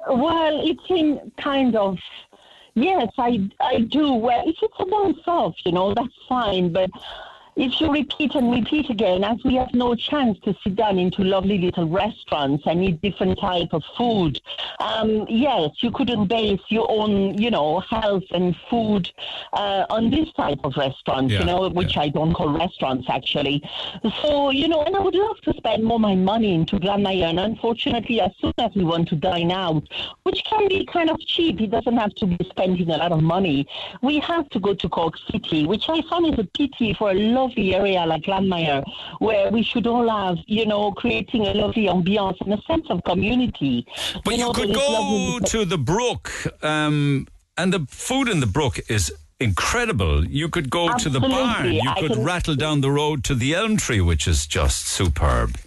[0.08, 1.98] well, eating kind of.
[2.74, 4.14] Yes, I I do.
[4.14, 6.72] Well, if it's a down south, you know, that's fine.
[6.72, 6.90] But
[7.56, 11.22] if you repeat and repeat again, as we have no chance to sit down into
[11.22, 14.40] lovely little restaurants and eat different type of food,
[14.80, 19.10] um, yes, you couldn't base your own, you know, health and food
[19.52, 23.62] uh, on this type of restaurants, Yeah, you know, which I don't call restaurants actually.
[24.22, 27.24] So, you know, and I would love to spend more my money into Glanmire.
[27.24, 29.86] And unfortunately, as soon as we want to dine out,
[30.22, 33.22] which can be kind of cheap, it doesn't have to be spending a lot of
[33.22, 33.66] money.
[34.00, 37.14] We have to go to Cork City, which I find is a pity for a
[37.42, 38.82] lovely area like Glanmire,
[39.18, 43.02] where we should all have, you know, creating a lovely ambiance and a sense of
[43.04, 43.86] community.
[44.24, 46.30] But you, know, could go to the brook,
[46.62, 50.24] um, and the food in the brook is incredible.
[50.24, 51.72] You could go to the barn.
[51.72, 55.58] You I could rattle down the road to the elm tree, which is just superb.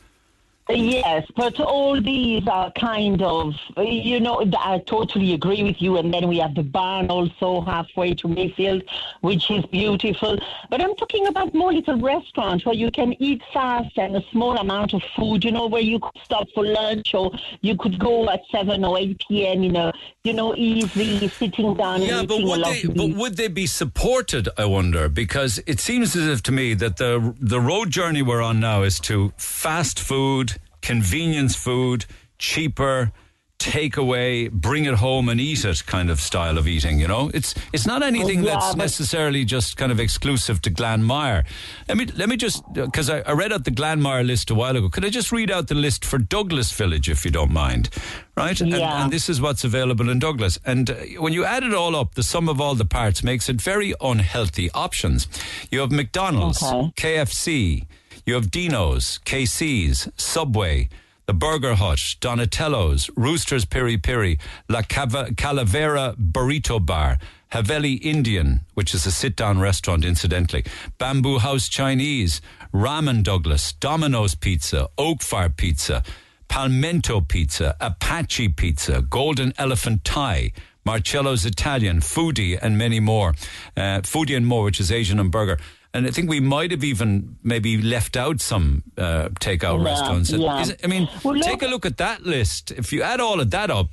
[0.68, 5.98] Yes, but all these are kind of, you know, I totally agree with you.
[5.98, 8.82] And then we have the barn also halfway to Mayfield,
[9.22, 10.40] which is beautiful.
[10.72, 14.58] But I'm talking about more little restaurants where you can eat fast and a small
[14.58, 17.32] amount of food, you know, where you could stop for lunch or
[17.62, 19.92] you could go at 7 or 8 p.m., you know,
[20.24, 22.84] you know, easy sitting down Yeah, but would they?
[22.86, 24.50] But would they be supported?
[24.58, 28.42] I wonder because it seems as if to me that the the road journey we're
[28.42, 30.55] on now is to fast food,
[30.86, 32.06] convenience food,
[32.38, 33.12] cheaper,
[33.58, 37.00] takeaway, bring it home and eat it kind of style of eating.
[37.00, 41.46] You know, it's it's not anything Yeah, that's necessarily just kind of exclusive to Glanmire.
[41.88, 44.76] Let me let me just because I, I read out the Glanmire list a while
[44.78, 44.90] ago.
[44.90, 47.90] Could I just read out the list for Douglas Village if you don't mind?
[48.38, 49.04] Right, and, Yeah.
[49.04, 50.60] and this is what's available in Douglas.
[50.66, 53.48] And uh, when you add it all up, the sum of all the parts makes
[53.50, 55.28] it very unhealthy options.
[55.72, 57.86] You have McDonald's, KFC,
[58.26, 60.90] you have Dino's, KC's, Subway,
[61.28, 67.18] the Burger Hut, Donatello's, Rooster's Piri Piri, La Calavera Burrito Bar,
[67.52, 70.64] Haveli Indian, which is a sit down restaurant, incidentally,
[70.98, 72.42] Bamboo House Chinese,
[72.74, 76.04] Ramen Douglas, Domino's Pizza, Oak Fire Pizza,
[76.50, 80.52] Palmento Pizza, Apache Pizza, Golden Elephant Thai,
[80.86, 83.30] Marcello's Italian, Foodie, and many more.
[83.76, 85.58] Uh, Foodie and more, which is Asian and burger.
[85.96, 90.30] And I think we might have even maybe left out some uh, takeout Yeah, restaurants.
[90.32, 90.62] Yeah.
[90.68, 92.72] it- I mean, Well, take a look at that list.
[92.72, 93.88] If you add all of that up,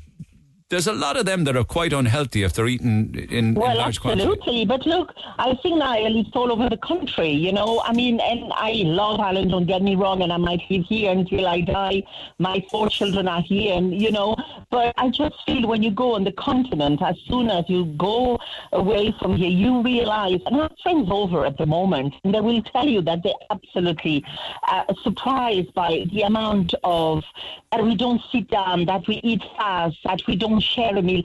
[0.72, 4.00] there's a lot of them that are quite unhealthy if they're eaten in, in large
[4.00, 4.26] quantities.
[4.26, 4.64] absolutely.
[4.64, 7.82] But look, I think Neil, it's all over the country, you know.
[7.84, 11.12] I mean, and I love Ireland, don't get me wrong, and I might live here
[11.12, 12.02] until I die.
[12.38, 14.34] My four children are here, and, you know,
[14.70, 18.40] but I just feel when you go on the continent, as soon as you go
[18.72, 22.40] away from here, you realize, and I have friends over at the moment, and they
[22.40, 24.24] will tell you that they're absolutely
[24.68, 27.24] uh, surprised by the amount of
[27.70, 31.22] that we don't sit down, that we eat fast, that we don't share a meal.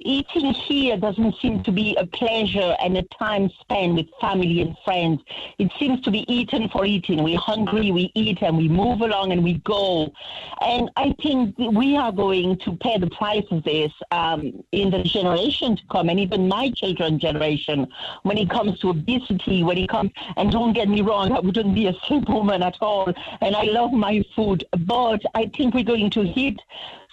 [0.00, 4.76] Eating here doesn't seem to be a pleasure and a time spent with family and
[4.84, 5.22] friends.
[5.58, 7.22] It seems to be eaten for eating.
[7.22, 10.12] We're hungry, we eat, and we move along and we go.
[10.60, 15.04] And I think we are going to pay the price of this um, in the
[15.04, 17.86] generation to come, and even my children's generation,
[18.24, 21.74] when it comes to obesity, when it comes, and don't get me wrong, I wouldn't
[21.74, 25.84] be a slim woman at all, and I love my food, but I think we're
[25.84, 26.60] going to hit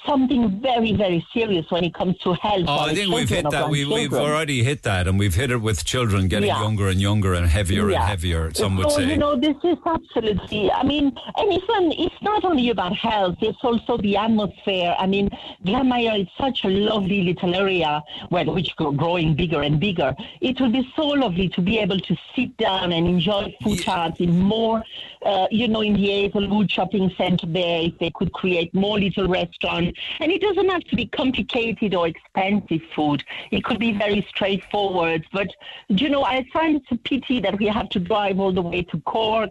[0.05, 2.65] something very, very serious when it comes to health.
[2.67, 3.69] Oh, I think we've hit that.
[3.69, 6.61] We, we've already hit that, and we've hit it with children getting Yeah.
[6.61, 7.99] younger and younger and heavier Yeah.
[7.99, 8.51] and heavier.
[8.53, 9.09] Some would so, say.
[9.09, 11.05] you know, this is absolutely, I mean,
[11.37, 14.95] and it's, not- it's not only about health, it's also the atmosphere.
[14.97, 15.29] I mean,
[15.65, 20.15] Glanmire is such a lovely little area, well, which growing bigger and bigger.
[20.41, 24.19] It would be so lovely to be able to sit down and enjoy food carts
[24.19, 24.83] in more,
[25.25, 29.27] uh, you know, in the Hazelwood shopping center there, if they could create more little
[29.27, 29.88] restaurants.
[30.19, 33.23] And it doesn't have to be complicated or expensive food.
[33.51, 35.25] It could be very straightforward.
[35.33, 35.47] But,
[35.87, 38.81] you know, I find it's a pity that we have to drive all the way
[38.83, 39.49] to Cork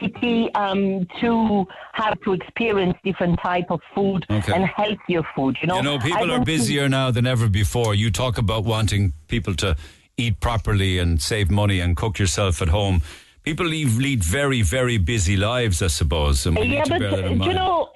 [0.00, 4.52] City um, to have to experience different type of food Okay.
[4.52, 5.56] and healthier food.
[5.60, 7.94] You know, You know, people are busier now than ever before.
[7.94, 9.76] You talk about wanting people to
[10.16, 13.02] eat properly and save money and cook yourself at home.
[13.44, 16.46] people lead, lead very, very busy lives, I suppose.
[16.46, 17.90] And we yeah, need to but bear that in uh, you know,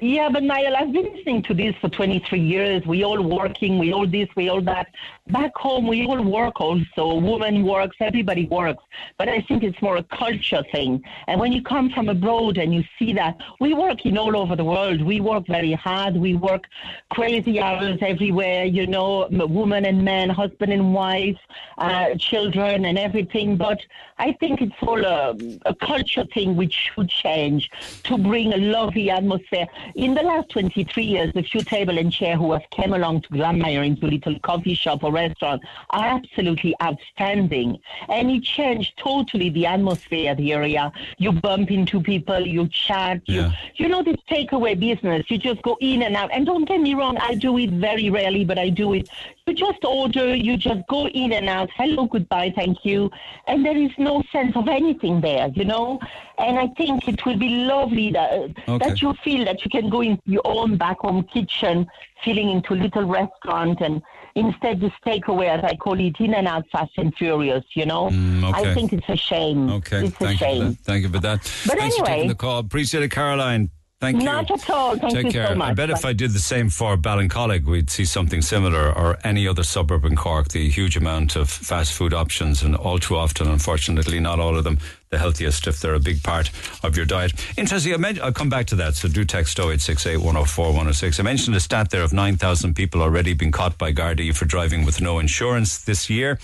[0.00, 2.86] yeah, but Neil, I've been listening to this for 23 years.
[2.86, 4.88] We all working, we all this, we all that.
[5.28, 7.14] Back home, we all work also.
[7.14, 8.82] Woman works, everybody works.
[9.18, 11.00] But I think it's more a culture thing.
[11.28, 14.56] And when you come from abroad and you see that, we work in all over
[14.56, 15.00] the world.
[15.00, 16.16] We work very hard.
[16.16, 16.64] We work
[17.10, 21.38] crazy hours everywhere, you know, woman and man, husband and wife,
[21.78, 23.56] uh, children and everything.
[23.56, 23.80] But
[24.18, 25.36] I think it's all a,
[25.66, 27.70] a culture thing which should change
[28.04, 29.66] to bring a lovely atmosphere.
[29.94, 33.28] In the last 23 years, the few table and chair who have come along to
[33.28, 37.78] Glanmire into a little coffee shop or restaurant are absolutely outstanding.
[38.08, 40.90] And it changed totally the atmosphere of the area.
[41.18, 45.30] You bump into people, you chat, you, you know, this takeaway business.
[45.30, 46.30] You just go in and out.
[46.32, 49.08] And don't get me wrong, I do it very rarely, but I do it.
[49.46, 51.68] You just order, you just go in and out.
[51.76, 53.10] Hello, goodbye, thank you.
[53.46, 55.98] And there is no sense of anything there, you know?
[56.38, 58.88] And I think it will be lovely that, uh, Okay.
[58.88, 61.86] that you feel that you can go into your own back home kitchen,
[62.24, 64.02] feeling into a little restaurant, and
[64.34, 68.08] instead this takeaway, as I call it, in and out, fast and furious, you know?
[68.10, 68.70] Mm, okay.
[68.70, 69.70] I think it's a shame.
[69.70, 70.68] Okay, It's thank you, for shame.
[70.70, 70.78] that.
[70.84, 71.38] thank you for that.
[71.66, 72.58] But Thanks for taking anyway- the call.
[72.58, 73.70] Appreciate it, Caroline.
[74.00, 74.24] Thank you.
[74.24, 74.96] Not at all.
[74.96, 75.46] Thank Take you care.
[75.46, 75.70] so much.
[75.70, 79.46] I bet if I did the same for Ballincollig, we'd see something similar, or any
[79.46, 80.48] other suburb in Cork.
[80.48, 84.64] The huge amount of fast food options, and all too often, unfortunately, not all of
[84.64, 84.78] them
[85.12, 86.50] the healthiest if they're a big part
[86.82, 87.32] of your diet.
[87.58, 87.92] Interesting.
[87.92, 88.94] I men- I'll come back to that.
[88.96, 91.20] So do text 0868 104 106.
[91.20, 94.86] I mentioned a stat there of 9,000 people already been caught by Gardaí for driving
[94.86, 96.38] with no insurance this year,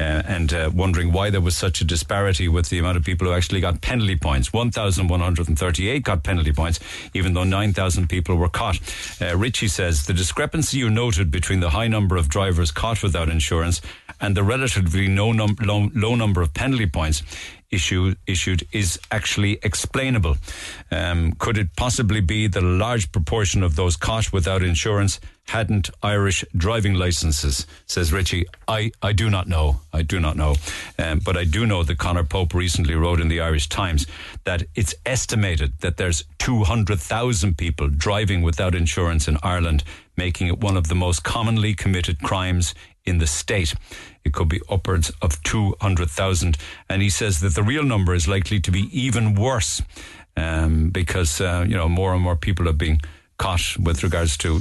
[0.00, 3.26] uh, and uh, wondering why there was such a disparity with the amount of people
[3.26, 4.52] who actually got penalty points.
[4.54, 6.80] 1,138 got penalty points,
[7.12, 8.80] even though 9,000 people were caught.
[9.20, 13.28] Uh, Richie says the discrepancy you noted between the high number of drivers caught without
[13.28, 13.82] insurance
[14.20, 17.22] and the relatively num- low, low number of penalty points
[17.70, 20.36] issue, issued is actually explainable.
[20.90, 25.90] Um, could it possibly be that a large proportion of those caught without insurance hadn't
[26.02, 27.66] Irish driving licenses?
[27.86, 28.46] Says Richie.
[28.66, 29.80] I, I do not know.
[29.92, 30.56] I do not know.
[30.98, 34.06] Um, but I do know that Conor Pope recently wrote in the Irish Times
[34.44, 39.84] that it's estimated that there's 200,000 people driving without insurance in Ireland,
[40.16, 42.74] making it one of the most commonly committed crimes
[43.04, 43.74] in the state.
[44.24, 46.56] It could be upwards of 200,000.
[46.88, 49.82] And he says that the real number is likely to be even worse
[50.36, 53.00] um, because, uh, you know, more and more people are being
[53.38, 54.60] caught with regards to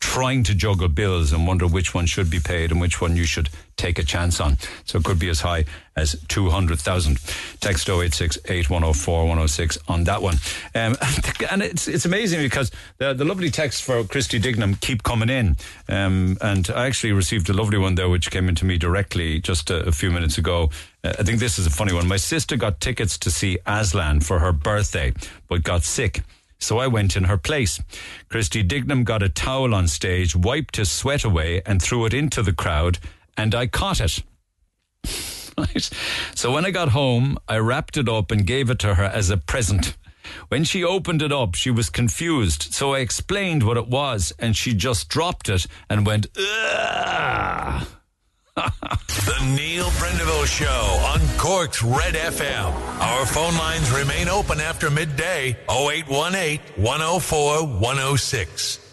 [0.00, 3.24] trying to juggle bills and wonder which one should be paid and which one you
[3.24, 4.58] should take a chance on.
[4.84, 5.64] So it could be as high
[5.96, 7.18] as 200,000.
[7.60, 10.36] Text 086 8104 106 on that one.
[10.74, 10.96] Um,
[11.50, 15.56] and it's it's amazing because the, the lovely texts for Christy Dignam keep coming in.
[15.88, 19.70] Um, and I actually received a lovely one there which came into me directly just
[19.70, 20.70] a, a few minutes ago.
[21.02, 22.06] Uh, I think this is a funny one.
[22.06, 25.14] My sister got tickets to see Aslan for her birthday,
[25.48, 26.22] but got sick.
[26.60, 27.80] So I went in her place.
[28.28, 32.42] Christy Dignam got a towel on stage, wiped his sweat away, and threw it into
[32.42, 32.98] the crowd,
[33.38, 34.22] and I caught it.
[35.58, 35.90] right.
[36.34, 39.30] So when I got home, I wrapped it up and gave it to her as
[39.30, 39.96] a present.
[40.48, 42.74] When she opened it up, she was confused.
[42.74, 47.86] So I explained what it was, and she just dropped it and went, Ugh.
[49.28, 52.72] The Neil Prendeville Show on Cork's Red FM.
[53.00, 58.87] Our phone lines remain open after midday 0818 104 106.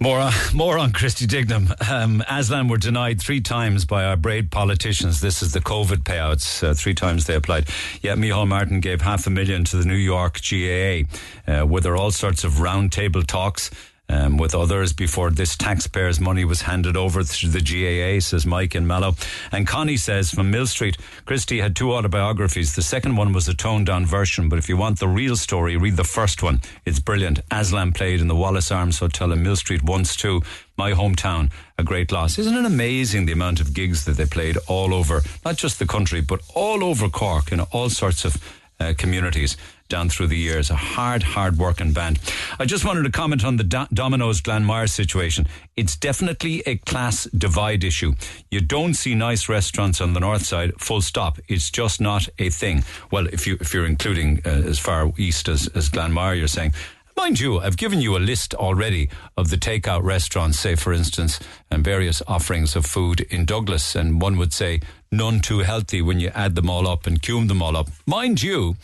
[0.00, 1.72] More, on- more on Christy Dignam.
[1.90, 5.20] Um, Aslan were denied three times by our braid politicians.
[5.20, 6.62] This is the COVID payouts.
[6.62, 7.68] Uh, three times they applied.
[8.00, 11.02] Yet Micheál Martin gave half a million to the New York GAA.
[11.50, 13.70] Uh, were there all sorts of roundtable talks?
[14.10, 18.74] Um, with others before this taxpayers' money was handed over to the GAA, says Mike
[18.74, 19.14] in Mallow.
[19.52, 22.74] And Connie says from Mill Street, Christy had two autobiographies.
[22.74, 25.76] The second one was a toned down version, but if you want the real story,
[25.76, 26.62] read the first one.
[26.86, 27.40] It's brilliant.
[27.50, 30.40] Aslan played in the Wallace Arms Hotel in Mill Street once too.
[30.78, 32.38] My hometown, a great loss.
[32.38, 35.86] Isn't it amazing the amount of gigs that they played all over, not just the
[35.86, 38.42] country, but all over Cork in all sorts of
[38.80, 39.56] uh, communities
[39.88, 40.70] down through the years.
[40.70, 42.18] A hard, hard working band.
[42.58, 45.46] I just wanted to comment on the Do- Domino's Glanmire situation.
[45.76, 48.14] It's definitely a class divide issue.
[48.50, 51.38] You don't see nice restaurants on the north side, full stop.
[51.48, 52.84] It's just not a thing.
[53.10, 56.74] Well, if, you, if you're including uh, as far east as, as Glanmire, you're saying.
[57.16, 61.40] Mind you, I've given you a list already of the takeout restaurants, say, for instance,
[61.68, 66.20] and various offerings of food in Douglas, and one would say none too healthy when
[66.20, 67.88] you add them all up and cum them all up.
[68.06, 68.76] Mind you,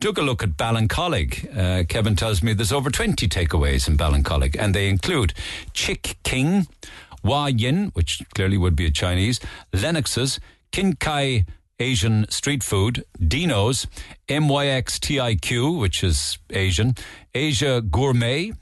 [0.00, 1.56] took a look at Ballincollig.
[1.56, 5.34] Uh, Kevin tells me there's over 20 takeaways in Ballincollig, and they include
[5.72, 6.66] Chick King,
[7.22, 9.40] Hua Yin, which clearly would be a Chinese,
[9.72, 10.38] Lennox's,
[10.72, 11.46] Kinkai
[11.80, 13.86] Asian street food, Dino's,
[14.28, 16.94] MYXTIQ, which is Asian,
[17.34, 18.52] Asia Gourmet,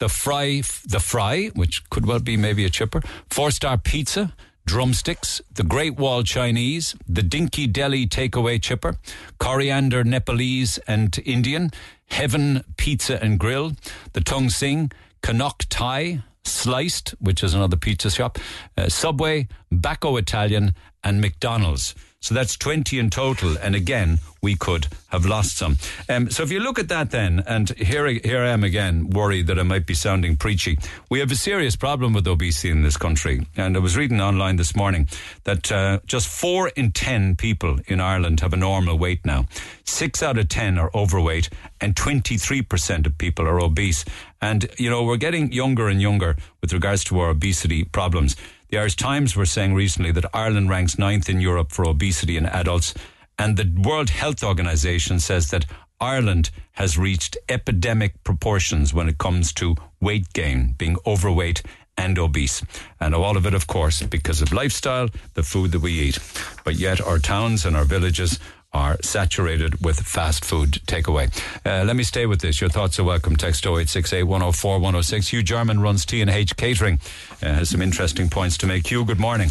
[0.00, 3.00] the Fry, the Fry, which could well be maybe a chipper,
[3.30, 4.34] Four Star Pizza,
[4.66, 8.96] Drumsticks, the Great Wall Chinese, the Dinky Deli Takeaway Chipper,
[9.38, 11.70] Coriander Nepalese and Indian,
[12.06, 13.72] Heaven Pizza and Grill,
[14.12, 14.90] the Tung Sing,
[15.22, 18.38] Canuck Thai, Sliced, which is another pizza shop,
[18.76, 21.94] uh, Subway, Bacco Italian, and McDonald's.
[22.24, 23.58] So that's 20 in total.
[23.58, 25.76] And again, we could have lost some.
[26.08, 29.46] Um, so if you look at that then, and here, here I am again, worried
[29.48, 30.78] that I might be sounding preachy.
[31.10, 33.46] We have a serious problem with obesity in this country.
[33.58, 35.06] And I was reading online this morning
[35.44, 39.44] that uh, just four in 10 people in Ireland have a normal weight now.
[39.84, 44.02] Six out of 10 are overweight, and 23% of people are obese.
[44.40, 48.34] And, you know, we're getting younger and younger with regards to our obesity problems.
[48.74, 52.44] The Irish Times were saying recently that Ireland ranks ninth in Europe for obesity in
[52.44, 52.92] adults,
[53.38, 55.64] and the World Health Organization says that
[56.00, 61.62] Ireland has reached epidemic proportions when it comes to weight gain, being overweight
[61.96, 62.64] and obese.
[62.98, 66.18] And all of it, of course, because of lifestyle, the food that we eat.
[66.64, 68.40] But yet our towns and our villages
[68.74, 71.30] are saturated with fast food takeaway.
[71.64, 72.60] Uh, let me stay with this.
[72.60, 73.36] Your thoughts are welcome.
[73.36, 75.28] Text 0868 104 106.
[75.28, 77.00] Hugh German runs T&H Catering.
[77.42, 78.86] Uh, has some interesting points to make.
[78.86, 79.50] Hugh, good morning.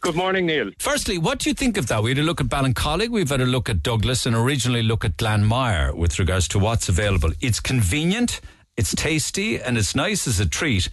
[0.00, 0.70] Good morning, Neil.
[0.78, 2.02] Firstly, what do you think of that?
[2.02, 5.04] We had a look at Ballincollig, we've had a look at Douglas, and originally look
[5.04, 7.30] at Glanmire with regards to what's available.
[7.40, 8.42] It's convenient,
[8.76, 10.90] it's tasty, and it's nice as a treat,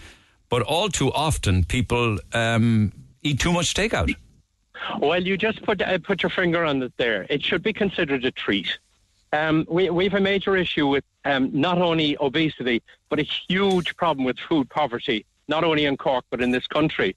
[0.47, 4.15] but all too often people um, eat too much takeout.
[4.99, 7.25] Well, you just put uh, put your finger on it there.
[7.29, 8.77] It should be considered a treat.
[9.31, 13.95] Um, we we have a major issue with um, not only obesity but a huge
[13.95, 17.15] problem with food poverty, not only in Cork but in this country.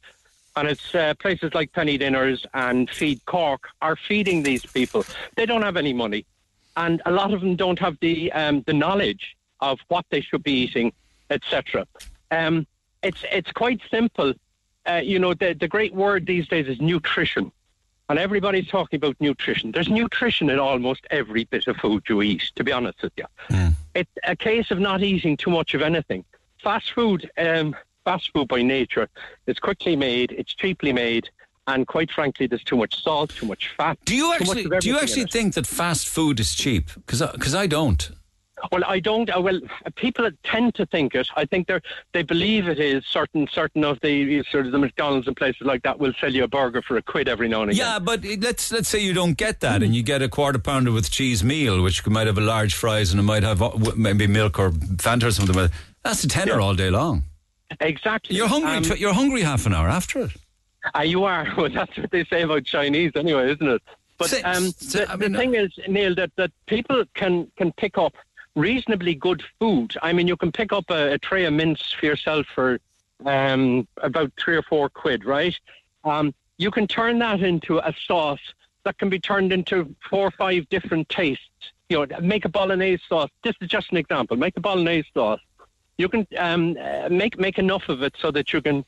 [0.55, 5.05] And it's uh, places like Penny Dinners and Feed Cork are feeding these people.
[5.37, 6.27] They don't have any money,
[6.77, 10.43] and a lot of them don't have the um, the knowledge of what they should
[10.43, 10.93] be eating,
[11.31, 11.87] etc.
[12.31, 12.67] Um,
[13.03, 14.35] it's it's quite simple.
[14.87, 17.53] Uh, you know, the the great word these days is nutrition,
[18.09, 19.71] and everybody's talking about nutrition.
[19.73, 22.51] There's nutrition in almost every bit of food you eat.
[22.57, 23.27] To be honest with you,
[23.95, 26.25] it's a case of not eating too much of anything.
[26.63, 29.09] Fast food, um, fast food by nature,
[29.47, 31.29] is quickly made, it's cheaply made,
[31.67, 33.99] and quite frankly, there's too much salt, too much fat.
[34.05, 36.91] Do you actually do you actually think that fast food is cheap?
[37.07, 38.11] Because I don't.
[38.71, 39.29] Well, I don't.
[39.29, 39.61] Uh, well,
[39.97, 41.29] people tend to think it.
[41.37, 41.81] I think they
[42.13, 43.05] they believe it is.
[43.07, 46.45] Certain certain of the sort of the McDonald's and places like that will sell you
[46.45, 47.85] a burger for a quid every now and again.
[47.85, 50.93] Yeah, but let's let's say you don't get that, and you get a quarter pounder
[50.93, 54.27] with cheese meal, which might have a large fries and it might have uh, maybe
[54.27, 55.55] milk or Fanta or something.
[55.55, 55.71] But
[56.03, 57.25] that's a tenner all day long.
[57.81, 58.37] Exactly.
[58.37, 58.71] You're hungry.
[58.71, 60.31] Um, tw- you're hungry half an hour after it.
[60.95, 61.47] Ah, you are.
[61.57, 63.83] Well, that's what they say about Chinese, anyway, isn't it?
[64.19, 68.13] But um, the, the thing is, Neil, that, that people can, can pick up
[68.55, 69.95] reasonably good food.
[70.03, 72.79] I mean, you can pick up a, a tray of mince for yourself for
[73.25, 75.57] um, about three or four quid, right?
[76.05, 78.41] Um, you can turn that into a sauce
[78.85, 81.45] that can be turned into four or five different tastes.
[81.89, 83.31] You know, make a bolognese sauce.
[83.45, 84.37] This is just an example.
[84.37, 85.41] Make a bolognese sauce.
[85.99, 88.85] You can um, uh, make make enough of it so that you can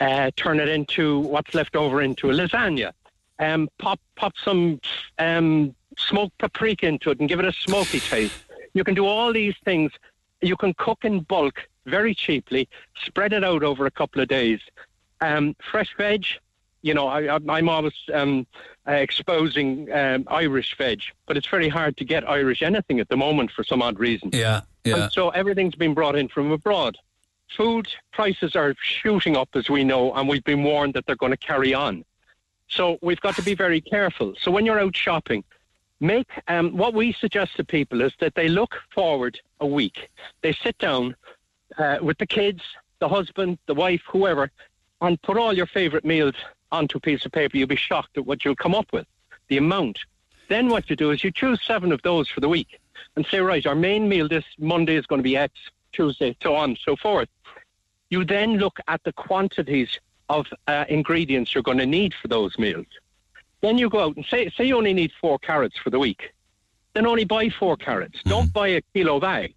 [0.00, 2.92] uh, turn it into what's left over into a lasagna.
[3.38, 4.80] Um, pop pop some
[5.18, 8.34] um, smoked paprika into it and give it a smoky taste.
[8.74, 9.92] You can do all these things.
[10.40, 12.68] You can cook in bulk very cheaply,
[13.04, 14.60] spread it out over a couple of days.
[15.20, 16.26] Um, fresh veg,
[16.82, 18.46] you know, I, I'm always um,
[18.86, 23.16] uh, exposing um, Irish veg, but it's very hard to get Irish anything at the
[23.16, 24.30] moment for some odd reason.
[24.32, 24.96] Yeah, yeah.
[24.96, 26.98] And so everything's been brought in from abroad.
[27.56, 31.32] Food prices are shooting up, as we know, and we've been warned that they're going
[31.32, 32.04] to carry on.
[32.68, 34.34] So we've got to be very careful.
[34.40, 35.44] So when you're out shopping,
[36.02, 40.10] make um, what we suggest to people is that they look forward a week.
[40.42, 41.16] They sit down
[41.78, 42.62] uh, with the kids,
[42.98, 44.50] the husband, the wife, whoever,
[45.00, 46.34] and put all your favourite meals
[46.70, 47.56] onto a piece of paper.
[47.56, 49.06] You'll be shocked at what you'll come up with,
[49.48, 49.98] the amount.
[50.48, 52.80] Then what you do is you choose seven of those for the week
[53.16, 55.54] and say, right, our main meal this Monday is going to be X,
[55.92, 57.28] Tuesday, so on, so forth.
[58.10, 59.98] You then look at the quantities
[60.28, 62.86] of uh, ingredients you're going to need for those meals.
[63.62, 66.32] Then you go out and say, say you only need four carrots for the week.
[66.94, 68.20] Then only buy four carrots.
[68.24, 69.54] Don't buy a kilo bag.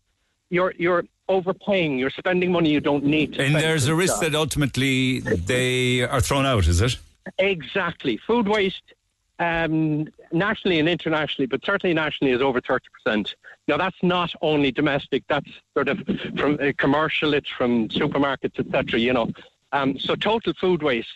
[0.49, 1.97] You're you're overpaying.
[1.97, 3.33] You're spending money you don't need.
[3.33, 4.31] To And there's a risk stuff.
[4.31, 6.67] that ultimately they are thrown out.
[6.67, 6.97] Is it?
[7.39, 8.17] Exactly.
[8.17, 8.93] Food waste,
[9.39, 13.33] um, nationally and internationally, but certainly nationally, is over 30%.
[13.67, 15.99] Now, that's not only domestic, that's sort of
[16.37, 19.31] from uh, commercial, it's from supermarkets, etc., you know.
[19.71, 21.09] Um, so total food waste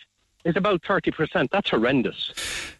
[0.44, 1.48] is about 30%.
[1.50, 2.32] That's horrendous.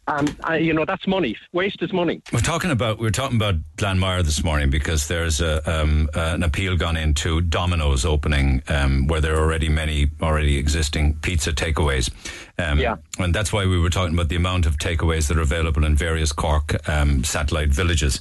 [0.06, 1.36] Um, I, you know, that's money.
[1.52, 2.22] Waste is money.
[2.32, 6.42] We're talking about we're talking about Glanmire this morning because there's a, um, uh, an
[6.42, 12.10] appeal gone into Domino's opening um, where there are already many already existing pizza takeaways.
[12.58, 12.96] Um, Yeah.
[13.18, 15.94] and that's why we were talking about the amount of takeaways that are available in
[15.96, 18.20] various Cork um, satellite villages.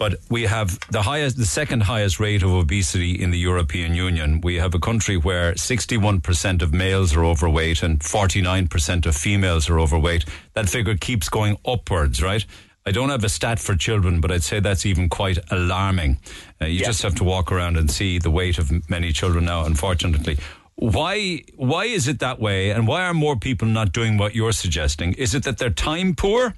[0.00, 4.40] But we have the highest, the second highest rate of obesity in the European Union.
[4.40, 9.78] We have a country where 61% of males are overweight and 49% of females are
[9.78, 10.24] overweight.
[10.54, 12.46] That figure keeps going upwards, right?
[12.86, 16.18] I don't have a stat for children, but I'd say that's even quite alarming.
[16.62, 19.66] Uh, you just have to walk around and see the weight of many children now,
[19.66, 20.38] unfortunately.
[20.76, 22.70] Why, why is it that way?
[22.70, 25.12] And why are more people not doing what you're suggesting?
[25.12, 26.54] Is it that they're time poor?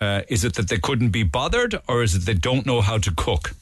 [0.00, 1.80] Uh, is it that they couldn't be bothered?
[1.88, 3.54] Or is it they don't know how to cook?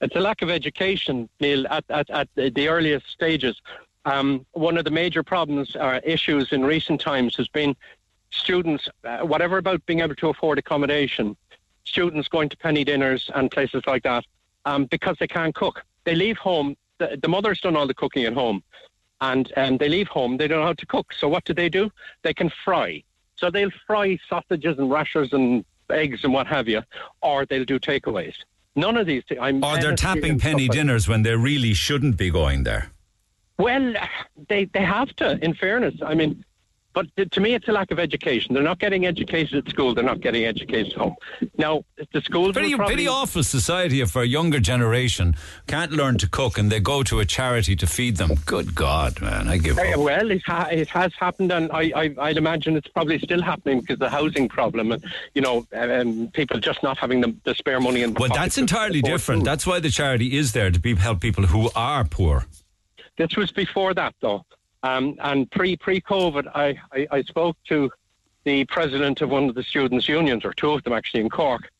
[0.00, 3.60] It's a lack of education, Neil, at, at, at the earliest stages.
[4.06, 7.76] Um, one of the major problems or issues in recent times has been
[8.30, 11.36] students, uh, whatever about being able to afford accommodation,
[11.84, 14.24] students going to Penny Dinners and places like that
[14.64, 15.84] um, because they can't cook.
[16.04, 18.62] They leave home, the, the mother's done all the cooking at home,
[19.20, 21.12] and um, they leave home, they don't know how to cook.
[21.12, 21.90] So what do they do?
[22.22, 23.02] They can fry.
[23.40, 26.82] So they'll fry sausages and rashers and eggs and what have you,
[27.22, 28.34] or they'll do takeaways.
[28.76, 29.24] None of these.
[29.40, 32.92] I'm Or they're tapping penny stuff dinners when they really shouldn't be going there.
[33.58, 33.94] Well,
[34.48, 35.42] they they have to.
[35.44, 36.44] In fairness, I mean,
[36.92, 38.54] but to me, it's a lack of education.
[38.54, 39.94] They're not getting educated at school.
[39.94, 41.14] They're not getting educated at home.
[41.56, 45.36] Now, the schools Pretty, will probably, pretty awful society if our younger generation
[45.68, 48.32] can't learn to cook and they go to a charity to feed them.
[48.44, 49.96] Good God, man, I give up.
[49.98, 53.80] Well, it, ha- it has happened, and I, I, I'd imagine it's probably still happening
[53.80, 55.04] because the housing problem, and
[55.34, 58.14] you know, um, people just not having the, the spare money in.
[58.14, 59.42] Well, that's entirely different.
[59.42, 59.46] food.
[59.46, 62.46] That's why the charity is there to be, help people who are poor.
[63.16, 64.44] This was before that, though.
[64.82, 67.90] Um, and pre pre COVID, I, I, I spoke to
[68.44, 71.70] the president of one of the students' unions, or two of them actually in Cork,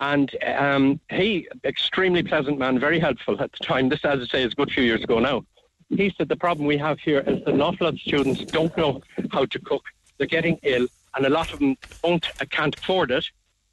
[0.00, 3.88] and um, he, extremely pleasant man, very helpful at the time.
[3.88, 5.44] This, as I say, is a good few years ago now.
[5.88, 8.76] He said the problem we have here is that an awful lot of students don't
[8.76, 9.84] know how to cook.
[10.18, 13.24] They're getting ill, and a lot of them don't uh, can't afford it,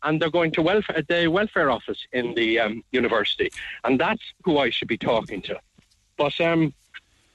[0.03, 3.49] and they're going to welfare the welfare office in the um, university,
[3.83, 5.59] and that's who I should be talking to.
[6.17, 6.73] But um,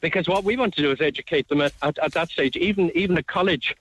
[0.05, 2.57] because what we want to do is educate them at, at, at that stage.
[2.69, 3.75] Even even at college,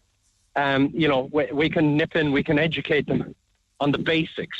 [0.55, 3.35] um, you know, we, we can nip in, we can educate them
[3.81, 4.57] on the basics,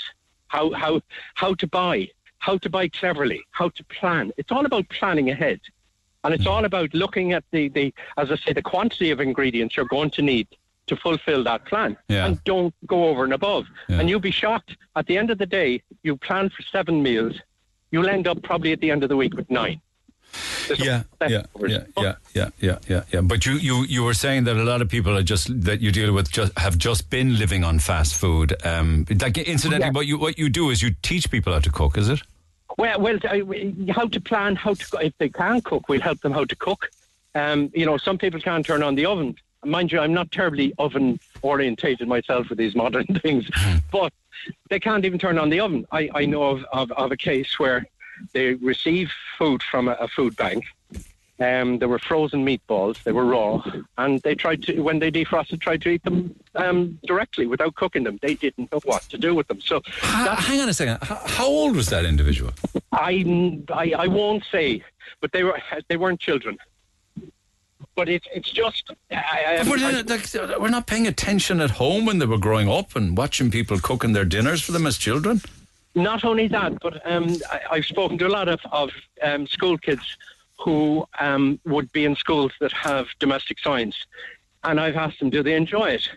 [0.50, 0.94] how how
[1.36, 2.10] how to buy,
[2.40, 4.26] how to buy cleverly, how to plan.
[4.38, 5.62] It's all about planning ahead,
[6.26, 9.78] and it's all about looking at the the as I say the quantity of ingredients
[9.78, 10.48] you're going to need
[10.88, 12.26] to fulfill that plan, Yeah.
[12.26, 13.66] and don't go over and above.
[13.88, 15.82] And you'll be shocked at the end of the day.
[16.04, 17.36] You plan for seven meals,
[17.92, 19.80] you'll end up probably at the end of the week with nine.
[20.78, 23.22] Yeah, yeah, yeah, yeah, yeah, yeah, yeah, yeah.
[23.22, 25.92] But you, you, you were saying that a lot of people are just that you
[25.92, 28.56] deal with just have just been living on fast food.
[28.66, 29.92] Um, like incidentally, Yeah.
[29.92, 31.98] what you what you do is you teach people how to cook.
[31.98, 32.22] Is it?
[32.78, 33.20] Well, well,
[33.92, 36.90] how to plan, how to if they can cook, we'll help them how to cook.
[37.36, 39.36] Um, you know, some people can't turn on the oven.
[39.66, 43.50] Mind you, I'm not terribly oven orientated myself with these modern things,
[43.92, 44.12] but
[44.70, 45.86] they can't even turn on the oven.
[45.92, 47.86] I, I know of, of, of a case where
[48.34, 50.64] they receive food from a, a food bank.
[51.40, 53.02] Um, there were frozen meatballs.
[53.04, 53.62] They were raw,
[53.98, 58.04] and they tried to when they defrosted, tried to eat them um, directly without cooking
[58.04, 58.20] them.
[58.22, 59.60] They didn't know what to do with them.
[59.60, 61.00] So, Ha- hang on a second.
[61.02, 62.52] How, how old was that individual?
[62.92, 63.26] I,
[63.74, 64.84] I I won't say,
[65.22, 65.60] but they were
[65.90, 66.56] they weren't children.
[67.96, 71.60] But it's it's just I, I, But we're, I- not- like, we're not paying attention
[71.62, 74.86] at home when they were growing up and watching people cooking their dinners for them
[74.88, 75.42] as children.
[75.96, 78.92] Not only that, but um, I, I've spoken to a lot of, of
[79.22, 80.18] um, school kids
[80.60, 83.96] who um, would be in schools that have domestic science.
[84.64, 86.10] And I've asked them, do they enjoy it?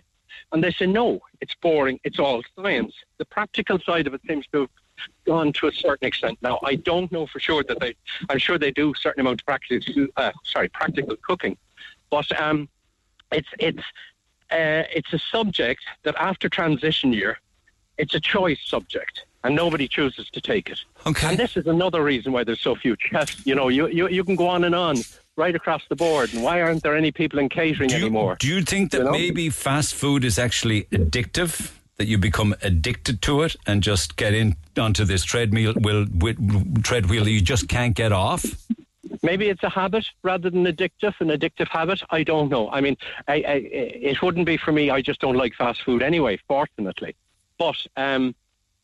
[0.52, 1.98] And they say, no, it's boring.
[2.04, 2.94] It's all science.
[3.18, 4.70] The practical side of it seems to have
[5.26, 6.38] gone to a certain extent.
[6.40, 7.94] Now, I don't know for sure that they,
[8.30, 11.58] I'm sure they do a certain amount of practical, uh, sorry, practical cooking.
[12.10, 12.68] But um,
[13.32, 13.82] it's, it's,
[14.50, 17.40] uh, it's a subject that after transition year,
[17.98, 20.80] it's a choice subject and nobody chooses to take it.
[21.06, 21.28] Okay.
[21.28, 23.46] And this is another reason why there's so few chefs.
[23.46, 24.96] You know, you, you, you can go on and on
[25.36, 26.32] right across the board.
[26.34, 28.36] And why aren't there any people in catering anymore?
[28.38, 29.12] Do you think that You know?
[29.12, 31.72] maybe fast food is actually addictive?
[31.98, 36.34] That you become addicted to it and just get in onto this treadmill, will, wi-
[36.82, 38.44] treadwheel that you just can't get off?
[39.22, 42.02] Maybe it's a habit rather than addictive, an addictive habit.
[42.10, 42.70] I don't know.
[42.70, 42.98] I mean,
[43.28, 43.54] I, I,
[44.12, 44.90] it wouldn't be for me.
[44.90, 47.16] I just don't like fast food anyway, fortunately.
[47.58, 48.34] But um,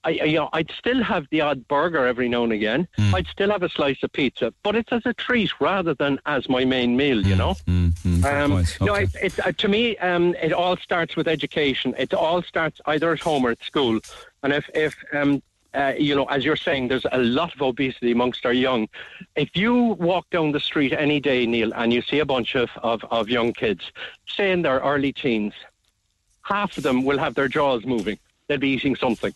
[0.05, 2.89] I, you know, I'd still have the odd burger every now and again.
[2.97, 3.15] Hmm.
[3.15, 6.49] I'd still have a slice of pizza, but it's as a treat rather than as
[6.49, 7.25] my main meal.
[7.25, 7.55] You know.
[7.69, 8.77] Mm, fair Um, point.
[8.81, 9.05] no, Okay.
[9.05, 11.95] it, it, uh, to me, um, it all starts with education.
[11.99, 14.01] It all starts either at home or at school.
[14.43, 15.41] And if, if um,
[15.75, 18.89] uh, you know, as you're saying, there's a lot of obesity amongst our young.
[19.37, 19.75] If you
[20.11, 23.29] walk down the street any day, Neil, and you see a bunch of, of, of
[23.31, 23.91] young kids,
[24.27, 25.55] say in their early teens,
[26.43, 28.19] half of them will have their jaws moving.
[28.49, 29.33] They'll be eating something.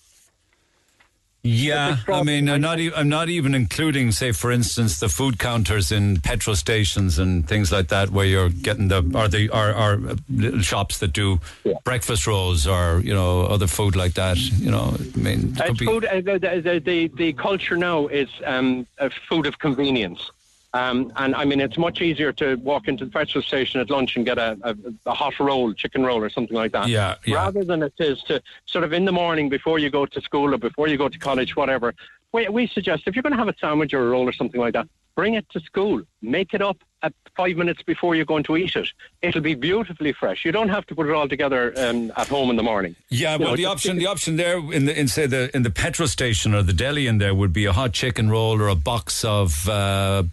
[1.47, 5.39] Yeah, I mean, I'm not, e- I'm not even including, say, for instance, the food
[5.39, 9.73] counters in petrol stations and things like that, where you're getting the or the or,
[9.75, 11.41] or little shops that do
[11.85, 14.37] breakfast rolls or you know other food like that.
[14.39, 17.77] You know, I mean, it could It's be- food, uh, the, the, the, the culture
[17.77, 20.31] now is um, a food of convenience.
[20.75, 24.17] Um, and I mean, it's much easier to walk into the petrol station at lunch
[24.17, 24.77] and get a, a,
[25.07, 26.89] a hot roll, chicken roll, or something like that.
[26.89, 27.37] Yeah, yeah.
[27.37, 30.55] Rather than it is to sort of in the morning before you go to school
[30.55, 31.95] or before you go to college, whatever.
[32.33, 34.61] We, we suggest if you're going to have a sandwich or a roll or something
[34.61, 36.03] like that, bring it to school.
[36.21, 38.89] Make it up at five minutes before you're going to eat it.
[39.23, 40.45] It'll be beautifully fresh.
[40.45, 42.95] You don't have to put it all together um, at home in the morning.
[43.09, 45.63] Yeah, You well, know, the option, the option there in the in say the in
[45.63, 48.69] the petrol station or the deli in there would be a hot chicken roll or
[48.69, 50.25] a box of uh,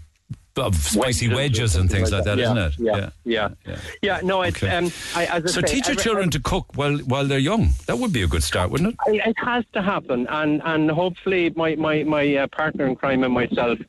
[0.57, 2.73] of spicy Wedges wedges and things like that, Yeah, isn't it?
[2.77, 3.79] Yeah, yeah, yeah.
[4.01, 7.39] Yeah, no, it's um, I, So say, teach your children to cook while while they're
[7.39, 7.69] young.
[7.87, 9.25] That would be a good start, wouldn't it?
[9.25, 13.33] It has to happen, and and hopefully my my my uh, partner in crime and
[13.33, 13.79] myself,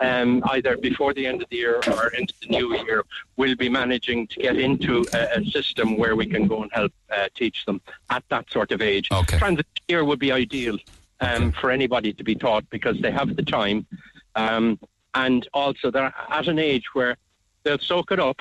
[0.00, 3.04] um, either before the end of the year or into the new year,
[3.36, 6.92] will be managing to get into a, a system where we can go and help
[7.10, 7.80] uh, teach them
[8.10, 9.08] at that sort of age.
[9.10, 9.38] Okay.
[9.38, 10.78] Transit year would be ideal
[11.20, 13.86] um, for anybody to be taught because they have the time,
[14.34, 14.78] um,
[15.14, 17.16] and also they're at an age where
[17.62, 18.40] they'll soak it up.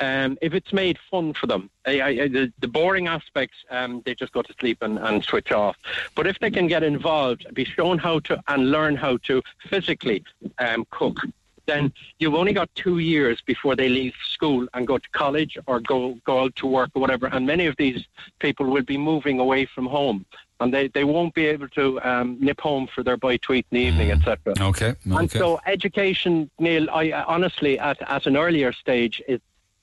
[0.00, 4.14] Um, if it's made fun for them, I, I, the, the boring aspects, um, they
[4.14, 5.76] just go to sleep and, and switch off.
[6.16, 10.24] But if they can get involved, be shown how to and learn how to physically
[10.58, 11.18] um, cook,
[11.66, 15.78] then you've only got two years before they leave school and go to college or
[15.78, 17.26] go go out to work or whatever.
[17.26, 18.04] And many of these
[18.40, 20.26] people will be moving away from home,
[20.62, 23.66] and they, they won't be able to um, nip home for their bite to eat
[23.70, 24.54] in the evening, etc.
[24.60, 25.38] Okay, And okay.
[25.38, 29.40] so education, Neil, I honestly at at an earlier stage is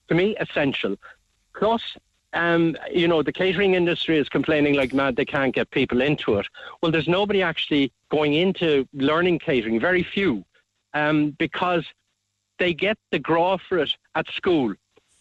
[0.07, 0.95] to me essential.
[1.53, 1.81] Plus,
[2.33, 6.37] um, you know, the catering industry is complaining like mad they can't get people into
[6.37, 6.47] it.
[6.81, 10.45] Well, there's nobody actually going into learning catering, very few,
[10.93, 11.85] um, because
[12.57, 14.73] they get the graw for it at school.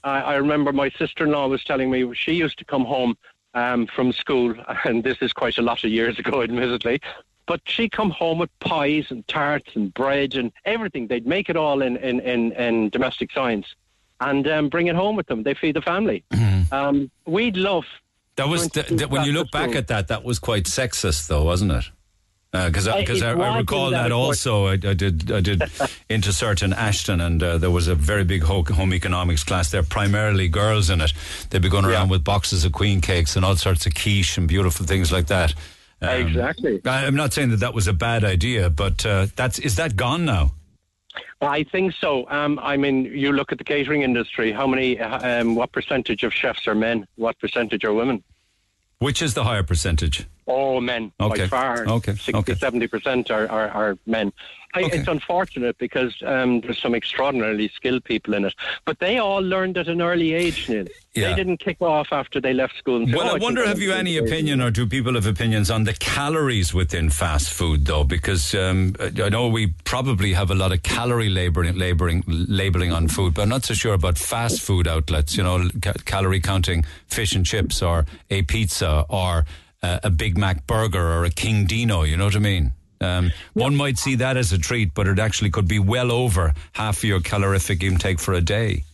[0.04, 3.16] I, I remember my sister-in-law was telling me she used to come home
[3.54, 4.54] um, from school,
[4.84, 7.00] and this is quite a lot of years ago, admittedly.
[7.46, 11.06] But she'd come home with pies and tarts and bread and everything.
[11.06, 13.74] They'd make it all in, in, in, in domestic science
[14.20, 15.44] and um, bring it home with them.
[15.44, 16.24] They feed the family.
[16.70, 17.86] Um, we'd love.
[18.36, 19.78] That was going to th- th- keep when you look back school.
[19.78, 20.08] at that.
[20.08, 21.84] That was quite sexist, though, wasn't it?
[22.50, 24.68] Because Uh, because it I, I recall that, that also.
[24.68, 25.62] I, I did I did
[26.08, 30.48] into certain Ashton, and uh, there was a very big home economics class there, primarily
[30.48, 31.12] girls in it.
[31.50, 34.48] They'd be going around with boxes of queen cakes and all sorts of quiche and
[34.48, 35.52] beautiful things like that.
[36.00, 36.80] Um, Exactly.
[36.86, 39.96] I, I'm not saying that that was a bad idea, but uh, that's is that
[39.96, 40.52] gone now?
[41.40, 42.28] I think so.
[42.30, 44.52] Um, I mean, you look at the catering industry.
[44.52, 44.98] How many?
[44.98, 47.06] Um, what percentage of chefs are men?
[47.16, 48.22] What percentage are women?
[49.00, 50.26] Which is the higher percentage?
[50.46, 51.42] Oh, men Okay.
[51.42, 51.86] by far.
[51.86, 52.14] Okay.
[52.14, 54.32] 60, 70 percent are, are, are men.
[54.74, 58.54] I, It's unfortunate because um, there's some extraordinarily skilled people in it,
[58.84, 60.68] but they all learned at an early age.
[60.68, 60.86] Neil.
[61.14, 61.30] Yeah.
[61.30, 62.98] They didn't kick off after they left school.
[62.98, 65.70] And say, Well, "Oh, I wonder, have you any opinion or do people have opinions
[65.70, 68.04] on the calories within fast food, though?
[68.04, 73.08] Because um, I know we probably have a lot of calorie labeling, labeling, labeling on
[73.08, 76.84] food, but I'm not so sure about fast food outlets, you know, ca- calorie counting
[77.06, 79.46] fish and chips or a pizza or
[79.82, 82.72] uh, a Big Mac burger or a King Dino, you know what I mean?
[83.00, 86.54] Um, One might see that as a treat, but it actually could be well over
[86.72, 88.84] half your calorific intake for a day.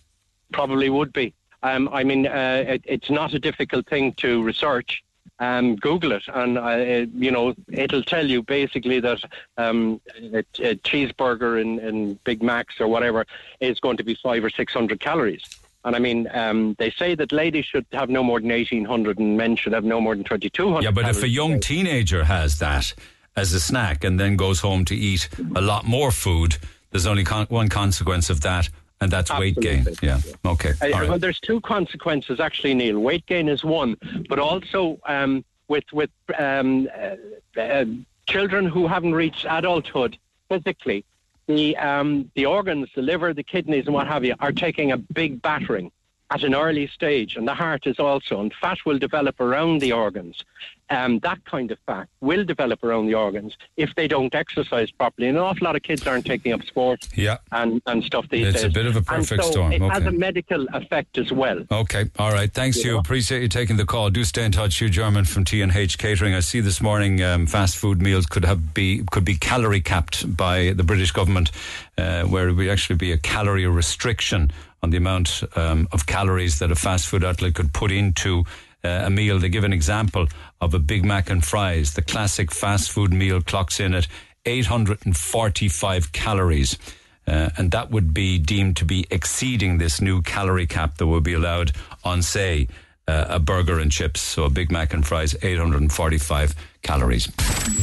[0.52, 1.34] Probably would be.
[1.62, 5.02] Um, I mean, uh, it, it's not a difficult thing to research.
[5.40, 9.18] Um, Google it, and uh, it- you know it'll tell you basically that
[9.56, 13.26] um, a, a cheeseburger in, in Big Macs or whatever
[13.58, 15.42] is going to be five or six hundred calories.
[15.84, 19.18] And I mean, um, they say that ladies should have no more than eighteen hundred,
[19.18, 20.84] and men should have no more than twenty two hundred.
[20.84, 22.94] Yeah, but if a young teenager has that
[23.36, 26.56] as a snack and then goes home to eat a lot more food,
[26.90, 28.68] there's only con- one consequence of that,
[29.00, 29.86] and that's weight gain.
[30.02, 30.20] Yeah.
[30.44, 30.72] Okay.
[30.80, 32.98] Uh, All Well, there's two consequences actually, Neil.
[32.98, 33.96] Weight gain is one,
[34.28, 37.84] but also um, with with um, uh, uh,
[38.26, 40.16] children who haven't reached adulthood
[40.48, 41.04] physically,
[41.46, 44.96] the um, the organs, the liver, the kidneys, and what have you, are taking a
[44.96, 45.90] big battering
[46.30, 49.92] at an early stage, and the heart is also, and fat will develop around the
[49.92, 50.42] organs.
[50.90, 55.28] um, that kind of fat will develop around the organs if they don't exercise properly.
[55.28, 57.38] And an awful lot of kids aren't taking up sport yeah.
[57.52, 58.70] and, and stuff these It's days.
[58.70, 59.72] a bit of a perfect so storm.
[59.72, 61.60] It has a medical effect as well.
[61.70, 62.52] Okay, all right.
[62.52, 62.92] Thanks, You Hugh.
[62.92, 62.98] know?
[62.98, 64.10] Appreciate you taking the call.
[64.10, 64.76] Do stay in touch.
[64.78, 66.34] Hugh German from T and H Catering.
[66.34, 70.36] I see this morning um, fast food meals could have be could be calorie capped
[70.36, 71.50] by the British government,
[71.96, 74.50] uh, where it would actually be a calorie restriction
[74.84, 78.44] on the amount um, of calories that a fast food outlet could put into
[78.84, 79.38] uh, a meal.
[79.38, 80.28] They give an example
[80.60, 81.94] of a Big Mac and fries.
[81.94, 84.06] The classic fast food meal clocks in at
[84.44, 86.78] 845 calories.
[87.26, 91.22] Uh, and that would be deemed to be exceeding this new calorie cap that will
[91.22, 91.72] be allowed
[92.04, 92.68] on, say,
[93.08, 94.20] uh, a burger and chips.
[94.20, 97.26] So a Big Mac and fries, 845 calories.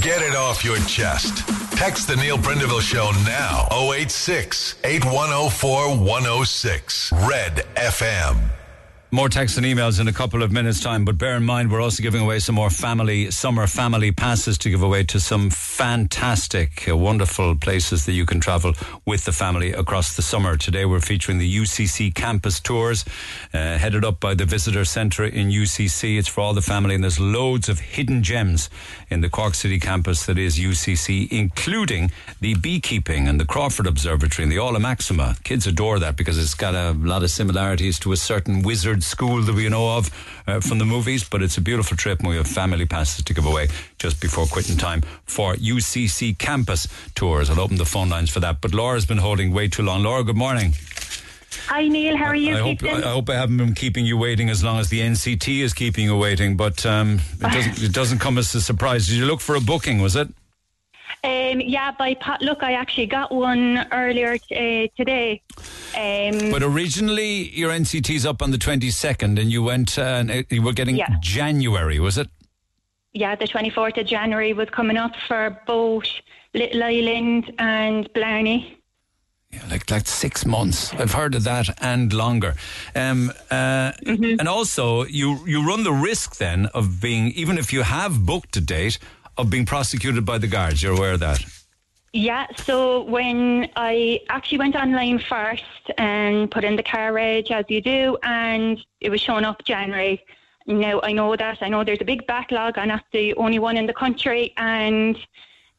[0.02, 1.48] Get it off your chest.
[1.77, 3.68] Text the Neil Prendeville Show now.
[3.72, 7.11] 086 8104 106.
[7.14, 8.60] Red FM.
[9.13, 11.81] More texts and emails in a couple of minutes' time, but bear in mind we're
[11.81, 16.88] also giving away some more family summer family passes to give away to some fantastic,
[16.88, 18.73] uh, wonderful places that you can travel
[19.05, 20.55] with the family across the summer.
[20.55, 23.03] Today we're featuring the UCC campus tours,
[23.53, 26.17] uh, headed up by the visitor centre in UCC.
[26.17, 28.69] It's for all the family, and there's loads of hidden gems
[29.09, 34.43] in the Cork City campus that is UCC, including the beekeeping and the Crawford Observatory
[34.43, 35.35] and the Aula Maxima.
[35.43, 39.41] Kids adore that because it's got a lot of similarities to a certain wizard school
[39.41, 40.10] that we know of
[40.48, 41.23] uh, from the movies.
[41.28, 43.68] But it's a beautiful trip, and we have family passes to give away
[43.98, 47.49] just before quitting time for UCC campus tours.
[47.49, 48.61] I'll open the phone lines for that.
[48.61, 50.03] But Laura's been holding way too long.
[50.03, 50.73] Laura, good morning.
[51.68, 52.84] Hi Neil, how are you I hope.
[52.84, 56.06] I hope I haven't been keeping you waiting as long as the NCT is keeping
[56.06, 59.07] you waiting, but um, it doesn't it doesn't come as a surprise.
[59.07, 60.02] Did you look for a booking?
[60.02, 60.30] Was it?
[61.23, 65.41] Um, yeah, by potluck, I actually got one earlier uh, today.
[65.95, 70.31] Um, But originally, your NCT's up on the twenty second, and you went uh, and
[70.31, 71.09] it- you were getting Yeah.
[71.21, 72.27] January, was it?
[73.13, 76.05] yeah, the 24th of January was coming up for both
[76.53, 78.77] Little Island and Blarney.
[79.51, 80.93] Yeah, like like six months.
[80.93, 82.55] I've heard of that and longer.
[82.95, 84.39] Um, uh, Mm-hmm.
[84.39, 88.55] And also, you you run the risk then of being even if you have booked
[88.55, 88.97] a date
[89.38, 90.82] of being prosecuted by the guards.
[90.82, 91.44] You're aware of that.
[92.14, 95.64] Yeah, so when I actually went online first
[95.98, 100.22] and put in the carriage, as you do, and it was showing up January.
[100.68, 102.78] Now I know that I know there's a big backlog.
[102.78, 105.16] I'm not the only one in the country, and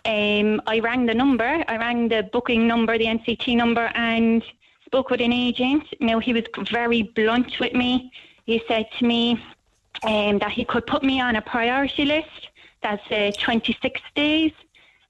[0.07, 1.62] um, I rang the number.
[1.69, 4.43] I rang the booking number, the NCT number, and
[4.87, 5.85] spoke with an agent.
[6.01, 8.11] Now he was very blunt with me.
[8.47, 9.43] He said to me
[10.03, 12.49] um, that he could put me on a priority list.
[12.82, 14.52] That's uh, 26 days.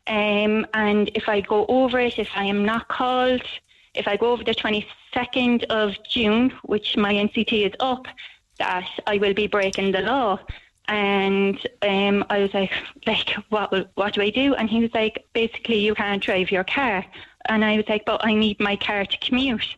[0.07, 3.43] Um, and if I go over it, if I am not called,
[3.95, 8.07] if I go over the 22nd of June, which my NCT is up,
[8.59, 10.39] that I will be breaking the law.
[10.89, 12.73] And um, I was like,
[13.07, 14.55] like, what, what do I do?
[14.55, 17.05] And he was like, basically, you can't drive your car.
[17.47, 19.77] And I was like, but I need my car to commute.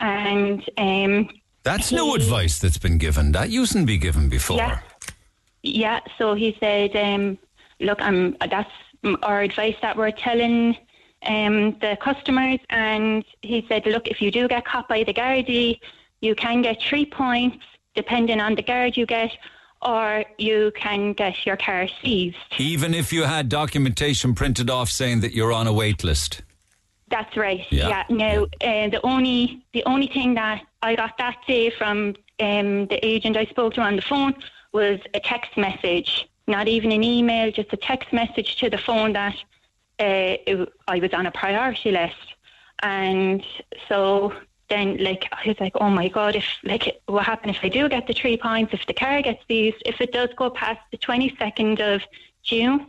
[0.00, 1.28] And um,
[1.62, 3.32] That's no advice that's been given.
[3.32, 4.56] That usedn't be given before.
[4.56, 4.80] Yeah.
[5.64, 7.38] Yeah, so he said, um,
[7.80, 8.70] look, um, that's
[9.22, 10.76] our advice that we're telling
[11.22, 12.58] um, the customers.
[12.68, 15.80] And he said, look, if you do get caught by the Gardaí,
[16.20, 17.64] you can get three points
[17.94, 19.30] depending on the guard you get,
[19.80, 22.36] or you can get your car seized.
[22.58, 26.42] Even if you had documentation printed off saying that you're on a wait list.
[27.08, 27.64] That's right.
[27.70, 27.88] Yeah.
[27.88, 28.04] Yeah.
[28.10, 32.98] Now, uh, the only the only thing that I got that day from um, the
[33.02, 34.34] agent I spoke to on the phone
[34.74, 39.12] was a text message, not even an email, just a text message to the phone
[39.14, 39.36] that
[40.00, 42.26] uh, it, I was on a priority list,
[42.82, 43.42] and
[43.88, 44.34] so
[44.68, 47.88] then like I was like, oh my god, if like what happened if I do
[47.88, 50.98] get the three points, if the car gets these, if it does go past the
[50.98, 52.02] twenty second of
[52.42, 52.86] June,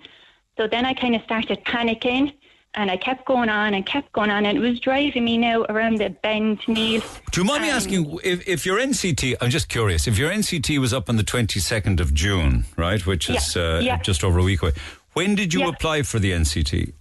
[0.58, 2.34] so then I kind of started panicking.
[2.78, 5.64] And I kept going on and kept going on, and it was driving me now
[5.70, 7.02] around the bend, Neil.
[7.32, 9.36] Do you mind me asking if, if your NCT?
[9.40, 10.08] I'm just curious.
[10.08, 13.80] If your NCT was up on the 22nd of June, right, which is Yeah, uh,
[13.80, 13.98] yeah.
[14.02, 14.74] just over a week away,
[15.14, 15.70] when did you Yeah.
[15.70, 16.92] apply for the NCT?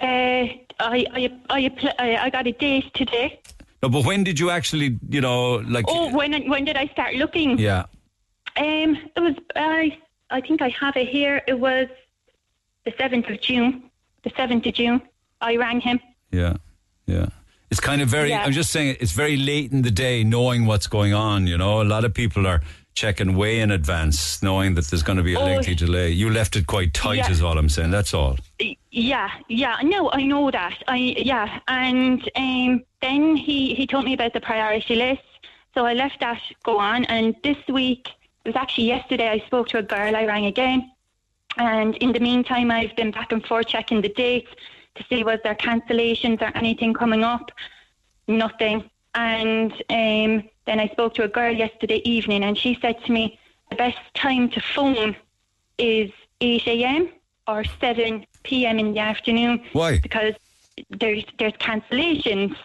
[0.00, 3.40] Uh, I, I, I, I got a date today.
[3.82, 5.86] No, but when did you actually, you know, like?
[5.88, 7.58] Oh, when when did I start looking?
[7.58, 7.84] Yeah.
[8.56, 9.98] Um, it was I.
[10.30, 11.42] I think I have it here.
[11.48, 11.88] It was
[12.84, 13.84] the seventh of June.
[14.24, 15.02] The seventh of June.
[15.40, 15.98] I rang him.
[16.30, 16.54] Yeah,
[17.06, 17.26] yeah.
[17.70, 18.28] It's kind of very.
[18.30, 18.44] Yeah.
[18.44, 21.46] I'm just saying, it's very late in the day, knowing what's going on.
[21.46, 22.60] You know, a lot of people are
[22.94, 25.44] checking way in advance, knowing that there's going to be a Oh.
[25.44, 26.10] lengthy delay.
[26.10, 27.30] You left it quite tight, Yeah.
[27.30, 27.90] is all I'm saying.
[27.90, 28.36] That's all.
[28.90, 30.76] Yeah, yeah, no, I know that.
[30.86, 35.22] I yeah, and um, then he he told me about the priority list,
[35.74, 37.06] so I left that go on.
[37.06, 38.08] And this week,
[38.44, 39.28] it was actually yesterday.
[39.30, 40.14] I spoke to a girl.
[40.14, 40.90] I rang again,
[41.56, 44.50] And in the meantime, I've been back and forth checking the dates
[44.94, 47.50] to see was there cancellations or anything coming up.
[48.28, 48.88] Nothing.
[49.14, 53.38] And um, then I spoke to a girl yesterday evening, and she said to me,
[53.70, 55.16] the best time to phone
[55.78, 56.10] is
[56.40, 57.08] 8 a.m.
[57.46, 58.78] or 7 p.m.
[58.78, 59.62] in the afternoon.
[59.72, 59.98] Why?
[59.98, 60.34] Because
[60.90, 62.56] there's there's cancellations.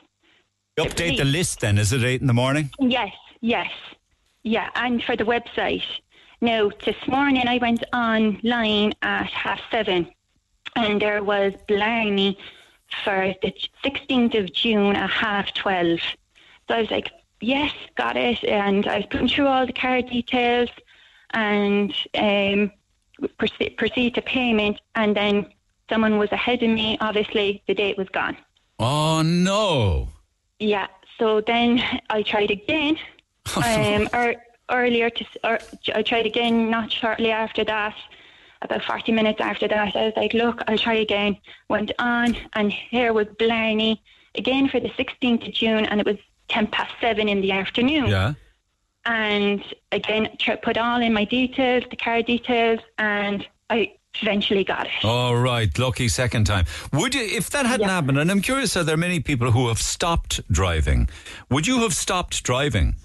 [0.78, 1.78] Update the list then.
[1.78, 2.70] Is it eight in the morning?
[2.80, 3.72] Yes, yes,
[4.44, 5.84] yeah, and for the website.
[6.40, 10.08] Now, this morning I went online at half seven,
[10.76, 12.38] and there was Blarney
[13.04, 13.54] for the
[13.84, 16.00] 16th of June at half 12.
[16.68, 17.10] So I was like,
[17.42, 18.44] yes, got it.
[18.44, 20.70] And I was putting through all the card details
[21.32, 22.72] and um,
[23.40, 24.80] proceed, proceed to payment.
[24.94, 25.48] And then
[25.90, 27.00] someone was ahead of me.
[27.02, 28.38] Obviously, the date was gone.
[28.78, 30.10] Oh, no.
[30.60, 30.88] Yeah.
[31.18, 31.82] So then
[32.12, 33.00] I tried again.
[33.56, 34.36] um, or,
[34.70, 35.60] earlier to, or
[35.94, 37.96] I tried again not shortly after that
[38.62, 41.38] about 40 minutes after that, I was like, look, I'll try again.
[41.70, 44.02] Went on, and here was Blarney
[44.36, 46.18] again for the 16th of June, and it was
[46.50, 48.08] 10 past 7 in the afternoon.
[48.08, 48.34] Yeah.
[49.06, 50.30] And again,
[50.64, 55.06] put all in my details, the car details, and I eventually got it.
[55.06, 56.66] All right, lucky second time.
[56.92, 59.80] Would you, if that hadn't happened, and I'm curious, are there many people who have
[59.80, 61.10] stopped driving?
[61.50, 62.96] Would you have stopped driving?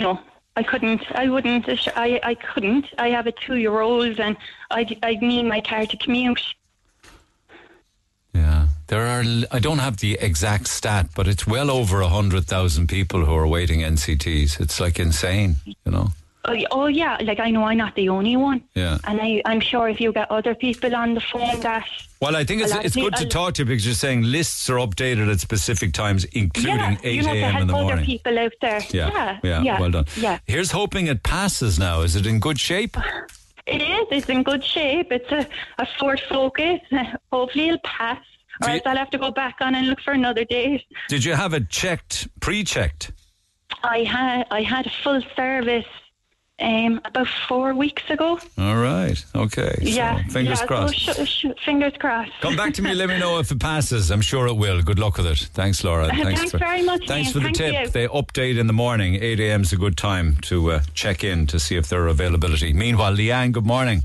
[0.00, 0.18] No.
[0.56, 1.02] I couldn't.
[1.12, 1.68] I wouldn't.
[1.96, 2.86] I, I couldn't.
[2.98, 4.36] I have a two year old and
[4.70, 6.54] I'd, I'd need my car to commute.
[8.32, 8.68] Yeah.
[8.86, 13.34] There are, I don't have the exact stat, but it's well over 100,000 people who
[13.34, 14.60] are waiting NCTs.
[14.60, 16.08] It's like insane, you know?
[16.46, 18.62] Oh, oh, yeah, like I know I'm not the only one.
[18.74, 18.98] Yeah.
[19.04, 21.86] And I, I'm sure if you get other people on the phone that.
[22.20, 24.76] Well, I think it's, it's good to talk to you because you're saying lists are
[24.76, 27.56] updated at specific times, including yeah, 8 you have to a.m.
[27.62, 28.04] in the other morning.
[28.04, 28.80] people out there.
[28.90, 30.04] Yeah, yeah, yeah, well done.
[30.16, 30.38] Yeah.
[30.46, 32.02] Here's hoping it passes now.
[32.02, 32.96] Is it in good shape?
[33.66, 34.06] It is.
[34.10, 35.10] It's in good shape.
[35.10, 35.46] It's a,
[35.78, 36.80] a Ford Focus.
[37.32, 38.18] Hopefully it'll pass.
[38.62, 40.82] Or you- else I'll have to go back on and look for another date.
[41.08, 43.12] Did you have it checked, pre-checked?
[43.82, 45.86] I had I had a full service
[46.60, 48.38] um, about four weeks ago.
[48.58, 49.22] All right.
[49.34, 49.74] Okay.
[49.78, 50.22] So, yeah.
[50.28, 51.00] Fingers yeah, crossed.
[51.04, 52.30] So sh- sh- fingers crossed.
[52.40, 52.94] Come back to me.
[52.94, 54.10] Let me know if it passes.
[54.10, 54.80] I'm sure it will.
[54.82, 55.38] Good luck with it.
[55.52, 56.06] Thanks, Laura.
[56.14, 57.32] Thanks very much, Thanks Ian.
[57.32, 57.84] for the Thank tip.
[57.86, 57.88] you.
[57.90, 59.16] They update in the morning.
[59.16, 59.62] 8 a.m.
[59.62, 62.72] is a good time to uh, check in to see if there are availability.
[62.72, 64.04] Meanwhile, Leanne, good morning.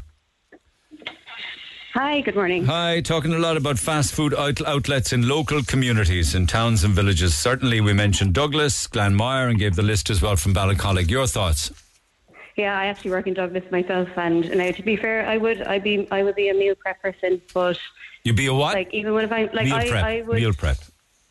[1.94, 2.66] Hi, good morning.
[2.66, 6.94] Hi, talking a lot about fast food out- outlets in local communities, in towns and
[6.94, 7.36] villages.
[7.36, 11.10] Certainly, we mentioned Douglas, Glanmire, and gave the list as well from Ballincollig.
[11.10, 11.72] Your thoughts?
[12.60, 15.80] Yeah, I actually work in Douglas myself, and now to be fair, I would, I
[15.80, 17.80] be, I would be a meal prep person, but
[18.26, 18.76] you'd be a what?
[18.76, 20.03] like even when if I like Meal I, prep.
[20.03, 20.77] I would, Meal prep.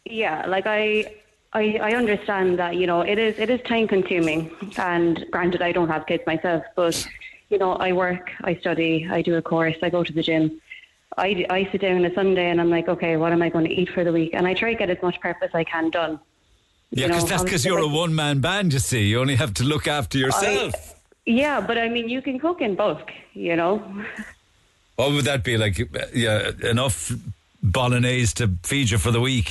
[0.06, 1.14] yeah, like I.
[1.54, 5.72] I, I understand that you know it is it is time consuming and granted I
[5.72, 7.08] don't have kids myself but
[7.48, 10.60] you know I work I study I do a course I go to the gym
[11.16, 13.64] I, I sit down on a Sunday and I'm like okay what am I going
[13.64, 15.64] to eat for the week and I try to get as much prep as I
[15.64, 16.20] can done
[16.90, 19.06] Yeah, because know, that's because you're a one man band, you see.
[19.06, 20.97] You only have to look after yourself.
[21.28, 23.72] Yeah but I mean you can cook in bulk you know
[24.98, 25.78] What would that be like?
[25.80, 27.12] uh, Yeah, enough
[27.62, 29.48] bolognese to feed you for the week.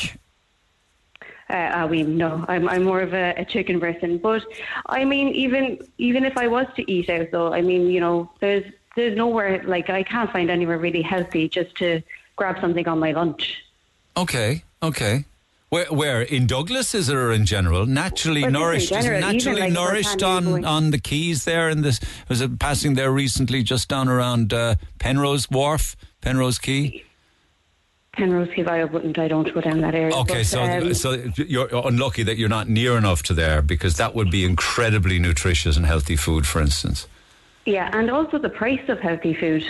[1.49, 4.17] Uh, uh, we no, I'm I'm more of a, a chicken person.
[4.17, 4.43] But
[4.99, 8.29] I mean, even even if I was to eat out, though, I mean, you know,
[8.41, 8.65] there's
[8.97, 12.01] there's nowhere like I can't find anywhere really healthy just to
[12.35, 13.63] grab something on my lunch.
[14.17, 15.23] Okay, okay.
[15.69, 17.85] Where, where in Douglas is it or in general?
[17.85, 21.69] Naturally Well, nourished, is it general, naturally like, nourished on on the quays there.
[21.69, 21.99] In this
[22.29, 27.03] was it passing there recently, just down around uh, Penrose Wharf, Penrose Quay.
[28.13, 29.19] Penrose Hill, I wouldn't.
[29.19, 30.15] I don't go down that area.
[30.15, 33.97] Okay, but, so um, so you're unlucky that you're not near enough to there because
[33.97, 37.07] that would be incredibly nutritious and healthy food, for instance.
[37.65, 39.65] yeah, and also the price of healthy food.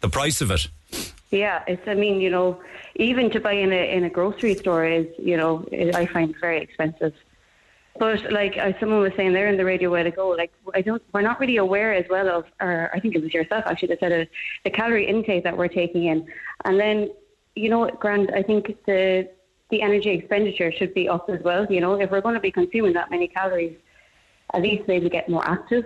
[0.00, 0.68] The price of it.
[1.30, 1.86] Yeah, it's.
[1.86, 2.60] I mean, you know,
[2.96, 6.60] even to buy in a in a grocery store is, you know, I find very
[6.60, 7.14] expensive.
[7.98, 10.80] But like uh, someone was saying there in the radio a while ago, like I
[10.80, 13.88] don't, we're not really aware as well of, or I think it was yourself actually
[13.88, 14.30] that said it,
[14.64, 16.26] the calorie intake that we're taking in,
[16.64, 17.10] and then,
[17.54, 19.28] you know, Grant, I think the
[19.70, 21.66] the energy expenditure should be up as well.
[21.70, 23.76] You know, if we're going to be consuming that many calories,
[24.54, 25.84] at least maybe get more active.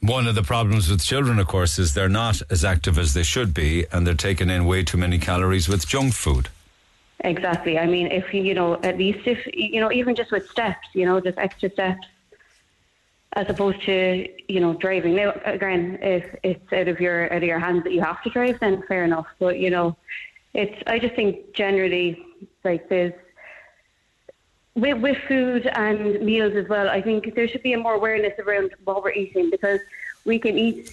[0.00, 3.24] One of the problems with children, of course, is they're not as active as they
[3.24, 6.48] should be, and they're taking in way too many calories with junk food.
[7.20, 7.78] Exactly.
[7.78, 11.04] I mean, if you know, at least if you know, even just with steps, you
[11.04, 12.06] know, just extra steps,
[13.32, 15.16] as opposed to you know driving.
[15.16, 18.30] Now, again, if it's out of your out of your hands that you have to
[18.30, 19.26] drive, then fair enough.
[19.40, 19.96] But you know,
[20.54, 20.80] it's.
[20.86, 22.24] I just think generally,
[22.62, 23.14] like there's
[24.80, 26.88] with with food and meals as well.
[26.88, 29.80] I think there should be a more awareness around what we're eating because
[30.24, 30.90] we can eat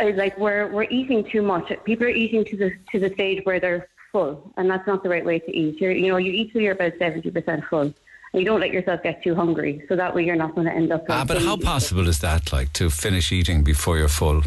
[0.00, 1.72] uh, like we're we're eating too much.
[1.84, 5.08] People are eating to the to the stage where they're full, and that's not the
[5.08, 5.80] right way to eat.
[5.80, 7.92] You're, you know, you eat till you're about seventy percent full.
[8.32, 10.72] And you don't let yourself get too hungry, so that way you're not going to
[10.72, 11.04] end up.
[11.08, 12.52] Ah, but how possible is that?
[12.52, 14.42] Like to finish eating before you're full?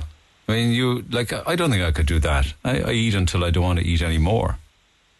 [0.50, 1.32] I mean, you like.
[1.48, 2.54] I don't think I could do that.
[2.66, 4.58] I, I eat until I don't want to eat anymore.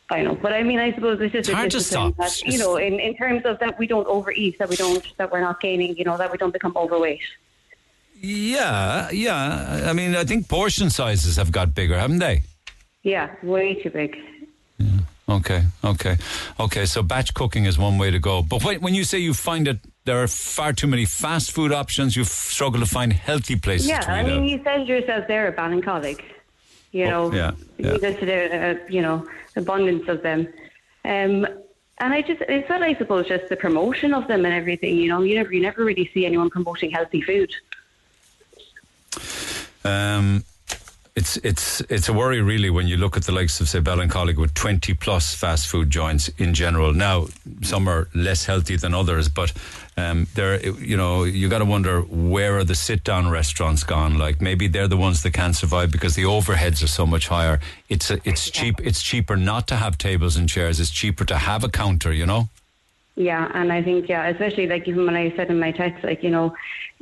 [0.10, 2.16] I know, but I mean, I suppose it's just It's a hard to stop.
[2.16, 5.32] That, you know, in, in terms of that, we don't overeat, that we don't, that
[5.32, 7.20] we're not gaining, you know, that we don't become overweight.
[8.20, 9.84] Yeah, yeah.
[9.90, 12.44] I mean, I think portion sizes have got bigger, haven't they?
[13.04, 14.18] Yeah, way too big.
[14.78, 14.88] Yeah.
[15.30, 16.18] Okay, okay,
[16.58, 16.86] okay.
[16.86, 18.42] So batch cooking is one way to go.
[18.42, 21.74] But when, when you say you find that there are far too many fast food
[21.74, 24.50] options, you struggle to find healthy places yeah, to I mean, out.
[24.50, 26.22] you said yourself there at Ballincollig,
[26.94, 27.94] you know, Oh, yeah, yeah.
[27.94, 29.28] you said there, uh, you know,
[29.58, 30.48] abundance of them.
[31.04, 31.46] Um,
[32.00, 35.10] and I just, it's not, I suppose, just the promotion of them and everything, you
[35.10, 37.52] know, you never, you never really see anyone promoting healthy food.
[39.84, 40.44] Um,
[41.18, 43.98] it's it's it's a worry really when you look at the likes of say Bell
[43.98, 46.94] Ballincollig with twenty plus fast food joints in general.
[46.94, 47.26] Now
[47.64, 49.52] some are less healthy than others, but
[49.98, 54.20] um, there you know you got to wonder where are the sit down restaurants gone?
[54.20, 57.60] Like maybe they're the ones that can't survive because the overheads are so much higher.
[57.90, 58.80] It's a, it's cheap.
[58.80, 60.80] It's cheaper not to have tables and chairs.
[60.80, 62.14] It's cheaper to have a counter.
[62.14, 62.50] You know.
[63.20, 66.22] Yeah, and I think yeah, especially like even when I said in my text, like
[66.22, 66.56] you know,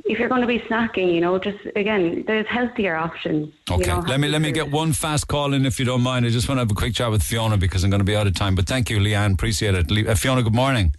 [0.06, 3.54] if you're going to be snacking, you know, just again, there's healthier options.
[3.70, 6.02] you Okay, know, let me let me get one fast call in if you don't
[6.02, 6.26] mind.
[6.26, 8.16] I just want to have a quick chat with Fiona because I'm going to be
[8.16, 8.56] out of time.
[8.56, 9.34] But thank you, Leanne.
[9.34, 9.92] Appreciate it.
[9.92, 10.96] Le- uh, Fiona, good morning.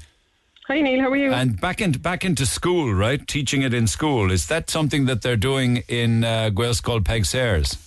[0.69, 1.33] Hi Neil, how are you?
[1.33, 3.27] And back into back into school, right?
[3.27, 7.79] Teaching it in school is that something that they're doing in uh, Gaelscoil Peig Sayers?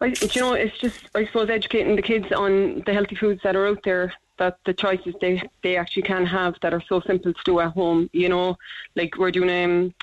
[0.00, 3.42] I, do you know, it's just I suppose educating the kids on the healthy foods
[3.44, 7.00] that are out there, that the choices they they actually can have that are so
[7.00, 8.08] simple to do at home.
[8.12, 8.56] You know,
[8.96, 9.94] like we're doing um,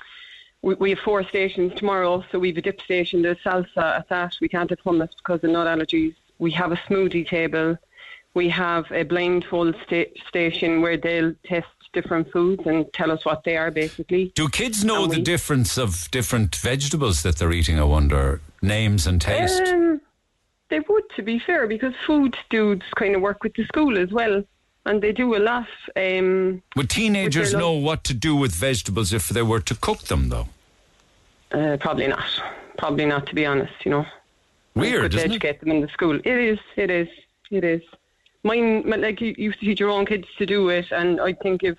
[0.62, 4.08] we, we have four stations tomorrow, so we have a dip station, there's salsa at
[4.08, 4.36] that.
[4.40, 6.14] We can't have hummus because of nut allergies.
[6.38, 7.78] We have a smoothie table.
[8.34, 13.42] We have a blindfold sta- station where they'll test different foods and tell us what
[13.44, 14.32] they are basically.
[14.36, 17.78] Do kids know the difference of different vegetables that they're eating?
[17.80, 19.62] I wonder names and taste.
[19.62, 20.00] Um,
[20.70, 24.10] they would, to be fair, because food dudes kind of work with the school as
[24.10, 24.42] well,
[24.86, 25.68] and they do a lot.
[25.96, 30.28] Um, Would teenagers know what to do with vegetables if they were to cook them,
[30.28, 30.48] though?
[31.52, 32.24] Uh, probably not.
[32.78, 33.72] Probably not, to be honest.
[33.84, 34.06] You know,
[34.74, 35.34] Weird, to isn't it?
[35.34, 36.16] educate them in the school.
[36.16, 36.58] It is.
[36.76, 37.08] It is.
[37.50, 37.82] It is.
[38.42, 41.62] Mine, like you used to teach your own kids to do it, and I think
[41.62, 41.76] if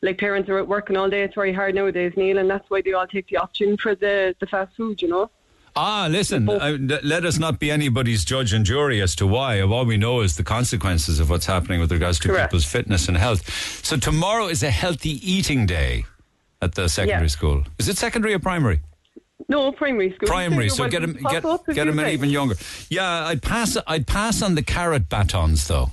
[0.00, 2.80] like parents are out working all day, it's very hard nowadays, Neil, and that's why
[2.80, 5.02] they all take the option for the the fast food.
[5.02, 5.30] You know.
[5.80, 9.60] Ah, listen, uh, let us not be anybody's judge and jury as to why.
[9.60, 13.16] All we know is the consequences of what's happening with regards to people's fitness and
[13.16, 13.48] health.
[13.84, 16.04] So tomorrow is a healthy eating day
[16.60, 17.28] at the secondary Yeah.
[17.28, 17.64] school.
[17.78, 18.80] Is it secondary or primary?
[19.48, 20.26] No, primary school.
[20.28, 22.56] Primary, so get them get, get them even younger.
[22.90, 23.76] Yeah, I'd pass.
[23.86, 25.92] I'd pass on the carrot batons though.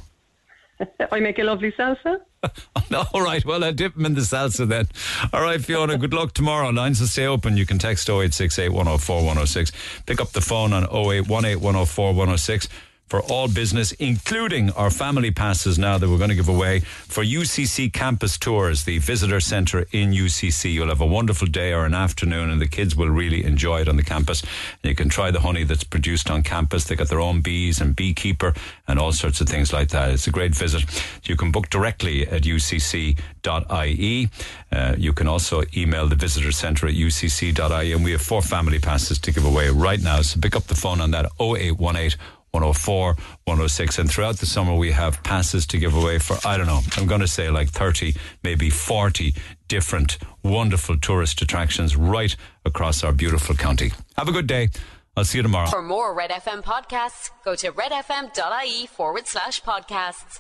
[1.12, 2.22] I make a lovely salsa.
[3.14, 4.88] All right, well, I'll dip them in the salsa then.
[5.34, 6.70] All right, Fiona, good luck tomorrow.
[6.70, 7.58] Lines will stay open.
[7.58, 9.72] You can text 0868 104 106.
[10.06, 12.68] Pick up the phone on 0818 104 106
[13.08, 17.24] for all business, including our family passes now that we're going to give away for
[17.24, 20.74] UCC campus tours, the visitor centre in UCC.
[20.74, 23.88] You'll have a wonderful day or an afternoon, and the kids will really enjoy it
[23.88, 24.42] on the campus.
[24.42, 26.86] And you can try the honey that's produced on campus.
[26.86, 28.54] They got their own bees and beekeeper
[28.88, 30.10] and all sorts of things like that.
[30.10, 30.84] It's a great visit.
[31.24, 34.30] You can book directly at ucc.ie.
[34.72, 37.92] Uh, you can also email the visitor centre at ucc.ie.
[37.94, 40.22] And we have four family passes to give away right now.
[40.22, 42.18] So pick up the phone on that 0818
[42.56, 44.00] 104, 106.
[44.00, 47.06] And throughout the summer, we have passes to give away for, I don't know, I'm
[47.06, 49.36] going to say like 30, maybe 40
[49.68, 52.34] different wonderful tourist attractions right
[52.64, 53.92] across our beautiful county.
[54.16, 54.70] Have a good day.
[55.18, 55.68] I'll see you tomorrow.
[55.68, 60.40] For more Red FM podcasts, go to redfm.ie forward slash podcasts.